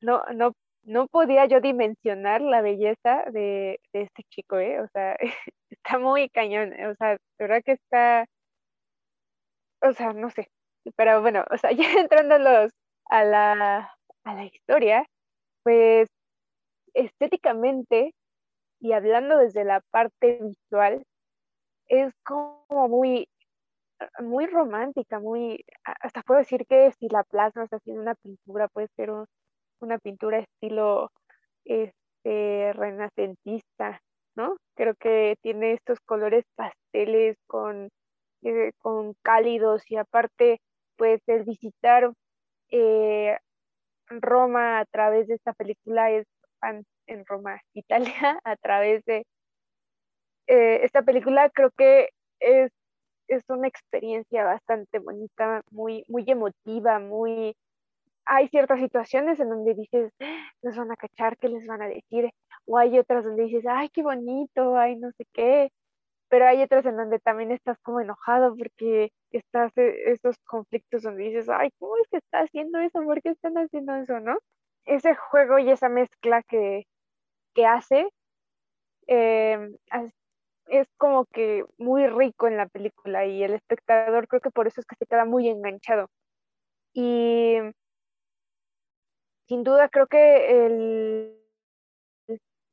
no, 0.00 0.22
no, 0.34 0.52
no 0.84 1.06
podía 1.08 1.46
yo 1.46 1.60
dimensionar 1.60 2.40
la 2.40 2.62
belleza 2.62 3.24
de, 3.30 3.80
este 3.92 4.22
chico, 4.30 4.58
¿eh? 4.58 4.80
O 4.80 4.88
sea, 4.88 5.16
está 5.70 5.98
muy 5.98 6.28
cañón, 6.30 6.72
o 6.72 6.94
sea, 6.96 7.12
de 7.12 7.18
verdad 7.38 7.62
que 7.64 7.72
está, 7.72 8.26
o 9.82 9.92
sea, 9.92 10.12
no 10.12 10.30
sé, 10.30 10.48
pero 10.96 11.20
bueno, 11.22 11.44
o 11.50 11.58
sea, 11.58 11.70
ya 11.72 11.92
entrando 12.00 12.34
a, 12.36 12.38
los, 12.38 12.72
a, 13.06 13.24
la, 13.24 13.94
a 14.24 14.34
la 14.34 14.44
historia, 14.44 15.06
pues 15.62 16.08
estéticamente 16.94 18.14
y 18.80 18.92
hablando 18.92 19.38
desde 19.38 19.64
la 19.64 19.80
parte 19.90 20.40
visual, 20.42 21.04
es 21.88 22.12
como 22.24 22.88
muy, 22.88 23.28
muy 24.20 24.46
romántica, 24.46 25.18
muy, 25.20 25.64
hasta 25.84 26.22
puedo 26.22 26.38
decir 26.40 26.66
que 26.66 26.92
si 26.92 27.08
la 27.08 27.24
plasmas 27.24 27.70
haciendo 27.70 28.02
una 28.02 28.14
pintura, 28.14 28.68
puede 28.68 28.88
ser 28.96 29.10
una 29.80 29.98
pintura 29.98 30.40
estilo 30.40 31.10
este, 31.64 32.72
renacentista, 32.74 34.00
¿no? 34.36 34.56
Creo 34.76 34.94
que 34.94 35.36
tiene 35.42 35.72
estos 35.72 36.00
colores 36.00 36.44
pasteles 36.54 37.36
con, 37.46 37.90
eh, 38.42 38.72
con 38.78 39.14
cálidos 39.22 39.90
y 39.90 39.96
aparte, 39.96 40.60
pues 40.96 41.20
el 41.26 41.44
visitar 41.44 42.12
eh, 42.70 43.38
Roma 44.08 44.80
a 44.80 44.84
través 44.86 45.28
de 45.28 45.34
esta 45.34 45.52
película 45.54 46.10
es 46.10 46.26
en 47.06 47.24
Roma, 47.26 47.60
Italia, 47.74 48.38
a 48.44 48.56
través 48.56 49.04
de 49.04 49.24
eh, 50.48 50.80
esta 50.84 51.02
película, 51.02 51.50
creo 51.50 51.70
que 51.72 52.10
es, 52.40 52.72
es 53.28 53.44
una 53.48 53.68
experiencia 53.68 54.44
bastante 54.44 54.98
bonita, 54.98 55.62
muy, 55.70 56.04
muy 56.08 56.24
emotiva, 56.26 56.98
muy... 56.98 57.54
Hay 58.26 58.48
ciertas 58.48 58.80
situaciones 58.80 59.40
en 59.40 59.50
donde 59.50 59.74
dices, 59.74 60.12
les 60.62 60.76
van 60.76 60.90
a 60.92 60.96
cachar, 60.96 61.36
¿qué 61.38 61.48
les 61.48 61.66
van 61.66 61.82
a 61.82 61.88
decir? 61.88 62.30
O 62.66 62.78
hay 62.78 62.98
otras 62.98 63.24
donde 63.24 63.44
dices, 63.44 63.64
ay, 63.68 63.90
qué 63.90 64.02
bonito, 64.02 64.76
ay, 64.76 64.96
no 64.96 65.10
sé 65.12 65.26
qué. 65.32 65.70
Pero 66.28 66.46
hay 66.46 66.62
otras 66.62 66.86
en 66.86 66.96
donde 66.96 67.18
también 67.20 67.52
estás 67.52 67.78
como 67.80 68.00
enojado 68.00 68.54
porque 68.56 69.12
estás 69.32 69.76
e, 69.78 70.12
esos 70.12 70.36
conflictos 70.46 71.02
donde 71.02 71.24
dices, 71.24 71.48
ay, 71.50 71.70
¿cómo 71.78 71.96
es 71.98 72.08
que 72.10 72.18
está 72.18 72.40
haciendo 72.40 72.80
eso? 72.80 73.02
¿Por 73.02 73.22
qué 73.22 73.30
están 73.30 73.56
haciendo 73.58 73.94
eso, 73.96 74.20
no? 74.20 74.38
Ese 74.86 75.14
juego 75.14 75.58
y 75.58 75.70
esa 75.70 75.88
mezcla 75.88 76.42
que, 76.42 76.86
que 77.54 77.66
hace 77.66 78.08
em, 79.06 79.76
es 80.68 80.88
como 80.96 81.26
que 81.26 81.64
muy 81.78 82.06
rico 82.08 82.46
en 82.48 82.56
la 82.56 82.66
película 82.68 83.26
y 83.26 83.42
el 83.42 83.54
espectador 83.54 84.28
creo 84.28 84.40
que 84.40 84.50
por 84.50 84.66
eso 84.66 84.80
es 84.80 84.86
que 84.86 84.96
se 84.96 85.06
queda 85.06 85.24
muy 85.24 85.48
enganchado. 85.48 86.10
Y 86.92 87.56
sin 89.46 89.64
duda 89.64 89.88
creo 89.88 90.06
que 90.06 90.66
el, 90.66 91.38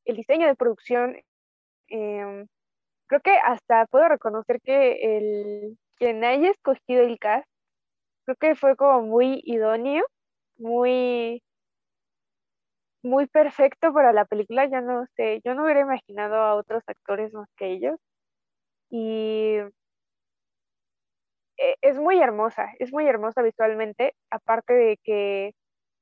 el 0.06 0.16
diseño 0.16 0.48
de 0.48 0.56
producción, 0.56 1.18
em, 1.88 2.48
creo 3.08 3.22
que 3.22 3.38
hasta 3.38 3.86
puedo 3.88 4.08
reconocer 4.10 4.62
que 4.62 5.18
el, 5.18 5.78
quien 5.98 6.24
haya 6.24 6.52
escogido 6.52 7.04
el 7.04 7.20
cast, 7.20 7.48
creo 8.26 8.38
que 8.38 8.56
fue 8.56 8.76
como 8.76 9.02
muy 9.04 9.42
idóneo, 9.46 10.06
muy 10.58 11.44
muy 13.06 13.28
perfecto 13.28 13.94
para 13.94 14.14
la 14.14 14.26
película, 14.26 14.66
ya 14.68 14.82
no 14.82 15.06
sé, 15.16 15.42
yo 15.46 15.56
no 15.56 15.64
hubiera 15.64 15.82
imaginado 15.82 16.36
a 16.36 16.56
otros 16.56 16.84
actores 16.88 17.34
más 17.34 17.48
que 17.58 17.72
ellos. 17.72 18.00
Y 18.90 19.58
e, 21.58 21.76
es 21.82 21.98
muy 22.00 22.20
hermosa, 22.20 22.74
es 22.80 22.92
muy 22.94 23.08
hermosa 23.08 23.42
visualmente, 23.42 24.16
aparte 24.32 24.74
de 24.74 24.98
que 25.04 25.54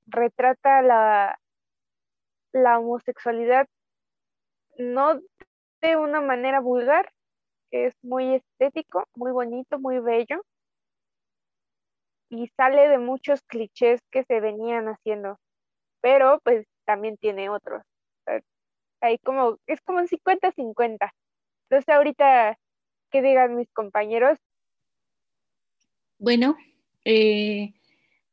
retrata 0.08 0.82
la, 0.82 1.38
la 2.54 2.80
homosexualidad 2.80 3.68
no 4.78 5.20
de 5.82 5.98
una 5.98 6.22
manera 6.22 6.60
vulgar, 6.62 7.12
es 7.72 7.94
muy 8.04 8.36
estético, 8.36 9.06
muy 9.16 9.32
bonito, 9.32 9.80
muy 9.80 10.00
bello 10.00 10.42
y 12.30 12.48
sale 12.58 12.88
de 12.88 12.98
muchos 12.98 13.42
clichés 13.44 14.02
que 14.12 14.24
se 14.24 14.40
venían 14.40 14.88
haciendo, 14.88 15.38
pero 16.02 16.40
pues 16.44 16.66
también 16.86 17.18
tiene 17.18 17.50
otros. 17.50 17.84
Hay 19.02 19.18
como, 19.20 19.58
es 19.68 19.82
como 19.82 20.00
un 20.00 20.08
50-50. 20.08 21.12
Entonces 21.70 21.90
ahorita, 21.90 22.58
¿qué 23.12 23.22
digan 23.22 23.56
mis 23.56 23.70
compañeros? 23.74 24.38
Bueno, 26.20 26.56
eh, 27.04 27.74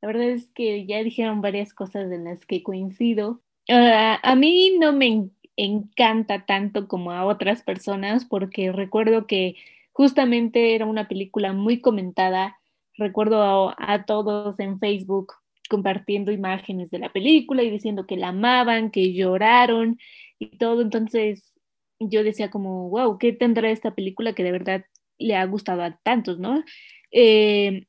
la 0.00 0.06
verdad 0.06 0.28
es 0.28 0.50
que 0.50 0.86
ya 0.86 1.02
dijeron 1.02 1.40
varias 1.40 1.74
cosas 1.74 2.10
en 2.12 2.24
las 2.24 2.46
que 2.46 2.62
coincido. 2.62 3.40
Ah, 3.68 4.20
a 4.22 4.34
mí 4.36 4.76
no 4.78 4.92
me 4.92 5.30
encanta 5.56 6.46
tanto 6.46 6.86
como 6.86 7.12
a 7.12 7.24
otras 7.24 7.62
personas 7.62 8.24
porque 8.24 8.72
recuerdo 8.72 9.26
que 9.26 9.56
justamente 9.92 10.74
era 10.74 10.86
una 10.86 11.08
película 11.08 11.52
muy 11.52 11.80
comentada. 11.80 12.58
Recuerdo 12.94 13.74
a 13.76 14.04
todos 14.06 14.60
en 14.60 14.78
Facebook 14.78 15.34
compartiendo 15.70 16.32
imágenes 16.32 16.90
de 16.90 16.98
la 16.98 17.12
película 17.12 17.62
y 17.62 17.70
diciendo 17.70 18.06
que 18.06 18.16
la 18.16 18.28
amaban, 18.28 18.90
que 18.90 19.14
lloraron 19.14 19.98
y 20.38 20.58
todo. 20.58 20.82
Entonces 20.82 21.54
yo 22.00 22.24
decía 22.24 22.50
como, 22.50 22.90
wow, 22.90 23.18
¿qué 23.18 23.32
tendrá 23.32 23.70
esta 23.70 23.94
película 23.94 24.34
que 24.34 24.42
de 24.42 24.52
verdad 24.52 24.84
le 25.18 25.36
ha 25.36 25.44
gustado 25.46 25.82
a 25.82 25.96
tantos, 26.02 26.38
¿no? 26.40 26.64
Eh, 27.12 27.86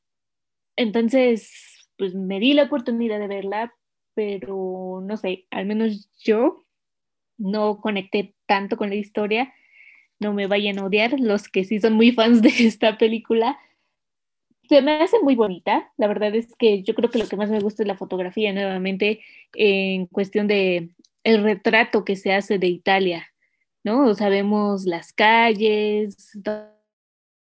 entonces, 0.75 1.87
pues 1.97 2.13
me 2.13 2.39
di 2.39 2.53
la 2.53 2.63
oportunidad 2.63 3.19
de 3.19 3.27
verla, 3.27 3.73
pero 4.13 5.01
no 5.03 5.17
sé, 5.17 5.47
al 5.49 5.65
menos 5.65 6.09
yo 6.23 6.63
no 7.37 7.81
conecté 7.81 8.35
tanto 8.45 8.77
con 8.77 8.89
la 8.89 8.95
historia. 8.95 9.51
No 10.19 10.33
me 10.33 10.45
vayan 10.45 10.77
a 10.77 10.85
odiar 10.85 11.19
los 11.19 11.49
que 11.49 11.63
sí 11.63 11.79
son 11.79 11.93
muy 11.93 12.11
fans 12.11 12.43
de 12.43 12.49
esta 12.59 12.99
película, 12.99 13.57
se 14.69 14.81
me 14.81 14.93
hace 15.01 15.19
muy 15.21 15.35
bonita. 15.35 15.91
La 15.97 16.07
verdad 16.07 16.33
es 16.35 16.55
que 16.57 16.83
yo 16.83 16.95
creo 16.95 17.09
que 17.09 17.19
lo 17.19 17.27
que 17.27 17.35
más 17.37 17.49
me 17.49 17.59
gusta 17.59 17.83
es 17.83 17.87
la 17.87 17.97
fotografía, 17.97 18.53
nuevamente, 18.53 19.21
en 19.53 20.05
cuestión 20.07 20.47
de 20.47 20.89
el 21.23 21.43
retrato 21.43 22.05
que 22.05 22.15
se 22.15 22.33
hace 22.33 22.57
de 22.59 22.67
Italia, 22.67 23.27
¿no? 23.83 24.13
Sabemos 24.15 24.85
las 24.85 25.13
calles, 25.13 26.37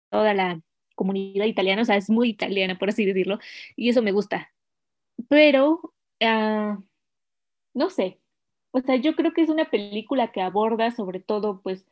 toda 0.10 0.34
la 0.34 0.62
comunidad 0.96 1.46
italiana, 1.46 1.82
o 1.84 1.86
sea, 1.86 1.96
es 1.98 2.10
muy 2.10 2.30
italiana, 2.30 2.78
por 2.78 2.90
así 2.90 3.06
decirlo, 3.06 3.40
y 3.76 3.90
eso 3.90 4.02
me 4.02 4.12
gusta. 4.12 4.52
Pero, 5.30 5.94
ah, 6.22 6.80
no 7.74 7.90
sé, 7.90 8.20
o 8.72 8.82
sea, 8.82 8.96
yo 8.98 9.16
creo 9.16 9.34
que 9.34 9.42
es 9.42 9.50
una 9.50 9.70
película 9.70 10.32
que 10.32 10.42
aborda 10.42 10.92
sobre 10.92 11.20
todo, 11.20 11.62
pues, 11.64 11.88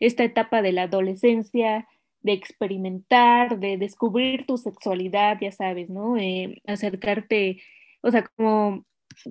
esta 0.00 0.24
etapa 0.24 0.62
de 0.62 0.72
la 0.72 0.84
adolescencia, 0.84 1.88
de 2.22 2.32
experimentar, 2.32 3.58
de 3.58 3.78
descubrir 3.78 4.46
tu 4.46 4.58
sexualidad, 4.58 5.38
ya 5.40 5.52
sabes, 5.52 5.88
¿no? 5.88 6.16
Eh, 6.16 6.60
acercarte, 6.66 7.62
o 8.02 8.10
sea, 8.10 8.24
como 8.36 8.84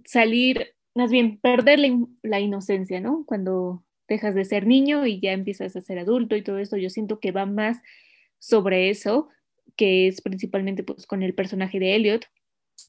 salir, 0.06 0.74
más 0.96 1.12
bien 1.12 1.40
perder 1.40 1.80
la, 2.24 2.40
inocencia, 2.40 3.00
¿no? 3.00 3.24
Cuando 3.26 3.84
dejas 4.08 4.36
de 4.36 4.46
ser 4.46 4.66
niño 4.66 5.06
y 5.06 5.20
ya 5.20 5.34
empiezas 5.34 5.76
a 5.76 5.82
ser 5.82 6.00
adulto 6.00 6.36
y 6.36 6.44
todo 6.44 6.58
eso, 6.58 6.78
yo 6.78 6.90
siento 6.90 7.20
que 7.20 7.32
va 7.32 7.46
más 7.46 7.80
sobre 8.40 8.90
eso, 8.90 9.30
que 9.76 10.08
es 10.08 10.22
principalmente 10.22 10.84
pues 10.84 11.06
con 11.06 11.22
el 11.24 11.36
personaje 11.36 11.80
de 11.80 11.96
Elliot. 11.96 12.26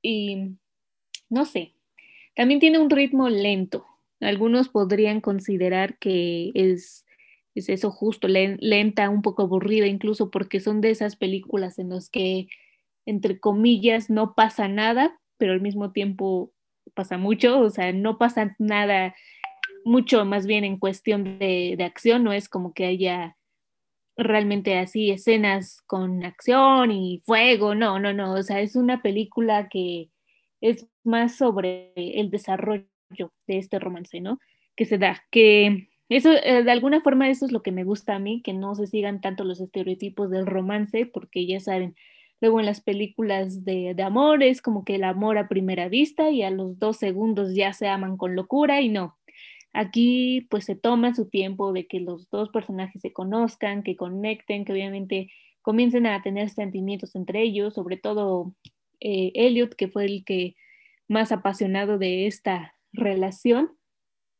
Y 0.02 0.56
no 1.28 1.44
sé, 1.44 1.74
también 2.34 2.60
tiene 2.60 2.78
un 2.78 2.90
ritmo 2.90 3.28
lento. 3.28 3.86
Algunos 4.20 4.68
podrían 4.68 5.20
considerar 5.20 5.98
que 5.98 6.52
es 6.54 7.04
es 7.60 7.68
eso 7.68 7.90
justo, 7.90 8.28
lenta, 8.28 9.08
un 9.08 9.22
poco 9.22 9.42
aburrida 9.42 9.86
incluso 9.86 10.30
porque 10.30 10.60
son 10.60 10.80
de 10.80 10.90
esas 10.90 11.16
películas 11.16 11.78
en 11.78 11.90
las 11.90 12.10
que, 12.10 12.48
entre 13.06 13.38
comillas, 13.38 14.10
no 14.10 14.34
pasa 14.34 14.68
nada, 14.68 15.18
pero 15.38 15.52
al 15.52 15.60
mismo 15.60 15.92
tiempo 15.92 16.52
pasa 16.94 17.18
mucho, 17.18 17.60
o 17.60 17.70
sea, 17.70 17.92
no 17.92 18.18
pasa 18.18 18.56
nada 18.58 19.14
mucho 19.84 20.24
más 20.24 20.46
bien 20.46 20.64
en 20.64 20.78
cuestión 20.78 21.38
de, 21.38 21.74
de 21.76 21.84
acción, 21.84 22.24
no 22.24 22.32
es 22.32 22.48
como 22.48 22.74
que 22.74 22.86
haya 22.86 23.36
realmente 24.16 24.78
así 24.78 25.10
escenas 25.10 25.80
con 25.82 26.24
acción 26.24 26.90
y 26.90 27.22
fuego, 27.24 27.74
no, 27.74 27.98
no, 27.98 28.12
no, 28.12 28.34
o 28.34 28.42
sea, 28.42 28.60
es 28.60 28.76
una 28.76 29.02
película 29.02 29.68
que 29.68 30.10
es 30.60 30.86
más 31.04 31.36
sobre 31.36 31.92
el 31.96 32.30
desarrollo 32.30 32.86
de 33.46 33.58
este 33.58 33.78
romance, 33.78 34.20
¿no? 34.20 34.38
Que 34.76 34.84
se 34.84 34.98
da, 34.98 35.24
que 35.30 35.89
eso, 36.16 36.32
eh, 36.32 36.62
de 36.64 36.70
alguna 36.70 37.00
forma, 37.00 37.28
eso 37.30 37.46
es 37.46 37.52
lo 37.52 37.62
que 37.62 37.72
me 37.72 37.84
gusta 37.84 38.16
a 38.16 38.18
mí, 38.18 38.42
que 38.42 38.52
no 38.52 38.74
se 38.74 38.86
sigan 38.86 39.20
tanto 39.20 39.44
los 39.44 39.60
estereotipos 39.60 40.30
del 40.30 40.46
romance, 40.46 41.06
porque 41.06 41.46
ya 41.46 41.60
saben, 41.60 41.94
luego 42.40 42.60
en 42.60 42.66
las 42.66 42.80
películas 42.80 43.64
de, 43.64 43.94
de 43.94 44.02
amor 44.02 44.42
es 44.42 44.62
como 44.62 44.84
que 44.84 44.96
el 44.96 45.04
amor 45.04 45.38
a 45.38 45.48
primera 45.48 45.88
vista 45.88 46.30
y 46.30 46.42
a 46.42 46.50
los 46.50 46.78
dos 46.78 46.96
segundos 46.96 47.54
ya 47.54 47.72
se 47.72 47.88
aman 47.88 48.16
con 48.16 48.34
locura 48.36 48.80
y 48.80 48.88
no. 48.88 49.16
Aquí 49.72 50.46
pues 50.50 50.64
se 50.64 50.74
toma 50.74 51.14
su 51.14 51.28
tiempo 51.28 51.72
de 51.72 51.86
que 51.86 52.00
los 52.00 52.28
dos 52.30 52.48
personajes 52.50 53.00
se 53.00 53.12
conozcan, 53.12 53.82
que 53.82 53.96
conecten, 53.96 54.64
que 54.64 54.72
obviamente 54.72 55.30
comiencen 55.62 56.06
a 56.06 56.22
tener 56.22 56.50
sentimientos 56.50 57.14
entre 57.14 57.42
ellos, 57.42 57.74
sobre 57.74 57.96
todo 57.96 58.54
eh, 59.00 59.32
Elliot, 59.34 59.74
que 59.74 59.88
fue 59.88 60.06
el 60.06 60.24
que 60.24 60.56
más 61.08 61.32
apasionado 61.32 61.98
de 61.98 62.26
esta 62.26 62.74
relación. 62.92 63.72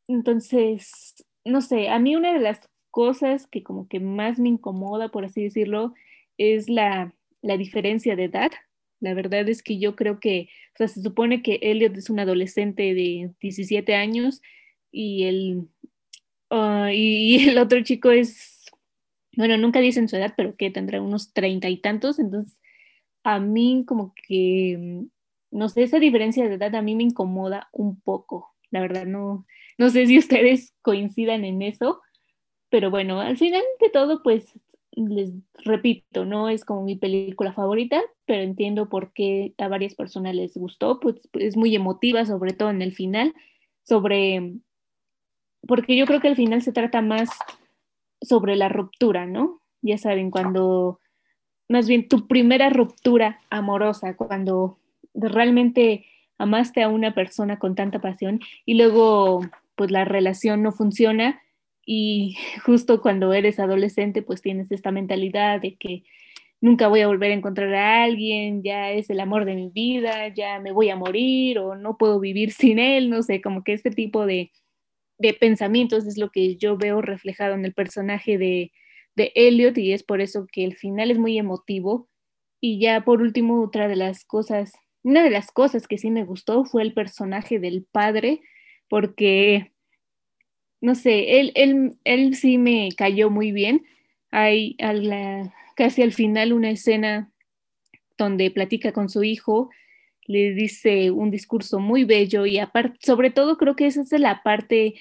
Entonces, 0.07 1.25
no 1.45 1.61
sé, 1.61 1.89
a 1.89 1.99
mí 1.99 2.15
una 2.15 2.33
de 2.33 2.39
las 2.39 2.61
cosas 2.91 3.47
que 3.47 3.63
como 3.63 3.87
que 3.87 3.99
más 3.99 4.37
me 4.39 4.49
incomoda, 4.49 5.09
por 5.09 5.25
así 5.25 5.43
decirlo, 5.43 5.93
es 6.37 6.69
la, 6.69 7.13
diferencia 7.41 8.15
de 8.15 8.25
edad. 8.25 8.51
La 8.99 9.13
verdad 9.13 9.47
es 9.49 9.63
que 9.63 9.79
yo 9.79 9.95
creo 9.95 10.19
que, 10.19 10.49
o 10.75 10.77
sea, 10.77 10.87
se 10.87 11.01
supone 11.01 11.41
que 11.41 11.59
Elliot 11.61 11.97
es 11.97 12.09
un 12.09 12.19
adolescente 12.19 12.93
de 12.93 13.33
17 13.39 13.95
años 13.95 14.41
y 14.91 15.23
el, 15.23 15.67
ah, 16.49 16.91
y, 16.93 17.49
el 17.49 17.57
otro 17.57 17.81
chico 17.83 18.11
es, 18.11 18.65
bueno, 19.35 19.57
nunca 19.57 19.79
dicen 19.79 20.07
su 20.09 20.17
edad, 20.17 20.33
pero 20.37 20.55
que 20.55 20.69
tendrá 20.69 21.01
unos 21.01 21.33
treinta 21.33 21.69
y 21.69 21.77
tantos, 21.77 22.19
entonces 22.19 22.59
a 23.23 23.39
mí 23.39 23.83
como 23.87 24.13
que, 24.15 25.05
no 25.51 25.69
sé, 25.69 25.83
esa 25.83 25.99
diferencia 25.99 26.47
de 26.47 26.55
edad 26.55 26.75
a 26.75 26.81
mí 26.81 26.95
me 26.95 27.03
incomoda 27.03 27.69
un 27.71 27.99
poco, 28.01 28.55
la 28.71 28.81
verdad, 28.81 29.05
no, 29.05 29.45
no 29.77 29.89
sé 29.89 30.07
si 30.07 30.17
ustedes 30.17 30.73
coincidan 30.81 31.45
en 31.45 31.61
eso, 31.61 32.01
pero 32.69 32.89
bueno, 32.89 33.19
al 33.19 33.37
final 33.37 33.63
de 33.79 33.89
todo, 33.89 34.23
pues 34.23 34.53
les 34.93 35.33
repito, 35.63 36.25
no 36.25 36.49
es 36.49 36.65
como 36.65 36.83
mi 36.83 36.95
película 36.95 37.53
favorita, 37.53 38.01
pero 38.25 38.43
entiendo 38.43 38.89
por 38.89 39.13
qué 39.13 39.53
a 39.57 39.67
varias 39.67 39.95
personas 39.95 40.35
les 40.35 40.55
gustó, 40.55 40.99
pues, 40.99 41.29
es 41.33 41.55
muy 41.55 41.75
emotiva, 41.75 42.25
sobre 42.25 42.53
todo 42.53 42.69
en 42.69 42.81
el 42.81 42.93
final, 42.93 43.33
sobre, 43.83 44.53
porque 45.67 45.95
yo 45.95 46.05
creo 46.05 46.19
que 46.19 46.27
al 46.27 46.35
final 46.35 46.61
se 46.61 46.73
trata 46.73 47.01
más 47.01 47.29
sobre 48.21 48.55
la 48.55 48.69
ruptura, 48.69 49.25
¿no? 49.25 49.61
Ya 49.81 49.97
saben, 49.97 50.29
cuando, 50.29 50.99
más 51.69 51.87
bien 51.87 52.07
tu 52.07 52.27
primera 52.27 52.69
ruptura 52.69 53.41
amorosa, 53.49 54.15
cuando 54.15 54.77
realmente 55.13 56.05
amaste 56.37 56.83
a 56.83 56.89
una 56.89 57.13
persona 57.13 57.59
con 57.59 57.75
tanta 57.75 57.99
pasión 57.99 58.39
y 58.65 58.73
luego 58.73 59.41
pues 59.81 59.89
la 59.89 60.05
relación 60.05 60.61
no 60.61 60.71
funciona 60.71 61.41
y 61.83 62.37
justo 62.63 63.01
cuando 63.01 63.33
eres 63.33 63.59
adolescente, 63.59 64.21
pues 64.21 64.39
tienes 64.43 64.71
esta 64.71 64.91
mentalidad 64.91 65.59
de 65.59 65.75
que 65.75 66.03
nunca 66.59 66.87
voy 66.87 67.01
a 67.01 67.07
volver 67.07 67.31
a 67.31 67.33
encontrar 67.33 67.73
a 67.73 68.03
alguien, 68.03 68.61
ya 68.61 68.91
es 68.91 69.09
el 69.09 69.19
amor 69.19 69.45
de 69.45 69.55
mi 69.55 69.69
vida, 69.69 70.27
ya 70.27 70.59
me 70.59 70.71
voy 70.71 70.91
a 70.91 70.95
morir 70.95 71.57
o 71.57 71.75
no 71.75 71.97
puedo 71.97 72.19
vivir 72.19 72.51
sin 72.51 72.77
él, 72.77 73.09
no 73.09 73.23
sé, 73.23 73.41
como 73.41 73.63
que 73.63 73.73
este 73.73 73.89
tipo 73.89 74.27
de, 74.27 74.51
de 75.17 75.33
pensamientos 75.33 76.05
es 76.05 76.19
lo 76.19 76.29
que 76.29 76.57
yo 76.57 76.77
veo 76.77 77.01
reflejado 77.01 77.55
en 77.55 77.65
el 77.65 77.73
personaje 77.73 78.37
de, 78.37 78.71
de 79.15 79.31
Elliot 79.33 79.79
y 79.79 79.93
es 79.93 80.03
por 80.03 80.21
eso 80.21 80.45
que 80.51 80.63
el 80.63 80.75
final 80.75 81.09
es 81.09 81.17
muy 81.17 81.39
emotivo. 81.39 82.07
Y 82.59 82.79
ya 82.79 83.03
por 83.03 83.23
último, 83.23 83.63
otra 83.63 83.87
de 83.87 83.95
las 83.95 84.25
cosas, 84.25 84.73
una 85.01 85.23
de 85.23 85.31
las 85.31 85.51
cosas 85.51 85.87
que 85.87 85.97
sí 85.97 86.11
me 86.11 86.23
gustó 86.23 86.65
fue 86.65 86.83
el 86.83 86.93
personaje 86.93 87.57
del 87.57 87.83
padre, 87.91 88.41
porque 88.87 89.70
no 90.81 90.95
sé, 90.95 91.39
él, 91.39 91.51
él, 91.55 91.97
él 92.03 92.35
sí 92.35 92.57
me 92.57 92.89
cayó 92.97 93.29
muy 93.29 93.51
bien. 93.51 93.85
Hay 94.31 94.75
casi 95.75 96.01
al 96.01 96.11
final 96.11 96.53
una 96.53 96.71
escena 96.71 97.31
donde 98.17 98.51
platica 98.51 98.91
con 98.91 99.07
su 99.09 99.23
hijo, 99.23 99.69
le 100.25 100.53
dice 100.53 101.11
un 101.11 101.31
discurso 101.31 101.79
muy 101.79 102.03
bello 102.03 102.45
y 102.45 102.59
sobre 102.99 103.31
todo 103.31 103.57
creo 103.57 103.75
que 103.75 103.87
esa 103.87 104.01
es 104.01 104.11
la 104.11 104.43
parte 104.43 104.95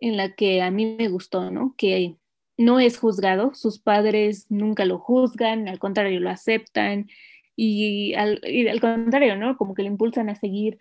en 0.00 0.16
la 0.16 0.34
que 0.34 0.62
a 0.62 0.70
mí 0.70 0.96
me 0.98 1.08
gustó, 1.08 1.50
¿no? 1.50 1.74
Que 1.76 2.16
no 2.58 2.80
es 2.80 2.98
juzgado, 2.98 3.54
sus 3.54 3.78
padres 3.78 4.46
nunca 4.50 4.84
lo 4.84 4.98
juzgan, 4.98 5.68
al 5.68 5.78
contrario, 5.78 6.20
lo 6.20 6.30
aceptan 6.30 7.08
y 7.56 8.14
al, 8.14 8.40
y 8.44 8.68
al 8.68 8.80
contrario, 8.80 9.36
¿no? 9.36 9.56
Como 9.56 9.74
que 9.74 9.82
le 9.82 9.88
impulsan 9.88 10.28
a 10.28 10.34
seguir 10.34 10.78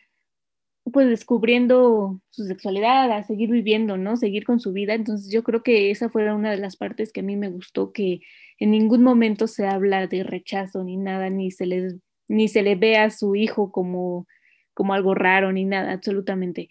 pues 0.91 1.09
descubriendo 1.09 2.21
su 2.29 2.45
sexualidad, 2.45 3.11
a 3.11 3.23
seguir 3.23 3.49
viviendo, 3.49 3.97
¿no? 3.97 4.17
Seguir 4.17 4.45
con 4.45 4.59
su 4.59 4.71
vida. 4.71 4.93
Entonces 4.93 5.31
yo 5.31 5.43
creo 5.43 5.63
que 5.63 5.91
esa 5.91 6.09
fue 6.09 6.31
una 6.31 6.51
de 6.51 6.57
las 6.57 6.77
partes 6.77 7.11
que 7.11 7.21
a 7.21 7.23
mí 7.23 7.35
me 7.35 7.49
gustó, 7.49 7.91
que 7.91 8.21
en 8.59 8.71
ningún 8.71 9.03
momento 9.03 9.47
se 9.47 9.65
habla 9.65 10.07
de 10.07 10.23
rechazo 10.23 10.83
ni 10.83 10.97
nada, 10.97 11.29
ni 11.29 11.51
se 11.51 11.65
les, 11.65 11.95
ni 12.27 12.47
se 12.47 12.61
le 12.61 12.75
ve 12.75 12.97
a 12.97 13.09
su 13.09 13.35
hijo 13.35 13.71
como, 13.71 14.27
como 14.73 14.93
algo 14.93 15.15
raro, 15.15 15.51
ni 15.51 15.65
nada, 15.65 15.91
absolutamente. 15.91 16.69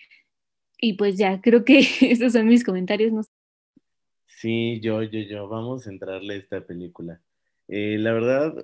Y 0.79 0.95
pues 0.95 1.17
ya, 1.17 1.41
creo 1.41 1.65
que 1.65 1.81
esos 2.03 2.33
son 2.33 2.47
mis 2.47 2.65
comentarios. 2.65 3.13
¿no? 3.13 3.23
Sí, 4.27 4.81
yo, 4.81 5.03
yo, 5.03 5.21
yo, 5.21 5.49
vamos 5.49 5.87
a 5.87 5.91
entrarle 5.91 6.35
a 6.35 6.39
esta 6.39 6.61
película. 6.65 7.21
Eh, 7.67 7.97
la 7.99 8.13
verdad, 8.13 8.55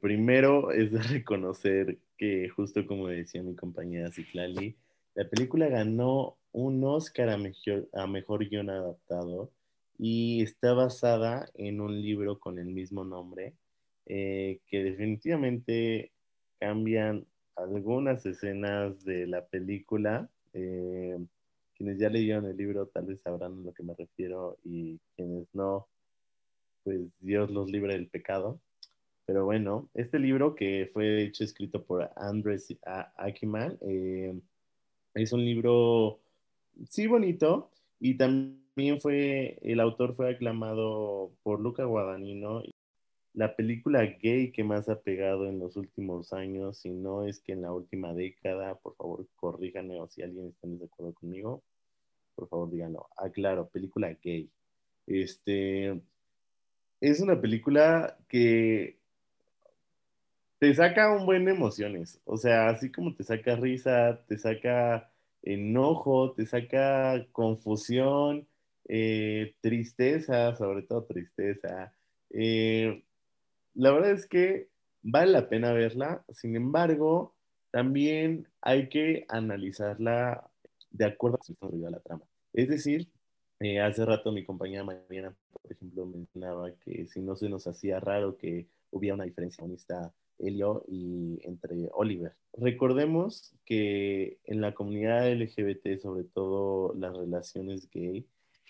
primero 0.00 0.72
es 0.72 0.92
reconocer 1.10 1.98
que 2.16 2.48
justo 2.48 2.86
como 2.86 3.08
decía 3.08 3.42
mi 3.42 3.54
compañera 3.54 4.10
Ciclali, 4.10 4.76
la 5.14 5.28
película 5.28 5.68
ganó 5.68 6.36
un 6.52 6.82
Oscar 6.84 7.30
a 7.30 7.36
mejor, 7.36 7.88
a 7.92 8.06
mejor 8.06 8.48
guion 8.48 8.70
adaptado 8.70 9.50
y 9.98 10.42
está 10.42 10.72
basada 10.74 11.48
en 11.54 11.80
un 11.80 12.00
libro 12.00 12.38
con 12.38 12.58
el 12.58 12.66
mismo 12.66 13.04
nombre 13.04 13.54
eh, 14.06 14.60
que 14.66 14.84
definitivamente 14.84 16.12
cambian 16.58 17.26
algunas 17.56 18.26
escenas 18.26 19.04
de 19.04 19.26
la 19.26 19.46
película. 19.46 20.28
Eh, 20.52 21.18
quienes 21.76 21.98
ya 21.98 22.08
leyeron 22.08 22.46
el 22.46 22.56
libro 22.56 22.86
tal 22.86 23.06
vez 23.06 23.20
sabrán 23.22 23.52
a 23.52 23.62
lo 23.64 23.72
que 23.72 23.82
me 23.82 23.94
refiero 23.94 24.58
y 24.64 24.98
quienes 25.16 25.46
no, 25.52 25.88
pues 26.84 27.00
Dios 27.20 27.50
los 27.50 27.70
libre 27.70 27.94
del 27.94 28.08
pecado. 28.08 28.60
Pero 29.26 29.44
bueno, 29.44 29.88
este 29.94 30.18
libro 30.18 30.54
que 30.54 30.90
fue 30.92 31.22
hecho 31.22 31.44
escrito 31.44 31.82
por 31.82 32.10
Andrés 32.16 32.76
Ackerman, 33.16 33.78
eh, 33.80 34.38
es 35.14 35.32
un 35.32 35.44
libro, 35.44 36.20
sí, 36.88 37.06
bonito, 37.06 37.70
y 38.00 38.14
también 38.16 39.00
fue, 39.00 39.58
el 39.62 39.80
autor 39.80 40.14
fue 40.14 40.30
aclamado 40.30 41.32
por 41.42 41.60
Luca 41.60 41.84
Guadagnino. 41.84 42.62
La 43.32 43.56
película 43.56 44.02
gay 44.04 44.52
que 44.52 44.62
más 44.62 44.88
ha 44.88 45.00
pegado 45.00 45.48
en 45.48 45.58
los 45.58 45.76
últimos 45.76 46.32
años, 46.32 46.78
si 46.78 46.90
no 46.90 47.24
es 47.24 47.40
que 47.40 47.52
en 47.52 47.62
la 47.62 47.72
última 47.72 48.12
década, 48.14 48.76
por 48.76 48.94
favor 48.96 49.26
corríjanme 49.36 50.00
o 50.00 50.08
si 50.08 50.22
alguien 50.22 50.48
está 50.48 50.68
de 50.68 50.84
acuerdo 50.84 51.14
conmigo, 51.14 51.62
por 52.34 52.48
favor 52.48 52.70
díganlo. 52.70 53.08
Aclaro, 53.16 53.68
película 53.68 54.16
gay. 54.22 54.50
Este, 55.06 56.00
es 57.00 57.20
una 57.20 57.40
película 57.40 58.18
que 58.28 58.98
te 60.58 60.74
saca 60.74 61.12
un 61.12 61.26
buen 61.26 61.48
emociones. 61.48 62.20
O 62.24 62.36
sea, 62.36 62.68
así 62.68 62.90
como 62.90 63.14
te 63.14 63.24
saca 63.24 63.56
risa, 63.56 64.24
te 64.28 64.38
saca 64.38 65.10
enojo, 65.42 66.32
te 66.32 66.46
saca 66.46 67.26
confusión, 67.32 68.46
eh, 68.88 69.54
tristeza, 69.60 70.54
sobre 70.56 70.82
todo 70.82 71.04
tristeza. 71.04 71.92
Eh, 72.30 73.04
la 73.74 73.92
verdad 73.92 74.12
es 74.12 74.26
que 74.26 74.68
vale 75.02 75.32
la 75.32 75.48
pena 75.48 75.72
verla, 75.72 76.24
sin 76.30 76.56
embargo, 76.56 77.34
también 77.70 78.48
hay 78.62 78.88
que 78.88 79.26
analizarla 79.28 80.48
de 80.90 81.06
acuerdo 81.06 81.38
a 81.38 81.54
cómo 81.58 81.90
la 81.90 82.00
trama. 82.00 82.24
Es 82.52 82.68
decir, 82.68 83.08
eh, 83.60 83.80
hace 83.80 84.04
rato 84.04 84.32
mi 84.32 84.44
compañera 84.44 84.84
Mariana, 84.84 85.34
por 85.52 85.72
ejemplo, 85.72 86.06
mencionaba 86.06 86.70
que 86.84 87.06
si 87.06 87.20
no 87.20 87.36
se 87.36 87.48
nos 87.48 87.66
hacía 87.66 88.00
raro 88.00 88.36
que 88.36 88.66
hubiera 88.90 89.14
una 89.14 89.24
diferencia 89.24 89.64
honesta 89.64 90.12
Elio 90.38 90.84
y 90.88 91.38
entre 91.42 91.88
Oliver. 91.92 92.34
Recordemos 92.52 93.54
que 93.64 94.38
en 94.44 94.60
la 94.60 94.74
comunidad 94.74 95.32
LGBT, 95.32 96.00
sobre 96.00 96.24
todo 96.24 96.94
las 96.94 97.16
relaciones 97.16 97.88
gay, 97.90 98.26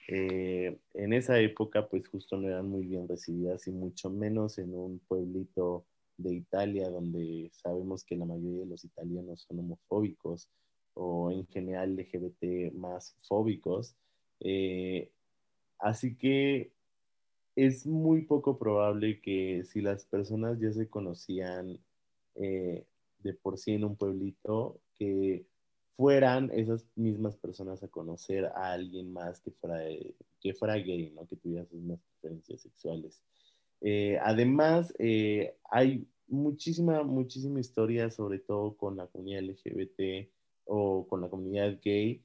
eh, 0.08 0.78
en 0.92 1.12
esa 1.14 1.38
época 1.40 1.88
pues 1.88 2.08
justo 2.08 2.36
no 2.36 2.48
eran 2.48 2.68
muy 2.68 2.84
bien 2.84 3.08
recibidas 3.08 3.66
y 3.66 3.72
mucho 3.72 4.10
menos 4.10 4.58
en 4.58 4.74
un 4.74 4.98
pueblito 4.98 5.86
de 6.18 6.34
Italia 6.34 6.90
donde 6.90 7.50
sabemos 7.54 8.04
que 8.04 8.16
la 8.16 8.26
mayoría 8.26 8.60
de 8.60 8.66
los 8.66 8.84
italianos 8.84 9.46
son 9.48 9.60
homofóbicos 9.60 10.48
o 10.94 11.30
en 11.30 11.46
general 11.46 11.96
LGBT 11.96 12.72
más 12.74 13.16
fóbicos. 13.26 13.96
Eh, 14.40 15.10
así 15.78 16.16
que 16.16 16.70
es 17.56 17.86
muy 17.86 18.22
poco 18.22 18.58
probable 18.58 19.20
que 19.20 19.64
si 19.64 19.80
las 19.80 20.04
personas 20.04 20.58
ya 20.58 20.72
se 20.72 20.88
conocían 20.88 21.78
eh, 22.34 22.84
de 23.20 23.34
por 23.34 23.58
sí 23.58 23.72
en 23.72 23.84
un 23.84 23.96
pueblito, 23.96 24.80
que 24.98 25.46
fueran 25.96 26.50
esas 26.52 26.84
mismas 26.96 27.36
personas 27.36 27.82
a 27.82 27.88
conocer 27.88 28.46
a 28.46 28.72
alguien 28.72 29.12
más 29.12 29.40
que 29.40 29.52
fuera, 29.52 29.78
que 30.40 30.54
fuera 30.54 30.74
gay, 30.74 31.12
¿no? 31.14 31.26
que 31.26 31.36
tuviera 31.36 31.64
sus 31.64 31.74
mismas 31.74 32.00
preferencias 32.00 32.62
sexuales. 32.62 33.22
Eh, 33.80 34.18
además, 34.22 34.92
eh, 34.98 35.56
hay 35.70 36.06
muchísima, 36.26 37.04
muchísima 37.04 37.60
historia, 37.60 38.10
sobre 38.10 38.40
todo 38.40 38.76
con 38.76 38.96
la 38.96 39.06
comunidad 39.06 39.42
LGBT 39.42 40.28
o 40.64 41.06
con 41.06 41.20
la 41.20 41.28
comunidad 41.28 41.78
gay, 41.82 42.22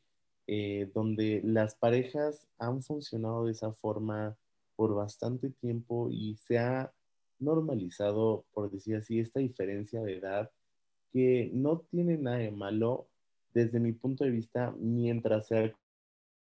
donde 0.95 1.41
las 1.43 1.75
parejas 1.75 2.47
han 2.57 2.81
funcionado 2.81 3.45
de 3.45 3.51
esa 3.51 3.71
forma 3.71 4.35
por 4.79 4.95
bastante 4.95 5.49
tiempo 5.49 6.07
y 6.09 6.37
se 6.37 6.57
ha 6.57 6.93
normalizado, 7.37 8.45
por 8.53 8.71
decir 8.71 8.95
así, 8.95 9.19
esta 9.19 9.41
diferencia 9.41 10.01
de 10.01 10.19
edad 10.19 10.49
que 11.11 11.51
no 11.53 11.81
tiene 11.91 12.17
nada 12.17 12.37
de 12.37 12.51
malo 12.51 13.09
desde 13.53 13.81
mi 13.81 13.91
punto 13.91 14.23
de 14.23 14.29
vista 14.29 14.73
mientras 14.79 15.47
sea 15.47 15.75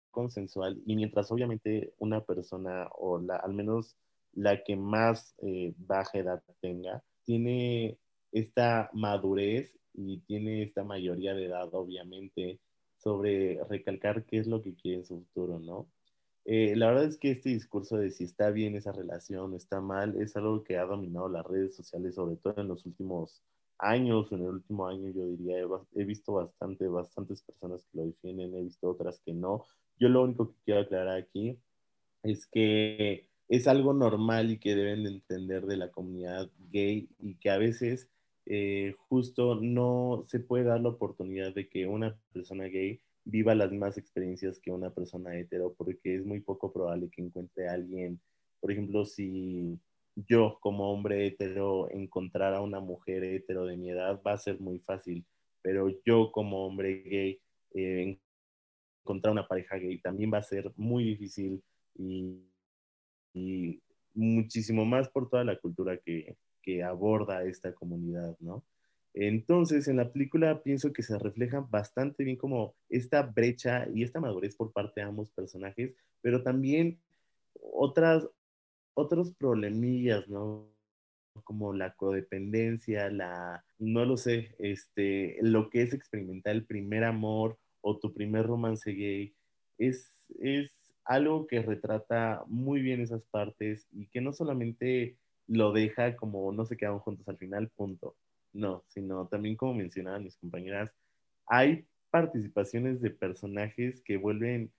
consensual 0.09 0.81
y 0.85 0.95
mientras 0.95 1.29
obviamente 1.33 1.93
una 1.97 2.23
persona 2.23 2.87
o 2.97 3.19
la, 3.19 3.35
al 3.35 3.53
menos 3.53 3.97
la 4.31 4.63
que 4.63 4.77
más 4.77 5.35
eh, 5.39 5.73
baja 5.77 6.19
edad 6.19 6.41
tenga, 6.61 7.03
tiene 7.25 7.97
esta 8.31 8.89
madurez 8.93 9.77
y 9.93 10.19
tiene 10.19 10.63
esta 10.63 10.85
mayoría 10.85 11.33
de 11.33 11.47
edad, 11.47 11.67
obviamente, 11.73 12.61
sobre 12.99 13.61
recalcar 13.65 14.23
qué 14.23 14.37
es 14.37 14.47
lo 14.47 14.61
que 14.61 14.75
quiere 14.75 14.99
en 14.99 15.05
su 15.05 15.25
futuro, 15.25 15.59
¿no? 15.59 15.89
Eh, 16.51 16.75
la 16.75 16.87
verdad 16.87 17.03
es 17.03 17.19
que 17.19 17.29
este 17.29 17.49
discurso 17.49 17.97
de 17.97 18.09
si 18.09 18.23
está 18.23 18.49
bien 18.49 18.75
esa 18.75 18.91
relación 18.91 19.53
o 19.53 19.55
está 19.55 19.81
mal 19.81 20.19
es 20.19 20.35
algo 20.35 20.63
que 20.63 20.77
ha 20.77 20.83
dominado 20.85 21.29
las 21.29 21.45
redes 21.45 21.75
sociales, 21.75 22.15
sobre 22.15 22.37
todo 22.37 22.55
en 22.57 22.67
los 22.67 22.87
últimos 22.87 23.43
años, 23.77 24.31
en 24.31 24.39
el 24.41 24.47
último 24.47 24.87
año 24.87 25.11
yo 25.11 25.27
diría, 25.27 25.57
he, 25.93 26.03
visto 26.05 26.33
bastante, 26.33 26.87
bastantes 26.87 27.43
personas 27.43 27.85
que 27.85 27.99
lo 27.99 28.05
defienden, 28.07 28.55
he 28.55 28.63
visto 28.63 28.89
otras 28.89 29.19
que 29.23 29.31
no. 29.31 29.67
Yo 29.99 30.09
lo 30.09 30.23
único 30.23 30.47
que 30.49 30.55
quiero 30.65 30.81
aclarar 30.81 31.17
aquí 31.17 31.59
es 32.23 32.47
que 32.47 33.27
es 33.47 33.67
algo 33.67 33.93
normal 33.93 34.49
y 34.49 34.57
que 34.57 34.75
deben 34.75 35.03
de 35.03 35.09
entender 35.11 35.67
de 35.67 35.77
la 35.77 35.91
comunidad 35.91 36.49
gay 36.71 37.09
y 37.19 37.35
que 37.35 37.51
a 37.51 37.59
veces 37.59 38.09
eh, 38.47 38.95
justo 39.07 39.53
no 39.53 40.23
se 40.27 40.39
puede 40.39 40.63
dar 40.63 40.81
la 40.81 40.89
oportunidad 40.89 41.53
de 41.53 41.69
que 41.69 41.85
una 41.85 42.19
persona 42.33 42.63
gay 42.65 43.01
viva 43.25 43.55
las 43.55 43.71
mismas 43.71 43.97
experiencias 43.97 44.59
que 44.59 44.71
una 44.71 44.89
persona 44.91 45.37
hetero, 45.37 45.73
porque 45.77 46.15
es 46.15 46.25
muy 46.25 46.39
poco 46.41 46.71
probable 46.71 47.09
que 47.09 47.21
encuentre 47.21 47.67
a 47.67 47.73
alguien, 47.73 48.19
por 48.59 48.71
ejemplo, 48.71 49.05
si 49.05 49.79
yo 50.15 50.57
como 50.61 50.91
hombre 50.91 51.27
hetero 51.27 51.89
encontrar 51.91 52.53
a 52.53 52.61
una 52.61 52.79
mujer 52.79 53.23
hetero 53.23 53.65
de 53.65 53.77
mi 53.77 53.89
edad 53.91 54.21
va 54.25 54.33
a 54.33 54.37
ser 54.37 54.59
muy 54.59 54.79
fácil, 54.79 55.25
pero 55.61 55.89
yo 56.05 56.31
como 56.31 56.65
hombre 56.65 57.01
gay 57.03 57.41
eh, 57.73 58.17
encontrar 59.03 59.31
una 59.31 59.47
pareja 59.47 59.77
gay 59.77 59.99
también 59.99 60.31
va 60.33 60.39
a 60.39 60.43
ser 60.43 60.71
muy 60.75 61.03
difícil 61.03 61.63
y, 61.95 62.43
y 63.33 63.81
muchísimo 64.13 64.85
más 64.85 65.09
por 65.09 65.29
toda 65.29 65.43
la 65.43 65.57
cultura 65.57 65.97
que, 65.97 66.35
que 66.61 66.83
aborda 66.83 67.43
esta 67.43 67.73
comunidad, 67.73 68.35
¿no? 68.39 68.63
Entonces, 69.13 69.87
en 69.87 69.97
la 69.97 70.11
película 70.11 70.61
pienso 70.61 70.93
que 70.93 71.03
se 71.03 71.17
refleja 71.17 71.61
bastante 71.61 72.23
bien 72.23 72.37
como 72.37 72.75
esta 72.89 73.23
brecha 73.23 73.87
y 73.93 74.03
esta 74.03 74.19
madurez 74.19 74.55
por 74.55 74.71
parte 74.71 75.01
de 75.01 75.07
ambos 75.07 75.31
personajes, 75.31 75.95
pero 76.21 76.43
también 76.43 76.99
otras, 77.61 78.27
otros 78.93 79.33
problemillas, 79.33 80.27
¿no? 80.29 80.67
Como 81.43 81.73
la 81.73 81.95
codependencia, 81.95 83.09
la, 83.09 83.63
no 83.79 84.05
lo 84.05 84.17
sé, 84.17 84.55
este, 84.59 85.37
lo 85.41 85.69
que 85.69 85.81
es 85.81 85.93
experimentar 85.93 86.53
el 86.55 86.65
primer 86.65 87.03
amor 87.03 87.57
o 87.81 87.97
tu 87.97 88.13
primer 88.13 88.45
romance 88.45 88.91
gay, 88.91 89.33
es, 89.77 90.11
es 90.39 90.71
algo 91.05 91.47
que 91.47 91.61
retrata 91.61 92.43
muy 92.47 92.81
bien 92.81 93.01
esas 93.01 93.23
partes 93.23 93.87
y 93.91 94.07
que 94.07 94.21
no 94.21 94.33
solamente 94.33 95.17
lo 95.47 95.71
deja 95.73 96.15
como 96.15 96.51
no 96.51 96.65
se 96.65 96.77
quedaron 96.77 96.99
juntos 96.99 97.27
al 97.27 97.37
final, 97.37 97.69
punto. 97.69 98.15
No, 98.53 98.83
sino 98.87 99.27
también 99.27 99.55
como 99.55 99.73
mencionaban 99.73 100.23
mis 100.23 100.37
compañeras, 100.37 100.91
hay 101.45 101.85
participaciones 102.09 103.01
de 103.01 103.11
personajes 103.11 104.01
que 104.01 104.17
vuelven 104.17 104.71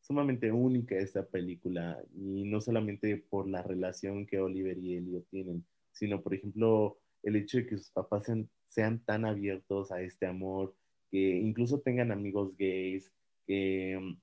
sumamente 0.00 0.52
única 0.52 0.96
esta 0.96 1.26
película 1.26 2.00
y 2.14 2.44
no 2.44 2.60
solamente 2.60 3.16
por 3.16 3.48
la 3.48 3.62
relación 3.62 4.26
que 4.26 4.38
Oliver 4.38 4.78
y 4.78 4.94
Elio 4.94 5.22
tienen, 5.30 5.64
sino 5.92 6.22
por 6.22 6.34
ejemplo 6.34 6.98
el 7.24 7.36
hecho 7.36 7.58
de 7.58 7.66
que 7.66 7.78
sus 7.78 7.90
papás 7.90 8.30
sean, 8.68 9.00
tan 9.04 9.24
abiertos 9.24 9.90
a 9.90 10.00
este 10.00 10.26
amor, 10.26 10.74
que 11.10 11.18
incluso 11.18 11.80
tengan 11.80 12.12
amigos 12.12 12.56
gays, 12.56 13.10
que 13.46 14.16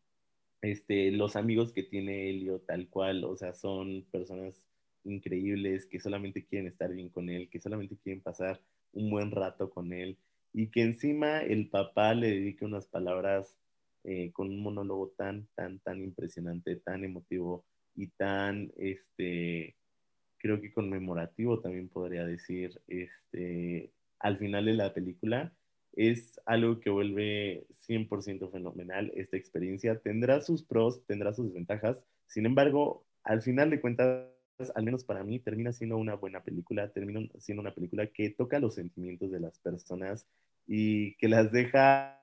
este, 0.62 1.12
los 1.12 1.36
amigos 1.36 1.74
que 1.74 1.84
tiene 1.84 2.30
Elio 2.30 2.60
tal 2.60 2.88
cual, 2.88 3.26
o 3.26 3.36
sea, 3.36 3.54
son 3.54 4.06
personas 4.10 4.56
increíbles 5.04 5.86
que 5.86 5.99
solamente 5.99 6.45
quieren 6.45 6.68
estar 6.68 6.93
bien 6.93 7.10
con 7.10 7.30
él, 7.30 7.49
que 7.49 7.60
solamente 7.60 7.97
quieren 7.97 8.22
pasar 8.22 8.62
un 8.94 9.10
buen 9.10 9.32
rato 9.32 9.70
con 9.70 9.94
él 9.94 10.18
y 10.54 10.68
que 10.68 10.84
encima 10.84 11.41
el 11.41 11.70
papá 11.70 12.14
le 12.14 12.28
dedique 12.28 12.66
unas 12.66 12.86
palabras 12.86 13.58
eh, 14.04 14.32
con 14.34 14.50
un 14.50 14.62
monólogo 14.62 15.14
tan, 15.18 15.48
tan, 15.56 15.80
tan 15.80 16.02
impresionante, 16.02 16.76
tan 16.76 17.04
emotivo 17.04 17.66
y 17.96 18.08
tan, 18.08 18.72
este, 18.78 19.76
creo 20.38 20.62
que 20.62 20.74
conmemorativo 20.74 21.60
también 21.60 21.89
podría 21.89 22.26
decir, 22.26 22.82
este, 22.88 23.91
al 24.20 24.38
final 24.38 24.66
de 24.66 24.74
la 24.74 24.94
película, 24.94 25.54
es 25.96 26.39
algo 26.46 26.80
que 26.80 26.89
vuelve 26.89 27.66
100% 27.88 28.52
fenomenal 28.52 29.12
esta 29.16 29.38
experiencia. 29.38 30.00
Tendrá 30.00 30.41
sus 30.41 30.64
pros, 30.64 31.06
tendrá 31.06 31.34
sus 31.34 31.48
desventajas, 31.48 32.04
sin 32.28 32.46
embargo, 32.46 33.06
al 33.24 33.41
final 33.41 33.70
de 33.70 33.80
cuentas, 33.80 34.28
al 34.76 34.84
menos 34.84 35.04
para 35.04 35.24
mí, 35.24 35.39
termina 35.39 35.74
siendo 35.74 35.97
una 35.97 36.16
buena 36.16 36.43
película, 36.43 36.89
termina 36.89 37.28
siendo 37.39 37.62
una 37.62 37.74
película 37.74 38.08
que 38.08 38.30
toca 38.30 38.60
los 38.60 38.76
sentimientos 38.76 39.32
de 39.32 39.39
las 39.39 39.60
personas 39.60 40.28
y 40.68 41.16
que 41.16 41.28
las 41.28 41.51
deja 41.51 42.20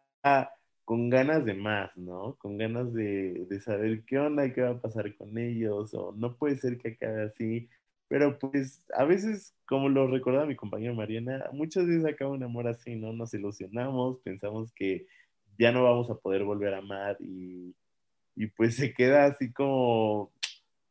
con 0.84 1.10
ganas 1.10 1.44
de 1.44 1.54
más, 1.54 1.96
¿no? 1.96 2.36
Con 2.38 2.58
ganas 2.58 2.92
de, 2.92 3.46
saber 3.60 4.04
qué 4.04 4.18
onda 4.18 4.52
qué 4.52 4.62
va 4.62 4.70
a 4.70 4.80
pasar 4.80 5.14
con 5.16 5.38
ellos, 5.38 5.94
o 5.94 6.12
no 6.16 6.36
puede 6.36 6.56
ser 6.56 6.78
que 6.78 6.90
acabe 6.90 7.24
así, 7.24 7.68
pero 8.08 8.38
pues 8.38 8.84
a 8.94 9.04
veces, 9.04 9.54
como 9.66 9.88
lo 9.88 10.08
recordaba 10.08 10.46
mi 10.46 10.56
compañera 10.56 10.92
Mariana, 10.94 11.44
muchas 11.52 11.86
veces 11.86 12.04
acaba 12.04 12.32
un 12.32 12.42
amor 12.42 12.66
así, 12.66 12.96
¿no? 12.96 13.12
Nos 13.12 13.32
ilusionamos, 13.34 14.18
pensamos 14.18 14.72
que 14.72 15.06
ya 15.58 15.72
no 15.72 15.84
vamos 15.84 16.10
a 16.10 16.16
poder 16.16 16.42
volver 16.44 16.74
a 16.74 16.78
amar 16.78 17.16
y, 17.20 17.74
y 18.34 18.46
pues 18.48 18.76
se 18.76 18.92
queda 18.92 19.26
así 19.26 19.52
como 19.52 20.32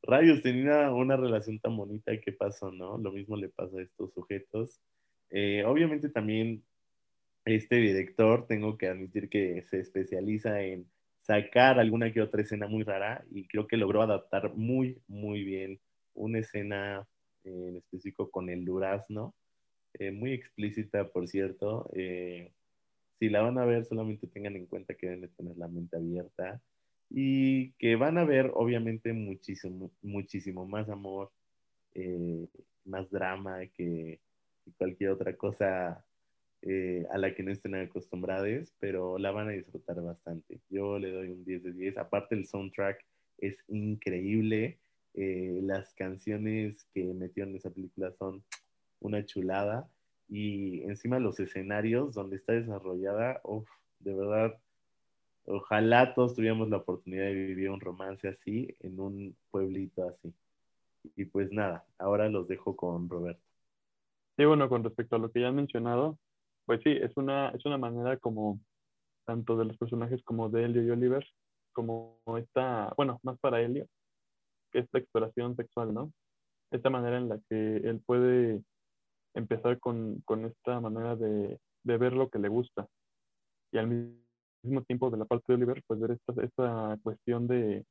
rayos, 0.04 0.42
tenía 0.44 0.92
una 0.92 1.18
relación 1.18 1.60
tan 1.60 1.76
bonita, 1.78 2.12
¿qué 2.20 2.32
pasó, 2.32 2.72
no? 2.72 2.98
Lo 2.98 3.12
mismo 3.12 3.36
le 3.38 3.50
pasa 3.50 3.78
a 3.78 3.82
estos 3.84 4.14
sujetos. 4.14 4.80
Eh, 5.30 5.64
obviamente 5.66 6.10
también 6.10 6.64
este 7.46 7.78
director, 7.78 8.48
tengo 8.48 8.78
que 8.78 8.88
admitir 8.88 9.30
que 9.30 9.64
se 9.70 9.80
especializa 9.80 10.62
en 10.62 10.90
sacar 11.18 11.80
alguna 11.80 12.12
que 12.12 12.22
otra 12.22 12.42
escena 12.42 12.68
muy 12.68 12.84
rara 12.84 13.24
y 13.32 13.48
creo 13.48 13.68
que 13.68 13.78
logró 13.78 14.02
adaptar 14.02 14.54
muy, 14.56 15.02
muy 15.08 15.44
bien 15.44 15.80
una 16.14 16.40
escena 16.40 17.08
en 17.44 17.78
específico 17.78 18.30
con 18.30 18.50
el 18.50 18.66
durazno, 18.66 19.34
eh, 19.94 20.12
muy 20.12 20.34
explícita, 20.34 21.08
por 21.10 21.28
cierto. 21.28 21.90
Eh, 21.94 22.52
si 23.18 23.30
la 23.30 23.42
van 23.42 23.58
a 23.58 23.66
ver, 23.66 23.86
solamente 23.86 24.28
tengan 24.28 24.56
en 24.56 24.66
cuenta 24.66 24.94
que 24.96 25.08
deben 25.08 25.22
de 25.22 25.28
tener 25.30 25.58
la 25.58 25.68
mente 25.68 25.98
abierta 25.98 26.62
y 27.10 27.72
que 27.74 27.96
van 27.96 28.18
a 28.18 28.24
ver 28.24 28.52
obviamente 28.54 29.14
muchísimo, 29.14 29.92
muchísimo 30.02 30.66
más 30.66 30.90
amor, 30.90 31.32
eh, 31.96 32.48
más 32.86 33.10
drama 33.10 33.66
que, 33.68 34.20
cualquier 34.78 35.10
otra 35.10 35.36
cosa 35.36 36.06
eh, 36.62 37.06
a 37.12 37.18
la 37.18 37.34
que 37.34 37.42
no 37.42 37.52
estén 37.52 37.76
acostumbrados, 37.76 38.72
pero 38.80 39.18
la 39.18 39.32
van 39.32 39.48
a 39.48 39.52
disfrutar 39.52 40.02
bastante. 40.02 40.60
Yo 40.70 41.00
le 41.00 41.12
doy 41.12 41.30
un 41.30 41.44
10 41.44 41.64
de 41.64 41.74
10. 41.74 41.98
Aparte 41.98 42.36
el 42.36 42.46
soundtrack 42.46 43.04
es 43.40 43.58
increíble. 43.68 44.78
Eh, 45.16 45.60
las 45.64 45.94
canciones 45.96 46.86
que 46.94 47.04
metieron 47.04 47.52
en 47.52 47.58
esa 47.58 47.72
película 47.72 48.12
son 48.12 48.44
una 49.00 49.26
chulada. 49.26 49.90
Y 50.28 50.84
encima 50.84 51.18
los 51.18 51.40
escenarios 51.40 52.14
donde 52.14 52.36
está 52.36 52.54
desarrollada, 52.54 53.42
uff, 53.44 53.68
de 54.00 54.14
verdad 54.14 54.60
Ojalá 55.50 56.14
todos 56.14 56.36
tuviéramos 56.36 56.70
la 56.70 56.78
oportunidad 56.78 57.26
de 57.26 57.34
vivir 57.34 57.72
un 57.72 57.80
romance 57.80 58.28
así 58.28 58.76
en 58.82 59.00
un 59.00 59.36
pueblito 59.50 60.08
así. 60.08 60.32
Y 61.16 61.26
pues 61.26 61.52
nada, 61.52 61.86
ahora 61.98 62.30
los 62.30 62.48
dejo 62.48 62.76
con 62.76 63.10
Roberto. 63.10 63.42
Sí, 64.38 64.46
bueno, 64.46 64.70
con 64.70 64.84
respecto 64.84 65.16
a 65.16 65.20
lo 65.20 65.32
que 65.32 65.42
ya 65.42 65.48
han 65.48 65.56
mencionado, 65.56 66.20
pues 66.66 66.82
sí, 66.84 66.92
es 66.92 67.18
una, 67.18 67.50
es 67.50 67.66
una 67.66 67.80
manera 67.80 68.18
como 68.18 68.60
tanto 69.26 69.58
de 69.58 69.66
los 69.66 69.78
personajes 69.78 70.24
como 70.24 70.50
de 70.50 70.66
Elio 70.66 70.84
y 70.84 70.92
Oliver, 70.92 71.26
como 71.74 72.20
esta, 72.38 72.94
bueno, 72.96 73.20
más 73.24 73.40
para 73.40 73.62
Elio, 73.62 73.88
que 74.72 74.80
esta 74.80 75.00
exploración 75.00 75.56
sexual, 75.56 75.94
¿no? 75.94 76.14
Esta 76.72 76.92
manera 76.92 77.18
en 77.18 77.28
la 77.28 77.40
que 77.50 77.78
él 77.78 78.02
puede 78.06 78.62
empezar 79.34 79.80
con, 79.80 80.22
con 80.26 80.46
esta 80.46 80.80
manera 80.80 81.16
de, 81.16 81.60
de 81.84 81.98
ver 81.98 82.14
lo 82.14 82.30
que 82.30 82.40
le 82.40 82.50
gusta 82.50 82.88
y 83.72 83.78
al 83.78 83.88
mismo 83.88 84.29
mismo 84.64 84.84
tiempo 84.84 85.10
de 85.10 85.18
la 85.18 85.26
parte 85.26 85.46
de 85.48 85.56
Oliver, 85.56 85.84
pues 85.88 86.00
ver 86.00 86.12
esta, 86.12 86.44
esta 86.44 87.00
cuestión 87.04 87.48
de 87.48 87.86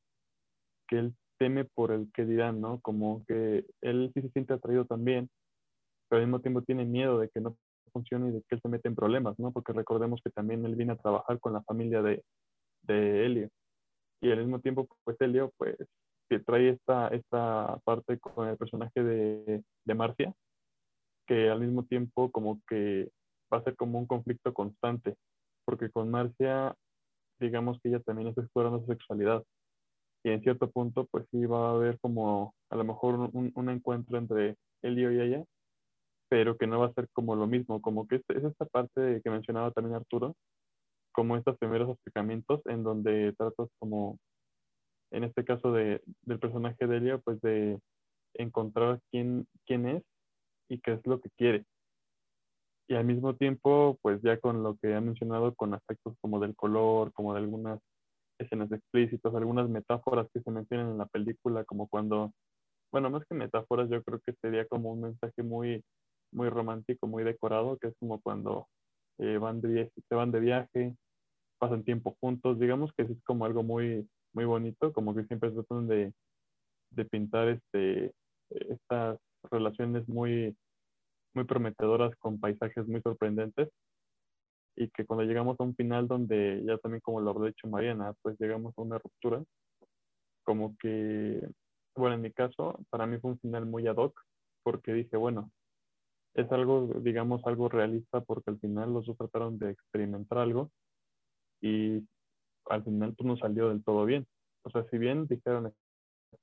que 0.88 0.98
él 0.98 1.14
teme 1.38 1.64
por 1.64 1.92
el 1.92 2.10
que 2.12 2.24
dirán, 2.24 2.60
¿no? 2.60 2.80
Como 2.80 3.24
que 3.26 3.64
él 3.80 4.10
sí 4.14 4.22
se 4.22 4.30
siente 4.30 4.54
atraído 4.54 4.84
también, 4.84 5.28
pero 6.08 6.20
al 6.20 6.26
mismo 6.26 6.40
tiempo 6.40 6.62
tiene 6.62 6.84
miedo 6.84 7.18
de 7.18 7.28
que 7.28 7.40
no 7.40 7.56
funcione 7.92 8.28
y 8.28 8.32
de 8.32 8.42
que 8.42 8.56
él 8.56 8.60
se 8.60 8.68
mete 8.68 8.88
en 8.88 8.96
problemas, 8.96 9.38
¿no? 9.38 9.52
Porque 9.52 9.72
recordemos 9.72 10.20
que 10.22 10.30
también 10.30 10.64
él 10.64 10.74
viene 10.76 10.92
a 10.92 10.96
trabajar 10.96 11.38
con 11.40 11.52
la 11.52 11.62
familia 11.62 12.02
de, 12.02 12.22
de 12.82 13.26
Helio. 13.26 13.48
Y 14.20 14.30
al 14.30 14.38
mismo 14.38 14.60
tiempo, 14.60 14.88
pues 15.04 15.16
Helio, 15.20 15.52
pues, 15.56 15.76
trae 16.44 16.70
esta, 16.70 17.08
esta 17.08 17.78
parte 17.84 18.18
con 18.18 18.48
el 18.48 18.56
personaje 18.56 19.02
de, 19.02 19.62
de 19.84 19.94
Marcia, 19.94 20.34
que 21.26 21.48
al 21.48 21.60
mismo 21.60 21.84
tiempo 21.84 22.30
como 22.30 22.60
que 22.68 23.10
va 23.52 23.58
a 23.58 23.64
ser 23.64 23.76
como 23.76 23.98
un 23.98 24.06
conflicto 24.06 24.52
constante 24.52 25.16
porque 25.68 25.90
con 25.90 26.10
Marcia, 26.10 26.74
digamos 27.38 27.78
que 27.82 27.90
ella 27.90 28.00
también 28.00 28.28
está 28.28 28.40
explorando 28.40 28.80
su 28.80 28.86
sexualidad. 28.86 29.44
Y 30.24 30.30
en 30.30 30.40
cierto 30.40 30.70
punto, 30.70 31.06
pues 31.10 31.26
sí 31.30 31.44
va 31.44 31.68
a 31.68 31.72
haber 31.72 32.00
como 32.00 32.54
a 32.70 32.76
lo 32.76 32.84
mejor 32.84 33.28
un, 33.34 33.68
encuentro 33.68 34.16
entre 34.16 34.56
Elio 34.80 35.12
y 35.12 35.20
ella, 35.20 35.44
pero 36.30 36.56
que 36.56 36.66
no 36.66 36.80
va 36.80 36.86
a 36.86 36.94
ser 36.94 37.10
como 37.12 37.36
lo 37.36 37.46
mismo, 37.46 37.82
como 37.82 38.08
que 38.08 38.16
es, 38.16 38.22
es 38.28 38.44
esta 38.44 38.64
parte 38.64 39.20
que 39.22 39.28
mencionaba 39.30 39.70
también 39.70 39.96
Arturo, 39.96 40.34
como 41.12 41.36
estos 41.36 41.58
primeros 41.58 41.90
acercamientos 41.90 42.62
en 42.64 42.82
donde 42.82 43.34
tratas 43.34 43.68
como, 43.78 44.16
en 45.10 45.24
este 45.24 45.44
caso 45.44 45.70
de, 45.72 46.00
del 46.22 46.38
personaje 46.38 46.86
de 46.86 46.96
Elia, 46.96 47.18
pues 47.18 47.42
de 47.42 47.78
encontrar 48.32 49.00
quién, 49.10 49.46
quién 49.66 49.86
es 49.86 50.02
y 50.70 50.80
qué 50.80 50.94
es 50.94 51.06
lo 51.06 51.20
que 51.20 51.28
quiere. 51.36 51.66
Y 52.89 52.95
al 52.95 53.05
mismo 53.05 53.36
tiempo, 53.36 53.99
pues 54.03 54.20
ya 54.22 54.41
con 54.41 54.62
lo 54.62 54.76
que 54.76 54.95
ha 54.95 55.01
mencionado, 55.01 55.55
con 55.55 55.74
aspectos 55.74 56.14
como 56.20 56.41
del 56.41 56.57
color, 56.57 57.12
como 57.12 57.34
de 57.34 57.41
algunas 57.41 57.80
escenas 58.39 58.72
explícitas, 58.72 59.34
algunas 59.34 59.68
metáforas 59.68 60.26
que 60.32 60.41
se 60.41 60.51
mencionan 60.51 60.93
en 60.93 60.99
la 60.99 61.07
película, 61.07 61.64
como 61.64 61.89
cuando, 61.89 62.32
bueno, 62.91 63.11
más 63.11 63.24
que 63.26 63.34
metáforas, 63.34 63.91
yo 63.91 64.03
creo 64.03 64.20
que 64.24 64.32
sería 64.41 64.66
como 64.66 64.93
un 64.93 65.03
mensaje 65.03 65.43
muy, 65.43 65.84
muy 66.32 66.49
romántico, 66.49 67.07
muy 67.07 67.24
decorado, 67.24 67.76
que 67.78 67.89
es 67.89 67.95
como 67.99 68.20
cuando 68.22 68.68
eh, 69.18 69.39
van 69.39 69.61
de, 69.61 69.93
se 70.09 70.14
van 70.14 70.30
de 70.30 70.41
viaje, 70.41 70.97
pasan 71.59 71.84
tiempo 71.84 72.16
juntos, 72.20 72.59
digamos 72.59 72.91
que 72.97 73.03
es 73.03 73.11
como 73.24 73.45
algo 73.45 73.62
muy, 73.62 74.09
muy 74.32 74.45
bonito, 74.47 74.93
como 74.93 75.14
que 75.14 75.24
siempre 75.24 75.51
tratan 75.51 75.89
de, 75.89 76.12
de 76.93 77.05
pintar 77.05 77.49
este, 77.49 78.12
estas 78.51 79.18
relaciones 79.51 80.09
muy, 80.09 80.57
muy 81.39 81.47
prometedoras 81.47 82.14
con 82.16 82.41
paisajes 82.41 82.86
muy 82.89 83.01
sorprendentes 83.01 83.68
y 84.74 84.89
que 84.91 85.07
cuando 85.07 85.24
llegamos 85.24 85.59
a 85.61 85.62
un 85.62 85.74
final 85.76 86.09
donde 86.09 86.62
ya 86.64 86.78
también 86.78 87.01
como 87.01 87.20
lo 87.20 87.30
habrá 87.30 87.47
dicho 87.47 87.68
Mariana, 87.68 88.12
pues 88.22 88.36
llegamos 88.41 88.74
a 88.76 88.82
una 88.82 88.99
ruptura, 88.99 89.43
como 90.45 90.76
que, 90.78 91.41
bueno, 91.97 92.16
en 92.16 92.22
mi 92.22 92.32
caso, 92.32 92.80
para 92.91 93.07
mí 93.07 93.18
fue 93.18 93.32
un 93.32 93.39
final 93.39 93.66
muy 93.66 93.86
ad 93.86 93.97
hoc, 93.97 94.20
porque 94.64 94.93
dije, 94.93 95.16
bueno, 95.16 95.51
es 96.34 96.51
algo, 96.51 96.89
digamos, 97.03 97.41
algo 97.45 97.68
realista, 97.68 98.20
porque 98.20 98.51
al 98.51 98.59
final 98.59 98.93
los 98.93 99.07
dos 99.07 99.16
trataron 99.16 99.59
de 99.59 99.70
experimentar 99.70 100.39
algo 100.39 100.70
y 101.61 102.05
al 102.66 102.82
final 102.84 103.14
pues 103.16 103.26
no 103.26 103.36
salió 103.36 103.68
del 103.68 103.84
todo 103.84 104.05
bien. 104.05 104.26
O 104.64 104.70
sea, 104.70 104.84
si 104.91 104.99
bien 104.99 105.26
dijeron, 105.26 105.72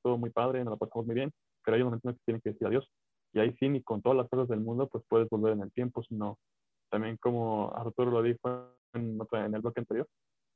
todo 0.02 0.18
muy 0.18 0.30
padre, 0.30 0.64
nos 0.64 0.72
lo 0.72 0.78
pasamos 0.78 1.06
muy 1.06 1.16
bien, 1.16 1.32
pero 1.64 1.76
hay 1.76 1.82
un 1.82 1.88
momento 1.88 2.10
en 2.10 2.16
que 2.16 2.22
tienen 2.26 2.42
que 2.42 2.50
decir 2.52 2.68
adiós. 2.68 2.90
Y 3.36 3.40
ahí 3.42 3.54
sí, 3.60 3.68
ni 3.68 3.84
con 3.84 4.02
todas 4.02 4.18
las 4.18 4.30
cosas 4.30 4.48
del 4.48 4.62
mundo, 4.62 4.88
pues 4.88 5.04
puedes 5.10 5.30
volver 5.30 5.54
en 5.54 5.62
el 5.62 5.72
tiempo, 5.74 6.02
sino 6.04 6.40
también 6.90 7.18
como 7.18 7.74
Arturo 7.76 8.10
lo 8.10 8.24
dijo 8.24 8.72
en, 8.94 9.20
en 9.34 9.54
el 9.54 9.62
bloque 9.62 9.82
anterior, 9.82 10.08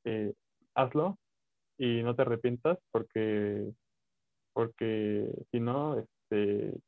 eh, 0.05 0.33
hazlo 0.75 1.17
y 1.77 2.01
no 2.03 2.15
te 2.15 2.21
arrepientas 2.21 2.77
porque, 2.91 3.69
porque 4.53 5.29
si 5.51 5.59
no, 5.59 5.99
este, 5.99 6.79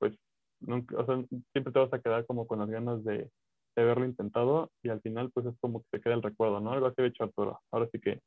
pues 0.00 0.12
nunca, 0.58 0.98
o 0.98 1.06
sea, 1.06 1.24
siempre 1.52 1.72
te 1.72 1.78
vas 1.78 1.92
a 1.92 2.00
quedar 2.00 2.26
como 2.26 2.48
con 2.48 2.58
las 2.58 2.68
ganas 2.68 3.04
de, 3.04 3.30
de 3.76 3.82
haberlo 3.82 4.06
intentado 4.06 4.72
y 4.82 4.88
al 4.88 5.00
final 5.02 5.30
pues 5.30 5.46
es 5.46 5.54
como 5.60 5.82
que 5.82 5.86
te 5.92 6.00
queda 6.00 6.14
el 6.14 6.22
recuerdo, 6.22 6.58
¿no? 6.58 6.72
Algo 6.72 6.86
así 6.86 7.00
ha 7.00 7.06
hecho 7.06 7.22
Arturo. 7.22 7.60
Ahora 7.70 7.88
sí 7.92 8.00
que, 8.00 8.20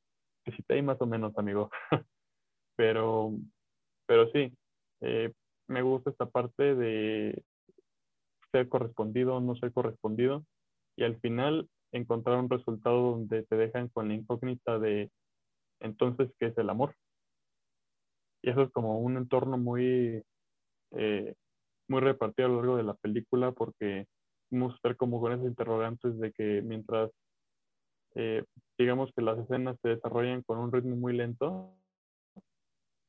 te 0.67 0.73
hay 0.73 0.81
más 0.81 1.01
o 1.01 1.05
menos, 1.05 1.37
amigo. 1.37 1.69
pero, 2.77 3.33
pero 4.07 4.31
sí, 4.31 4.53
gusta 5.95 6.09
esta 6.11 6.25
parte 6.27 6.75
de 6.75 7.43
ser 8.51 8.69
correspondido 8.69 9.35
o 9.35 9.41
no 9.41 9.55
ser 9.55 9.73
correspondido 9.73 10.45
y 10.95 11.03
al 11.03 11.19
final 11.19 11.69
encontrar 11.91 12.37
un 12.39 12.49
resultado 12.49 13.11
donde 13.11 13.43
te 13.43 13.55
dejan 13.55 13.89
con 13.89 14.07
la 14.07 14.15
incógnita 14.15 14.79
de 14.79 15.11
entonces 15.79 16.29
qué 16.39 16.47
es 16.47 16.57
el 16.57 16.69
amor. 16.69 16.95
Y 18.41 18.49
eso 18.49 18.61
es 18.61 18.71
como 18.71 18.99
un 18.99 19.17
entorno 19.17 19.57
muy, 19.57 20.23
eh, 20.91 21.33
muy 21.87 22.01
repartido 22.01 22.47
a 22.47 22.51
lo 22.51 22.57
largo 22.57 22.77
de 22.77 22.83
la 22.83 22.93
película 22.93 23.51
porque 23.51 24.07
vamos 24.51 24.73
a 24.73 24.75
estar 24.75 24.95
como 24.95 25.19
con 25.19 25.33
esos 25.33 25.47
interrogantes 25.47 26.17
de 26.19 26.31
que 26.31 26.61
mientras 26.61 27.11
eh, 28.15 28.43
digamos 28.77 29.11
que 29.15 29.21
las 29.21 29.37
escenas 29.39 29.77
se 29.81 29.89
desarrollan 29.89 30.41
con 30.43 30.57
un 30.57 30.71
ritmo 30.71 30.95
muy 30.95 31.13
lento, 31.13 31.75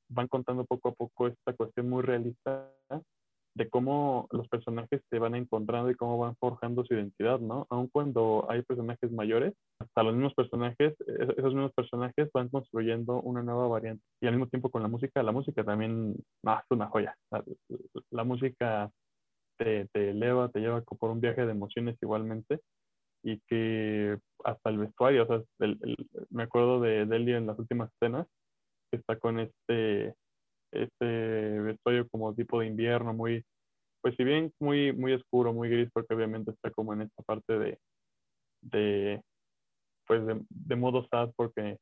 van 0.09 0.29
contando 0.29 0.65
poco 0.65 0.91
a 0.91 0.93
poco 0.93 1.29
esta 1.29 1.53
cuestión 1.55 1.89
muy 1.89 2.03
realista 2.03 2.71
de 3.57 3.71
cómo 3.71 4.29
los 4.33 4.47
personajes 4.49 5.01
se 5.09 5.19
van 5.19 5.35
encontrando 5.35 5.91
y 5.91 5.95
cómo 5.95 6.19
van 6.19 6.37
forjando 6.37 6.85
su 6.85 6.93
identidad, 6.93 7.41
¿no? 7.41 7.67
Aun 7.71 7.89
cuando 7.89 8.47
hay 8.51 8.61
personajes 8.63 9.11
mayores, 9.11 9.55
hasta 9.79 10.03
los 10.03 10.13
mismos 10.15 10.35
personajes, 10.35 10.95
esos 11.01 11.55
mismos 11.55 11.73
personajes 11.73 12.29
van 12.35 12.51
construyendo 12.51 13.23
una 13.23 13.43
nueva 13.43 13.67
variante. 13.67 14.05
Y 14.21 14.27
al 14.27 14.35
mismo 14.35 14.49
tiempo 14.49 14.71
con 14.71 14.83
la 14.83 14.89
música, 14.89 15.23
la 15.23 15.33
música 15.33 15.65
también 15.65 16.15
ah, 16.45 16.63
es 16.63 16.71
una 16.71 16.89
joya. 16.89 17.17
La, 17.31 17.43
la 18.11 18.25
música 18.25 18.91
te, 19.59 19.89
te, 19.91 20.11
eleva, 20.11 20.51
te 20.51 20.61
lleva 20.61 20.83
por 20.83 21.11
un 21.11 21.23
viaje 21.23 21.47
de 21.47 21.53
emociones 21.53 21.97
igualmente. 22.03 22.61
Y 23.23 23.41
que 23.49 24.19
hasta 24.45 24.71
el 24.71 24.79
vestuario, 24.79 25.23
o 25.23 25.27
sea, 25.27 25.43
el, 25.61 25.79
el, 25.83 25.97
me 26.29 26.43
acuerdo 26.43 26.79
de 26.81 27.07
Delia 27.07 27.39
en 27.39 27.47
las 27.47 27.59
últimas 27.59 27.91
escenas, 27.95 28.27
que 28.91 28.99
está 28.99 29.19
con 29.19 29.41
este 29.41 30.15
este 30.73 31.61
vestuario 31.61 32.09
como 32.09 32.35
tipo 32.35 32.61
de 32.61 32.67
invierno, 32.67 33.13
muy, 33.15 33.45
pues 34.03 34.15
si 34.17 34.25
bien 34.25 34.53
muy, 34.61 34.93
muy 34.93 35.13
oscuro, 35.13 35.53
muy 35.53 35.69
gris, 35.69 35.89
porque 35.93 36.15
obviamente 36.15 36.51
está 36.51 36.71
como 36.71 36.93
en 36.93 37.03
esta 37.03 37.23
parte 37.23 37.59
de, 37.59 37.79
de 38.63 39.23
pues 40.07 40.25
de, 40.27 40.41
de 40.49 40.77
modo 40.77 41.07
sad 41.09 41.31
porque 41.37 41.79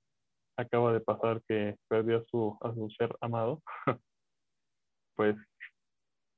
acaba 0.57 0.93
de 0.93 1.01
pasar 1.01 1.43
que 1.49 1.77
perdió 1.89 2.19
a 2.19 2.25
su, 2.31 2.57
a 2.61 2.73
su 2.75 2.89
ser 2.91 3.15
amado, 3.21 3.61
pues 5.17 5.37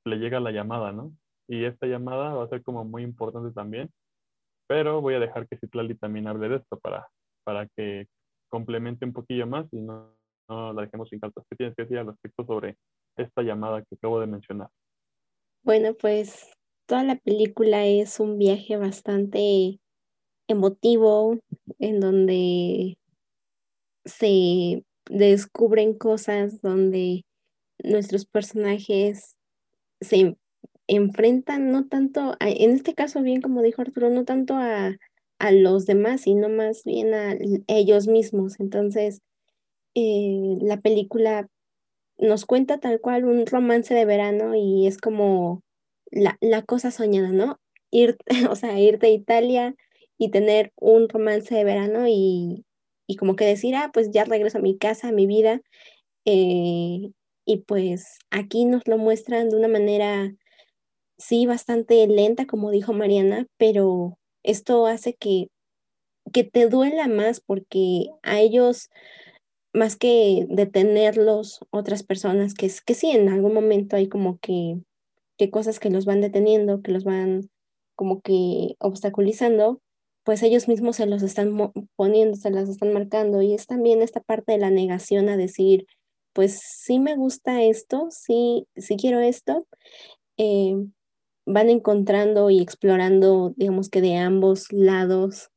le 0.04 0.16
llega 0.16 0.40
la 0.40 0.52
llamada, 0.52 0.92
¿no? 0.92 1.12
Y 1.48 1.64
esta 1.64 1.86
llamada 1.86 2.34
va 2.34 2.44
a 2.44 2.48
ser 2.48 2.62
como 2.62 2.84
muy 2.84 3.02
importante 3.02 3.52
también, 3.52 3.90
pero 4.66 5.00
voy 5.00 5.14
a 5.14 5.20
dejar 5.20 5.46
que 5.46 5.58
Citlali 5.58 5.94
también 5.96 6.26
hable 6.26 6.48
de 6.48 6.56
esto 6.56 6.78
para, 6.78 7.08
para 7.44 7.68
que 7.68 8.06
complemente 8.48 9.04
un 9.04 9.12
poquillo 9.12 9.46
más 9.46 9.66
y 9.72 9.80
no, 9.80 10.16
no 10.48 10.72
la 10.72 10.82
dejemos 10.82 11.08
sin 11.08 11.20
cartas. 11.20 11.44
¿Qué 11.48 11.56
tienes 11.56 11.74
que 11.76 11.82
decir 11.82 11.98
al 11.98 12.06
respecto 12.06 12.44
sobre 12.44 12.76
esta 13.16 13.42
llamada 13.42 13.82
que 13.82 13.94
acabo 13.94 14.20
de 14.20 14.26
mencionar? 14.26 14.68
Bueno, 15.62 15.94
pues 15.94 16.52
toda 16.86 17.02
la 17.02 17.16
película 17.16 17.84
es 17.86 18.20
un 18.20 18.38
viaje 18.38 18.76
bastante 18.76 19.80
emotivo 20.48 21.38
en 21.78 22.00
donde 22.00 22.98
se 24.04 24.84
descubren 25.10 25.94
cosas 25.94 26.60
donde 26.62 27.24
nuestros 27.82 28.26
personajes 28.26 29.36
se 30.00 30.36
enfrentan 30.86 31.72
no 31.72 31.88
tanto, 31.88 32.36
en 32.40 32.70
este 32.70 32.94
caso 32.94 33.22
bien 33.22 33.40
como 33.40 33.62
dijo 33.62 33.82
Arturo, 33.82 34.08
no 34.10 34.24
tanto 34.24 34.54
a, 34.54 34.96
a 35.38 35.52
los 35.52 35.86
demás, 35.86 36.22
sino 36.22 36.48
más 36.48 36.84
bien 36.84 37.12
a 37.12 37.36
ellos 37.66 38.06
mismos. 38.06 38.60
Entonces, 38.60 39.20
eh, 39.96 40.58
la 40.60 40.78
película 40.80 41.48
nos 42.18 42.46
cuenta 42.46 42.78
tal 42.78 43.00
cual 43.00 43.24
un 43.24 43.46
romance 43.46 43.94
de 43.94 44.04
verano 44.04 44.54
y 44.54 44.86
es 44.86 44.98
como 44.98 45.62
la, 46.10 46.38
la 46.40 46.62
cosa 46.62 46.90
soñada, 46.90 47.30
¿no? 47.30 47.58
Ir, 47.90 48.18
o 48.50 48.56
sea, 48.56 48.78
ir 48.78 48.98
de 48.98 49.10
Italia 49.10 49.74
y 50.18 50.30
tener 50.30 50.72
un 50.76 51.08
romance 51.08 51.54
de 51.54 51.64
verano 51.64 52.06
y, 52.08 52.64
y 53.06 53.16
como 53.16 53.36
que 53.36 53.46
decir, 53.46 53.74
ah, 53.76 53.90
pues 53.92 54.10
ya 54.12 54.24
regreso 54.24 54.58
a 54.58 54.62
mi 54.62 54.78
casa, 54.78 55.08
a 55.08 55.12
mi 55.12 55.26
vida. 55.26 55.60
Eh, 56.26 57.10
y 57.46 57.58
pues 57.66 58.18
aquí 58.30 58.66
nos 58.66 58.86
lo 58.86 58.98
muestran 58.98 59.50
de 59.50 59.56
una 59.56 59.68
manera, 59.68 60.34
sí, 61.18 61.46
bastante 61.46 62.06
lenta, 62.06 62.46
como 62.46 62.70
dijo 62.70 62.92
Mariana, 62.92 63.46
pero 63.58 64.18
esto 64.42 64.86
hace 64.86 65.14
que, 65.14 65.48
que 66.32 66.44
te 66.44 66.68
duela 66.68 67.08
más 67.08 67.40
porque 67.40 68.08
a 68.22 68.40
ellos 68.40 68.90
más 69.76 69.96
que 69.96 70.46
detenerlos 70.48 71.60
otras 71.70 72.02
personas, 72.02 72.54
que, 72.54 72.70
que 72.84 72.94
sí, 72.94 73.10
en 73.10 73.28
algún 73.28 73.52
momento 73.52 73.96
hay 73.96 74.08
como 74.08 74.38
que, 74.38 74.78
que 75.36 75.50
cosas 75.50 75.78
que 75.78 75.90
los 75.90 76.06
van 76.06 76.22
deteniendo, 76.22 76.82
que 76.82 76.92
los 76.92 77.04
van 77.04 77.50
como 77.94 78.20
que 78.22 78.76
obstaculizando, 78.78 79.80
pues 80.24 80.42
ellos 80.42 80.66
mismos 80.66 80.96
se 80.96 81.06
los 81.06 81.22
están 81.22 81.72
poniendo, 81.94 82.36
se 82.36 82.50
las 82.50 82.68
están 82.68 82.92
marcando. 82.92 83.42
Y 83.42 83.54
es 83.54 83.66
también 83.66 84.02
esta 84.02 84.20
parte 84.20 84.52
de 84.52 84.58
la 84.58 84.70
negación 84.70 85.28
a 85.28 85.36
decir, 85.36 85.86
pues 86.32 86.58
sí 86.60 86.98
me 86.98 87.14
gusta 87.14 87.62
esto, 87.62 88.08
sí, 88.10 88.66
sí 88.76 88.96
quiero 88.96 89.20
esto. 89.20 89.66
Eh, 90.38 90.74
van 91.46 91.70
encontrando 91.70 92.50
y 92.50 92.60
explorando, 92.60 93.52
digamos 93.56 93.88
que 93.88 94.00
de 94.00 94.16
ambos 94.16 94.72
lados 94.72 95.50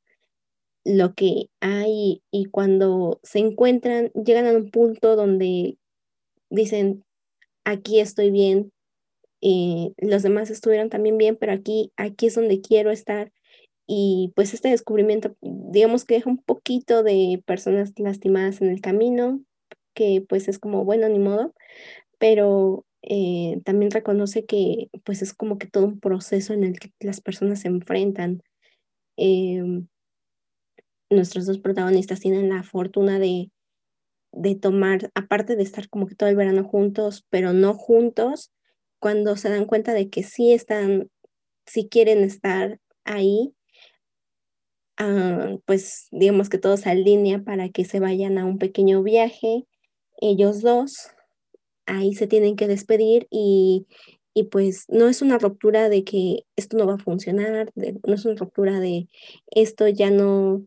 lo 0.86 1.14
que 1.14 1.50
hay 1.62 2.22
y 2.32 2.46
cuando 2.46 3.20
se 3.24 3.40
encuentran, 3.40 4.12
llegan 4.14 4.48
a 4.48 4.52
un 4.54 4.72
punto 4.72 5.16
donde 5.16 5.78
dicen, 6.50 7.04
aquí 7.64 8.00
estoy 8.00 8.32
bien, 8.32 8.72
eh, 9.42 9.94
los 9.98 10.24
demás 10.24 10.50
estuvieron 10.50 10.90
también 10.90 11.18
bien, 11.18 11.38
pero 11.38 11.54
aquí, 11.54 11.92
aquí 11.98 12.28
es 12.28 12.36
donde 12.36 12.62
quiero 12.62 12.92
estar. 12.92 13.32
Y 13.88 14.32
pues 14.36 14.54
este 14.54 14.70
descubrimiento, 14.70 15.36
digamos 15.42 16.06
que 16.06 16.16
deja 16.16 16.30
un 16.30 16.38
poquito 16.38 17.04
de 17.04 17.42
personas 17.46 17.94
lastimadas 17.98 18.62
en 18.62 18.70
el 18.70 18.82
camino, 18.82 19.42
que 19.96 20.24
pues 20.28 20.48
es 20.48 20.60
como, 20.60 20.86
bueno, 20.86 21.10
ni 21.10 21.20
modo, 21.20 21.54
pero 22.20 22.86
eh, 23.02 23.62
también 23.66 23.92
reconoce 23.92 24.46
que 24.46 24.90
pues 25.04 25.22
es 25.22 25.34
como 25.34 25.58
que 25.58 25.68
todo 25.68 25.86
un 25.86 26.00
proceso 26.00 26.54
en 26.54 26.64
el 26.66 26.80
que 26.80 26.92
las 27.00 27.22
personas 27.22 27.62
se 27.62 27.70
enfrentan. 27.70 28.44
Em, 29.18 29.88
nuestros 31.10 31.46
dos 31.46 31.60
protagonistas 31.60 32.20
tienen 32.20 32.50
la 32.50 32.64
fortuna 32.64 33.20
de, 33.20 33.52
de 34.32 34.56
tomar, 34.56 35.12
aparte 35.16 35.56
de 35.56 35.64
estar 35.64 35.90
como 35.90 36.08
que 36.08 36.16
todo 36.16 36.30
el 36.30 36.36
verano 36.36 36.64
juntos, 36.64 37.26
pero 37.30 37.54
no 37.54 37.74
juntos, 37.74 38.52
cuando 39.00 39.36
se 39.38 39.50
dan 39.50 39.66
cuenta 39.66 39.94
de 39.94 40.10
que 40.10 40.24
sí 40.24 40.54
están, 40.54 41.10
sí 41.66 41.88
quieren 41.90 42.24
estar 42.24 42.80
ahí, 43.06 43.54
ah, 44.98 45.58
pues 45.66 46.08
digamos 46.12 46.50
que 46.50 46.58
todos 46.58 46.82
se 46.82 46.96
línea 46.96 47.40
para 47.44 47.70
que 47.70 47.86
se 47.86 48.00
vayan 48.00 48.38
a 48.38 48.46
un 48.46 48.58
pequeño 48.58 49.02
viaje, 49.04 49.66
ellos 50.22 50.62
dos, 50.62 51.10
ahí 51.86 52.14
se 52.14 52.28
tienen 52.28 52.56
que 52.56 52.68
despedir 52.68 53.28
y, 53.32 53.88
y 54.34 54.44
pues 54.46 54.86
no 54.90 55.08
es 55.08 55.22
una 55.22 55.38
ruptura 55.38 55.90
de 55.90 56.04
que 56.04 56.46
esto 56.56 56.78
no 56.78 56.86
va 56.88 56.96
a 56.96 57.00
funcionar, 57.00 57.72
no 57.76 58.14
es 58.14 58.26
una 58.26 58.36
ruptura 58.36 58.80
de 58.80 59.08
esto 59.48 59.88
ya 59.88 60.12
no, 60.12 60.66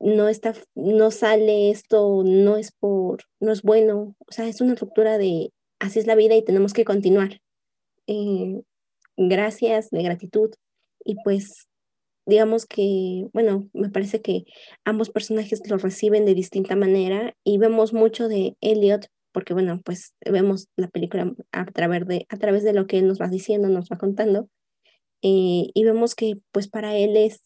no 0.00 0.28
está, 0.28 0.54
no 0.74 1.10
sale, 1.10 1.70
esto 1.70 2.22
no 2.24 2.56
es 2.56 2.72
por, 2.72 3.22
no 3.40 3.52
es 3.52 3.62
bueno, 3.62 4.16
o 4.18 4.32
sea, 4.32 4.48
es 4.48 4.60
una 4.60 4.74
ruptura 4.74 5.18
de 5.18 5.52
así 5.78 5.98
es 5.98 6.06
la 6.06 6.14
vida 6.14 6.34
y 6.34 6.44
tenemos 6.44 6.72
que 6.72 6.84
continuar. 6.84 7.40
Eh, 8.06 8.62
gracias, 9.16 9.90
de 9.90 10.02
gratitud. 10.02 10.50
Y 11.04 11.16
pues, 11.22 11.68
digamos 12.26 12.66
que, 12.66 13.26
bueno, 13.32 13.68
me 13.72 13.90
parece 13.90 14.22
que 14.22 14.44
ambos 14.84 15.10
personajes 15.10 15.60
lo 15.68 15.78
reciben 15.78 16.24
de 16.24 16.34
distinta 16.34 16.76
manera 16.76 17.34
y 17.44 17.58
vemos 17.58 17.92
mucho 17.92 18.28
de 18.28 18.56
Elliot, 18.60 19.06
porque 19.32 19.52
bueno, 19.52 19.80
pues 19.84 20.14
vemos 20.24 20.68
la 20.76 20.88
película 20.88 21.32
a 21.52 21.64
través 21.66 22.06
de, 22.06 22.26
a 22.28 22.36
través 22.38 22.62
de 22.64 22.72
lo 22.72 22.86
que 22.86 22.98
él 22.98 23.08
nos 23.08 23.20
va 23.20 23.28
diciendo, 23.28 23.68
nos 23.68 23.88
va 23.90 23.98
contando. 23.98 24.48
Eh, 25.22 25.70
y 25.74 25.84
vemos 25.84 26.14
que 26.14 26.34
pues 26.52 26.68
para 26.68 26.96
él 26.96 27.16
es, 27.16 27.42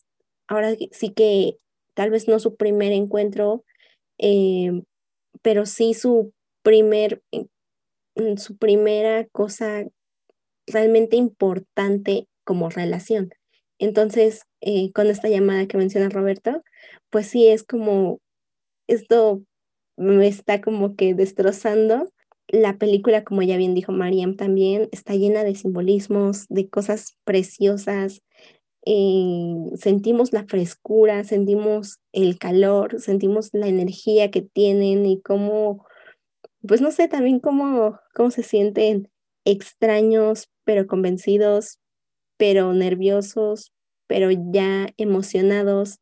ahora 0.48 0.74
sí 0.90 1.10
que 1.10 1.58
tal 1.98 2.10
vez 2.10 2.28
no 2.28 2.38
su 2.38 2.54
primer 2.54 2.92
encuentro, 2.92 3.64
eh, 4.18 4.70
pero 5.42 5.66
sí 5.66 5.94
su 5.94 6.32
primer, 6.62 7.24
mm, 8.14 8.36
su 8.36 8.56
primera 8.56 9.26
cosa 9.32 9.84
realmente 10.68 11.16
importante 11.16 12.28
como 12.44 12.70
relación. 12.70 13.30
Entonces, 13.80 14.42
eh, 14.60 14.92
con 14.92 15.08
esta 15.08 15.28
llamada 15.28 15.66
que 15.66 15.76
menciona 15.76 16.08
Roberto, 16.08 16.62
pues 17.10 17.26
sí 17.26 17.48
es 17.48 17.64
como, 17.64 18.20
esto 18.86 19.42
me 19.96 20.28
está 20.28 20.60
como 20.60 20.94
que 20.94 21.14
destrozando. 21.14 22.12
La 22.46 22.78
película, 22.78 23.24
como 23.24 23.42
ya 23.42 23.56
bien 23.56 23.74
dijo 23.74 23.90
Mariam 23.90 24.36
también, 24.36 24.88
está 24.92 25.16
llena 25.16 25.42
de 25.42 25.56
simbolismos, 25.56 26.46
de 26.48 26.68
cosas 26.68 27.16
preciosas, 27.24 28.22
eh, 28.90 29.76
sentimos 29.76 30.32
la 30.32 30.46
frescura, 30.46 31.22
sentimos 31.22 31.98
el 32.12 32.38
calor, 32.38 32.98
sentimos 33.02 33.50
la 33.52 33.68
energía 33.68 34.30
que 34.30 34.40
tienen 34.40 35.04
y 35.04 35.20
cómo, 35.20 35.84
pues 36.66 36.80
no 36.80 36.90
sé, 36.90 37.06
también 37.06 37.38
cómo, 37.38 38.00
cómo 38.14 38.30
se 38.30 38.42
sienten 38.42 39.10
extraños, 39.44 40.48
pero 40.64 40.86
convencidos, 40.86 41.80
pero 42.38 42.72
nerviosos, 42.72 43.74
pero 44.06 44.30
ya 44.30 44.88
emocionados. 44.96 45.98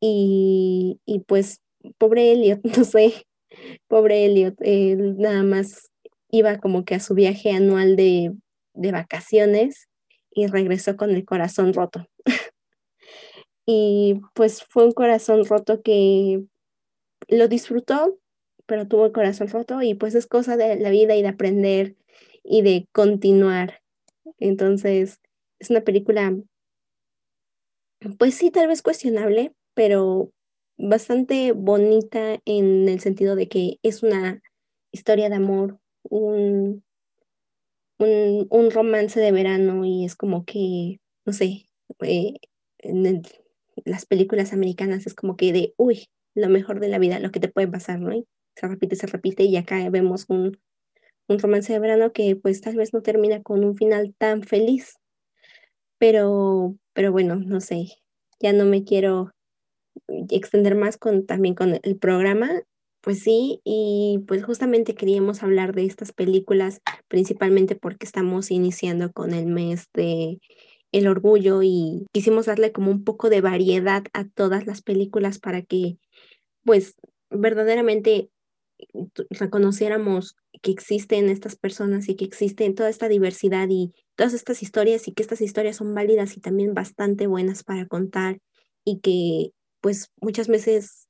Y, 0.00 1.00
y 1.04 1.20
pues, 1.20 1.60
pobre 1.98 2.32
Elliot, 2.32 2.64
no 2.78 2.84
sé, 2.84 3.26
pobre 3.86 4.24
Elliot, 4.24 4.58
nada 5.18 5.42
más 5.42 5.90
iba 6.30 6.56
como 6.58 6.86
que 6.86 6.94
a 6.94 7.00
su 7.00 7.12
viaje 7.12 7.50
anual 7.50 7.96
de, 7.96 8.32
de 8.72 8.92
vacaciones 8.92 9.88
y 10.30 10.46
regresó 10.46 10.96
con 10.96 11.10
el 11.10 11.26
corazón 11.26 11.74
roto. 11.74 12.08
Y 13.66 14.20
pues 14.34 14.64
fue 14.64 14.84
un 14.84 14.92
corazón 14.92 15.44
roto 15.44 15.82
que 15.82 16.44
lo 17.28 17.48
disfrutó, 17.48 18.18
pero 18.66 18.86
tuvo 18.88 19.06
el 19.06 19.12
corazón 19.12 19.48
roto 19.48 19.82
y 19.82 19.94
pues 19.94 20.14
es 20.14 20.26
cosa 20.26 20.56
de 20.56 20.76
la 20.76 20.90
vida 20.90 21.16
y 21.16 21.22
de 21.22 21.28
aprender 21.28 21.96
y 22.42 22.62
de 22.62 22.88
continuar. 22.92 23.82
Entonces, 24.38 25.20
es 25.58 25.70
una 25.70 25.82
película, 25.82 26.36
pues 28.18 28.34
sí, 28.34 28.50
tal 28.50 28.68
vez 28.68 28.82
cuestionable, 28.82 29.54
pero 29.74 30.30
bastante 30.76 31.52
bonita 31.52 32.40
en 32.44 32.88
el 32.88 33.00
sentido 33.00 33.36
de 33.36 33.48
que 33.48 33.78
es 33.82 34.02
una 34.02 34.42
historia 34.92 35.28
de 35.28 35.36
amor, 35.36 35.78
un 36.02 36.84
un, 37.98 38.70
romance 38.70 39.20
de 39.20 39.32
verano 39.32 39.84
y 39.84 40.04
es 40.04 40.16
como 40.16 40.44
que, 40.44 41.00
no 41.24 41.32
sé, 41.32 41.66
eh, 42.00 42.34
en 42.78 43.22
las 43.84 44.06
películas 44.06 44.52
americanas 44.52 45.06
es 45.06 45.14
como 45.14 45.36
que 45.36 45.52
de, 45.52 45.74
uy, 45.76 46.08
lo 46.34 46.48
mejor 46.48 46.80
de 46.80 46.88
la 46.88 46.98
vida, 46.98 47.20
lo 47.20 47.30
que 47.30 47.40
te 47.40 47.48
puede 47.48 47.68
pasar, 47.68 48.00
¿no? 48.00 48.12
Y 48.14 48.26
se 48.56 48.68
repite, 48.68 48.96
se 48.96 49.06
repite 49.06 49.44
y 49.44 49.56
acá 49.56 49.88
vemos 49.90 50.26
un, 50.28 50.58
un 51.28 51.38
romance 51.38 51.72
de 51.72 51.78
verano 51.78 52.12
que 52.12 52.36
pues 52.36 52.60
tal 52.60 52.76
vez 52.76 52.92
no 52.92 53.02
termina 53.02 53.42
con 53.42 53.64
un 53.64 53.76
final 53.76 54.14
tan 54.18 54.42
feliz, 54.42 54.96
pero, 55.98 56.76
pero 56.92 57.12
bueno, 57.12 57.36
no 57.36 57.60
sé, 57.60 57.86
ya 58.40 58.52
no 58.52 58.64
me 58.64 58.84
quiero 58.84 59.32
extender 60.30 60.74
más 60.74 60.96
con 60.96 61.26
también 61.26 61.54
con 61.54 61.78
el 61.82 61.96
programa 61.98 62.62
pues 63.04 63.22
sí, 63.22 63.60
y 63.64 64.24
pues 64.26 64.42
justamente 64.44 64.94
queríamos 64.94 65.42
hablar 65.42 65.74
de 65.74 65.84
estas 65.84 66.12
películas, 66.12 66.80
principalmente 67.06 67.76
porque 67.76 68.06
estamos 68.06 68.50
iniciando 68.50 69.12
con 69.12 69.34
el 69.34 69.44
mes 69.44 69.90
de 69.92 70.40
el 70.94 71.08
orgullo 71.08 71.60
y 71.64 72.06
quisimos 72.12 72.46
darle 72.46 72.70
como 72.70 72.92
un 72.92 73.02
poco 73.02 73.28
de 73.28 73.40
variedad 73.40 74.04
a 74.12 74.28
todas 74.28 74.64
las 74.64 74.80
películas 74.80 75.40
para 75.40 75.60
que 75.62 75.98
pues 76.62 76.94
verdaderamente 77.30 78.30
reconociéramos 79.28 80.36
que 80.62 80.70
existen 80.70 81.30
estas 81.30 81.56
personas 81.56 82.08
y 82.08 82.14
que 82.14 82.24
existen 82.24 82.76
toda 82.76 82.90
esta 82.90 83.08
diversidad 83.08 83.66
y 83.70 83.92
todas 84.14 84.34
estas 84.34 84.62
historias 84.62 85.08
y 85.08 85.12
que 85.12 85.24
estas 85.24 85.40
historias 85.40 85.76
son 85.76 85.92
válidas 85.96 86.36
y 86.36 86.40
también 86.40 86.74
bastante 86.74 87.26
buenas 87.26 87.64
para 87.64 87.88
contar 87.88 88.38
y 88.84 89.00
que 89.00 89.50
pues 89.80 90.12
muchas 90.20 90.46
veces 90.46 91.08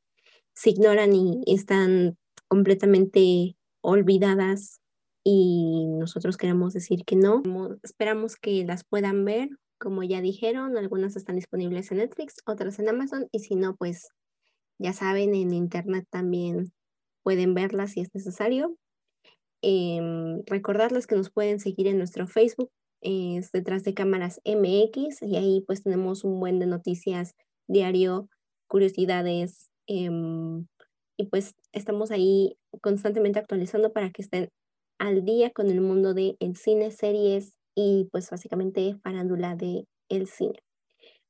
se 0.55 0.71
ignoran 0.71 1.13
y 1.15 1.43
están 1.47 2.17
completamente 2.49 3.55
olvidadas 3.83 4.81
y 5.23 5.85
nosotros 5.99 6.39
queremos 6.39 6.73
decir 6.73 7.05
que 7.05 7.17
no. 7.17 7.43
Esperamos 7.83 8.37
que 8.37 8.65
las 8.65 8.85
puedan 8.85 9.27
ver, 9.27 9.51
como 9.79 10.03
ya 10.03 10.21
dijeron, 10.21 10.77
algunas 10.77 11.17
están 11.17 11.37
disponibles 11.37 11.91
en 11.93 11.99
Netflix, 11.99 12.37
otras 12.47 12.79
en 12.79 12.89
Amazon 12.89 13.29
y 13.33 13.41
si 13.41 13.57
no, 13.57 13.77
pues 13.77 14.09
ya 14.79 14.93
saben, 14.93 15.35
en 15.35 15.53
internet 15.53 16.07
también 16.11 16.73
pueden 17.23 17.55
verlas 17.55 17.93
si 17.93 18.01
es 18.01 18.11
necesario. 18.15 18.77
Em, 19.63 20.43
recordarles 20.47 21.07
que 21.07 21.17
nos 21.17 21.31
pueden 21.31 21.61
seguir 21.61 21.87
en 21.89 21.99
nuestro 21.99 22.27
Facebook, 22.27 22.71
es 23.01 23.53
detrás 23.53 23.85
de 23.85 23.95
cámaras 23.95 24.41
MX 24.45 25.23
y 25.23 25.37
ahí 25.37 25.63
pues 25.67 25.83
tenemos 25.83 26.25
un 26.25 26.41
buen 26.41 26.59
de 26.59 26.67
noticias 26.67 27.35
diario, 27.69 28.29
curiosidades, 28.67 29.71
Em, 29.87 30.67
y 31.17 31.27
pues 31.27 31.55
estamos 31.73 32.11
ahí 32.11 32.57
constantemente 32.81 33.39
actualizando 33.39 33.93
para 33.93 34.11
que 34.11 34.23
estén 34.23 34.49
al 34.99 35.25
día 35.25 35.51
con 35.51 35.71
el 35.71 35.81
mundo 35.81 36.15
del 36.15 36.37
el 36.41 36.57
cine, 36.57 36.91
series 36.91 37.55
y 37.75 38.09
pues 38.13 38.31
básicamente 38.31 38.97
farándula 39.03 39.57
de 39.57 39.87
el 40.09 40.27
cine. 40.27 40.59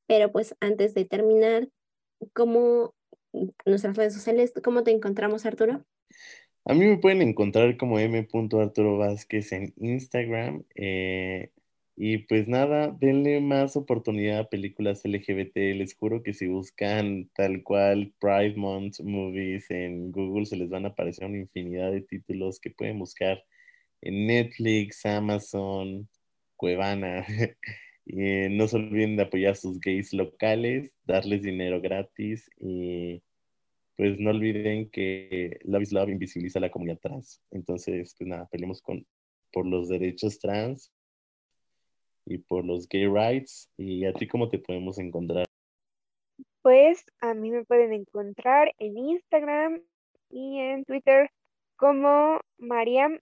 Pero 0.06 0.30
pues 0.32 0.54
antes 0.60 0.94
de 0.94 1.04
terminar, 1.04 1.68
¿cómo 2.32 2.94
nuestras 3.64 3.96
redes 3.96 4.14
sociales, 4.14 4.52
cómo 4.62 4.82
te 4.82 4.90
encontramos 4.90 5.46
Arturo? 5.46 5.84
A 6.66 6.72
mí 6.72 6.86
me 6.86 6.96
pueden 6.96 7.22
encontrar 7.22 7.76
como 7.76 7.98
m. 7.98 8.26
Arturo 8.58 8.96
Vázquez 8.98 9.52
en 9.52 9.74
Instagram. 9.76 10.64
Eh, 10.74 11.50
y 11.96 12.18
pues 12.18 12.48
nada, 12.48 12.96
denle 12.98 13.40
más 13.40 13.76
oportunidad 13.76 14.40
a 14.40 14.48
películas 14.48 15.04
LGBT. 15.04 15.74
Les 15.74 15.94
juro 15.94 16.22
que 16.22 16.32
si 16.32 16.46
buscan 16.46 17.30
tal 17.34 17.62
cual 17.62 18.12
Pride 18.18 18.56
Month 18.56 19.00
Movies 19.00 19.70
en 19.70 20.10
Google, 20.10 20.46
se 20.46 20.56
les 20.56 20.70
van 20.70 20.86
a 20.86 20.88
aparecer 20.88 21.26
una 21.26 21.38
infinidad 21.38 21.92
de 21.92 22.00
títulos 22.00 22.58
que 22.60 22.70
pueden 22.70 22.98
buscar 22.98 23.44
en 24.00 24.26
Netflix, 24.26 25.06
Amazon, 25.06 26.08
Cuevana. 26.64 27.26
eh, 28.06 28.48
no 28.50 28.66
se 28.68 28.76
olviden 28.76 29.16
de 29.16 29.24
apoyar 29.24 29.52
a 29.52 29.54
sus 29.54 29.78
gays 29.80 30.14
locales, 30.14 30.96
darles 31.04 31.42
dinero 31.42 31.78
gratis 31.78 32.50
y 32.58 33.22
pues 33.98 34.18
no 34.18 34.30
olviden 34.30 34.88
que 34.88 35.60
Love 35.64 35.82
is 35.82 35.92
Love 35.92 36.08
invisibiliza 36.08 36.58
a 36.58 36.62
la 36.62 36.70
comunidad 36.70 37.00
trans. 37.00 37.42
Entonces, 37.50 38.14
pues 38.16 38.26
nada, 38.26 38.48
peleemos 38.50 38.80
con, 38.80 39.06
por 39.52 39.66
los 39.66 39.90
derechos 39.90 40.38
trans 40.38 40.90
y 42.24 42.38
por 42.38 42.64
los 42.64 42.88
gay 42.88 43.08
rights. 43.08 43.70
¿Y 43.76 44.06
a 44.06 44.14
ti 44.14 44.26
cómo 44.26 44.48
te 44.48 44.58
podemos 44.58 44.98
encontrar? 44.98 45.44
Pues 46.62 47.04
a 47.20 47.34
mí 47.34 47.50
me 47.50 47.66
pueden 47.66 47.92
encontrar 47.92 48.72
en 48.78 48.96
Instagram 48.96 49.82
y 50.30 50.60
en 50.60 50.86
Twitter 50.86 51.30
como 51.76 52.40
Mariam 52.56 53.20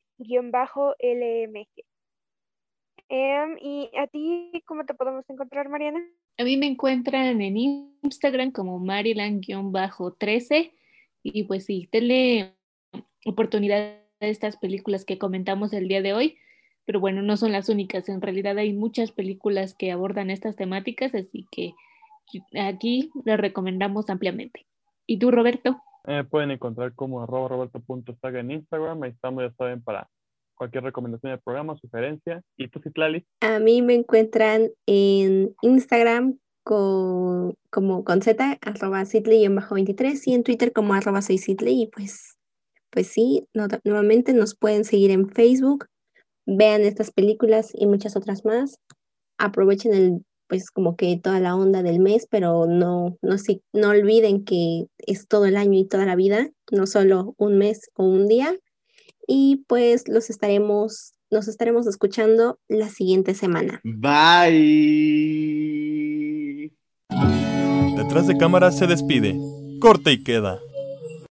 em, 3.12 3.56
¿Y 3.60 3.90
a 3.96 4.06
ti 4.06 4.50
cómo 4.66 4.84
te 4.84 4.94
podemos 4.94 5.28
encontrar, 5.28 5.68
Mariana? 5.68 6.00
A 6.38 6.44
mí 6.44 6.56
me 6.56 6.66
encuentran 6.66 7.40
en 7.42 7.56
Instagram 8.02 8.52
como 8.52 8.80
Marilan-13 8.80 10.72
y 11.22 11.44
pues 11.44 11.66
sí, 11.66 11.88
denle 11.92 12.54
oportunidad 13.24 13.98
a 14.20 14.26
estas 14.26 14.56
películas 14.56 15.04
que 15.04 15.18
comentamos 15.18 15.72
el 15.72 15.88
día 15.88 16.02
de 16.02 16.14
hoy, 16.14 16.38
pero 16.84 17.00
bueno, 17.00 17.22
no 17.22 17.36
son 17.36 17.52
las 17.52 17.68
únicas, 17.68 18.08
en 18.08 18.20
realidad 18.20 18.58
hay 18.58 18.72
muchas 18.72 19.12
películas 19.12 19.74
que 19.74 19.92
abordan 19.92 20.30
estas 20.30 20.56
temáticas, 20.56 21.14
así 21.14 21.46
que 21.52 21.74
aquí 22.58 23.10
las 23.24 23.38
recomendamos 23.38 24.10
ampliamente. 24.10 24.66
¿Y 25.06 25.18
tú, 25.18 25.30
Roberto? 25.30 25.80
Eh, 26.06 26.24
pueden 26.28 26.50
encontrar 26.50 26.94
como 26.94 27.22
arroba 27.22 27.48
roberto.saga 27.48 28.40
en 28.40 28.50
Instagram, 28.52 29.02
ahí 29.02 29.10
estamos, 29.10 29.44
ya 29.44 29.52
saben, 29.56 29.82
para 29.82 30.08
cualquier 30.54 30.84
recomendación 30.84 31.32
del 31.32 31.40
programa, 31.40 31.76
sugerencia. 31.76 32.42
¿Y 32.56 32.68
tú, 32.68 32.80
Citlali? 32.80 33.24
A 33.40 33.58
mí 33.58 33.82
me 33.82 33.94
encuentran 33.94 34.70
en 34.86 35.54
Instagram 35.62 36.38
con, 36.64 37.54
como 37.70 38.04
con 38.04 38.22
Z, 38.22 38.58
arroba 38.60 39.04
Citley-23 39.04 40.22
y 40.26 40.34
en 40.34 40.44
Twitter 40.44 40.72
como 40.72 40.94
arroba 40.94 41.22
soy 41.22 41.38
Citley 41.38 41.82
y 41.82 41.86
pues, 41.88 42.36
pues 42.90 43.08
sí, 43.08 43.46
nuevamente 43.84 44.32
nos 44.32 44.54
pueden 44.54 44.84
seguir 44.84 45.10
en 45.10 45.28
Facebook, 45.28 45.86
vean 46.46 46.82
estas 46.82 47.10
películas 47.10 47.70
y 47.74 47.86
muchas 47.86 48.16
otras 48.16 48.44
más, 48.44 48.78
aprovechen 49.38 49.94
el 49.94 50.24
pues 50.48 50.70
como 50.70 50.96
que 50.96 51.16
toda 51.16 51.40
la 51.40 51.56
onda 51.56 51.82
del 51.82 51.98
mes, 51.98 52.26
pero 52.30 52.66
no, 52.66 53.16
no, 53.22 53.36
no 53.72 53.88
olviden 53.88 54.44
que 54.44 54.84
es 54.98 55.26
todo 55.26 55.46
el 55.46 55.56
año 55.56 55.78
y 55.78 55.88
toda 55.88 56.04
la 56.04 56.14
vida, 56.14 56.50
no 56.70 56.86
solo 56.86 57.34
un 57.38 57.56
mes 57.56 57.90
o 57.94 58.04
un 58.04 58.28
día 58.28 58.54
y 59.26 59.64
pues 59.66 60.08
los 60.08 60.30
estaremos, 60.30 61.14
nos 61.30 61.48
estaremos 61.48 61.86
escuchando 61.86 62.58
la 62.68 62.88
siguiente 62.88 63.34
semana. 63.34 63.80
Bye. 63.84 65.12
Detrás 67.96 68.26
de 68.26 68.36
cámara 68.36 68.72
se 68.72 68.86
despide. 68.86 69.38
Corte 69.80 70.12
y 70.12 70.22
queda. 70.22 70.60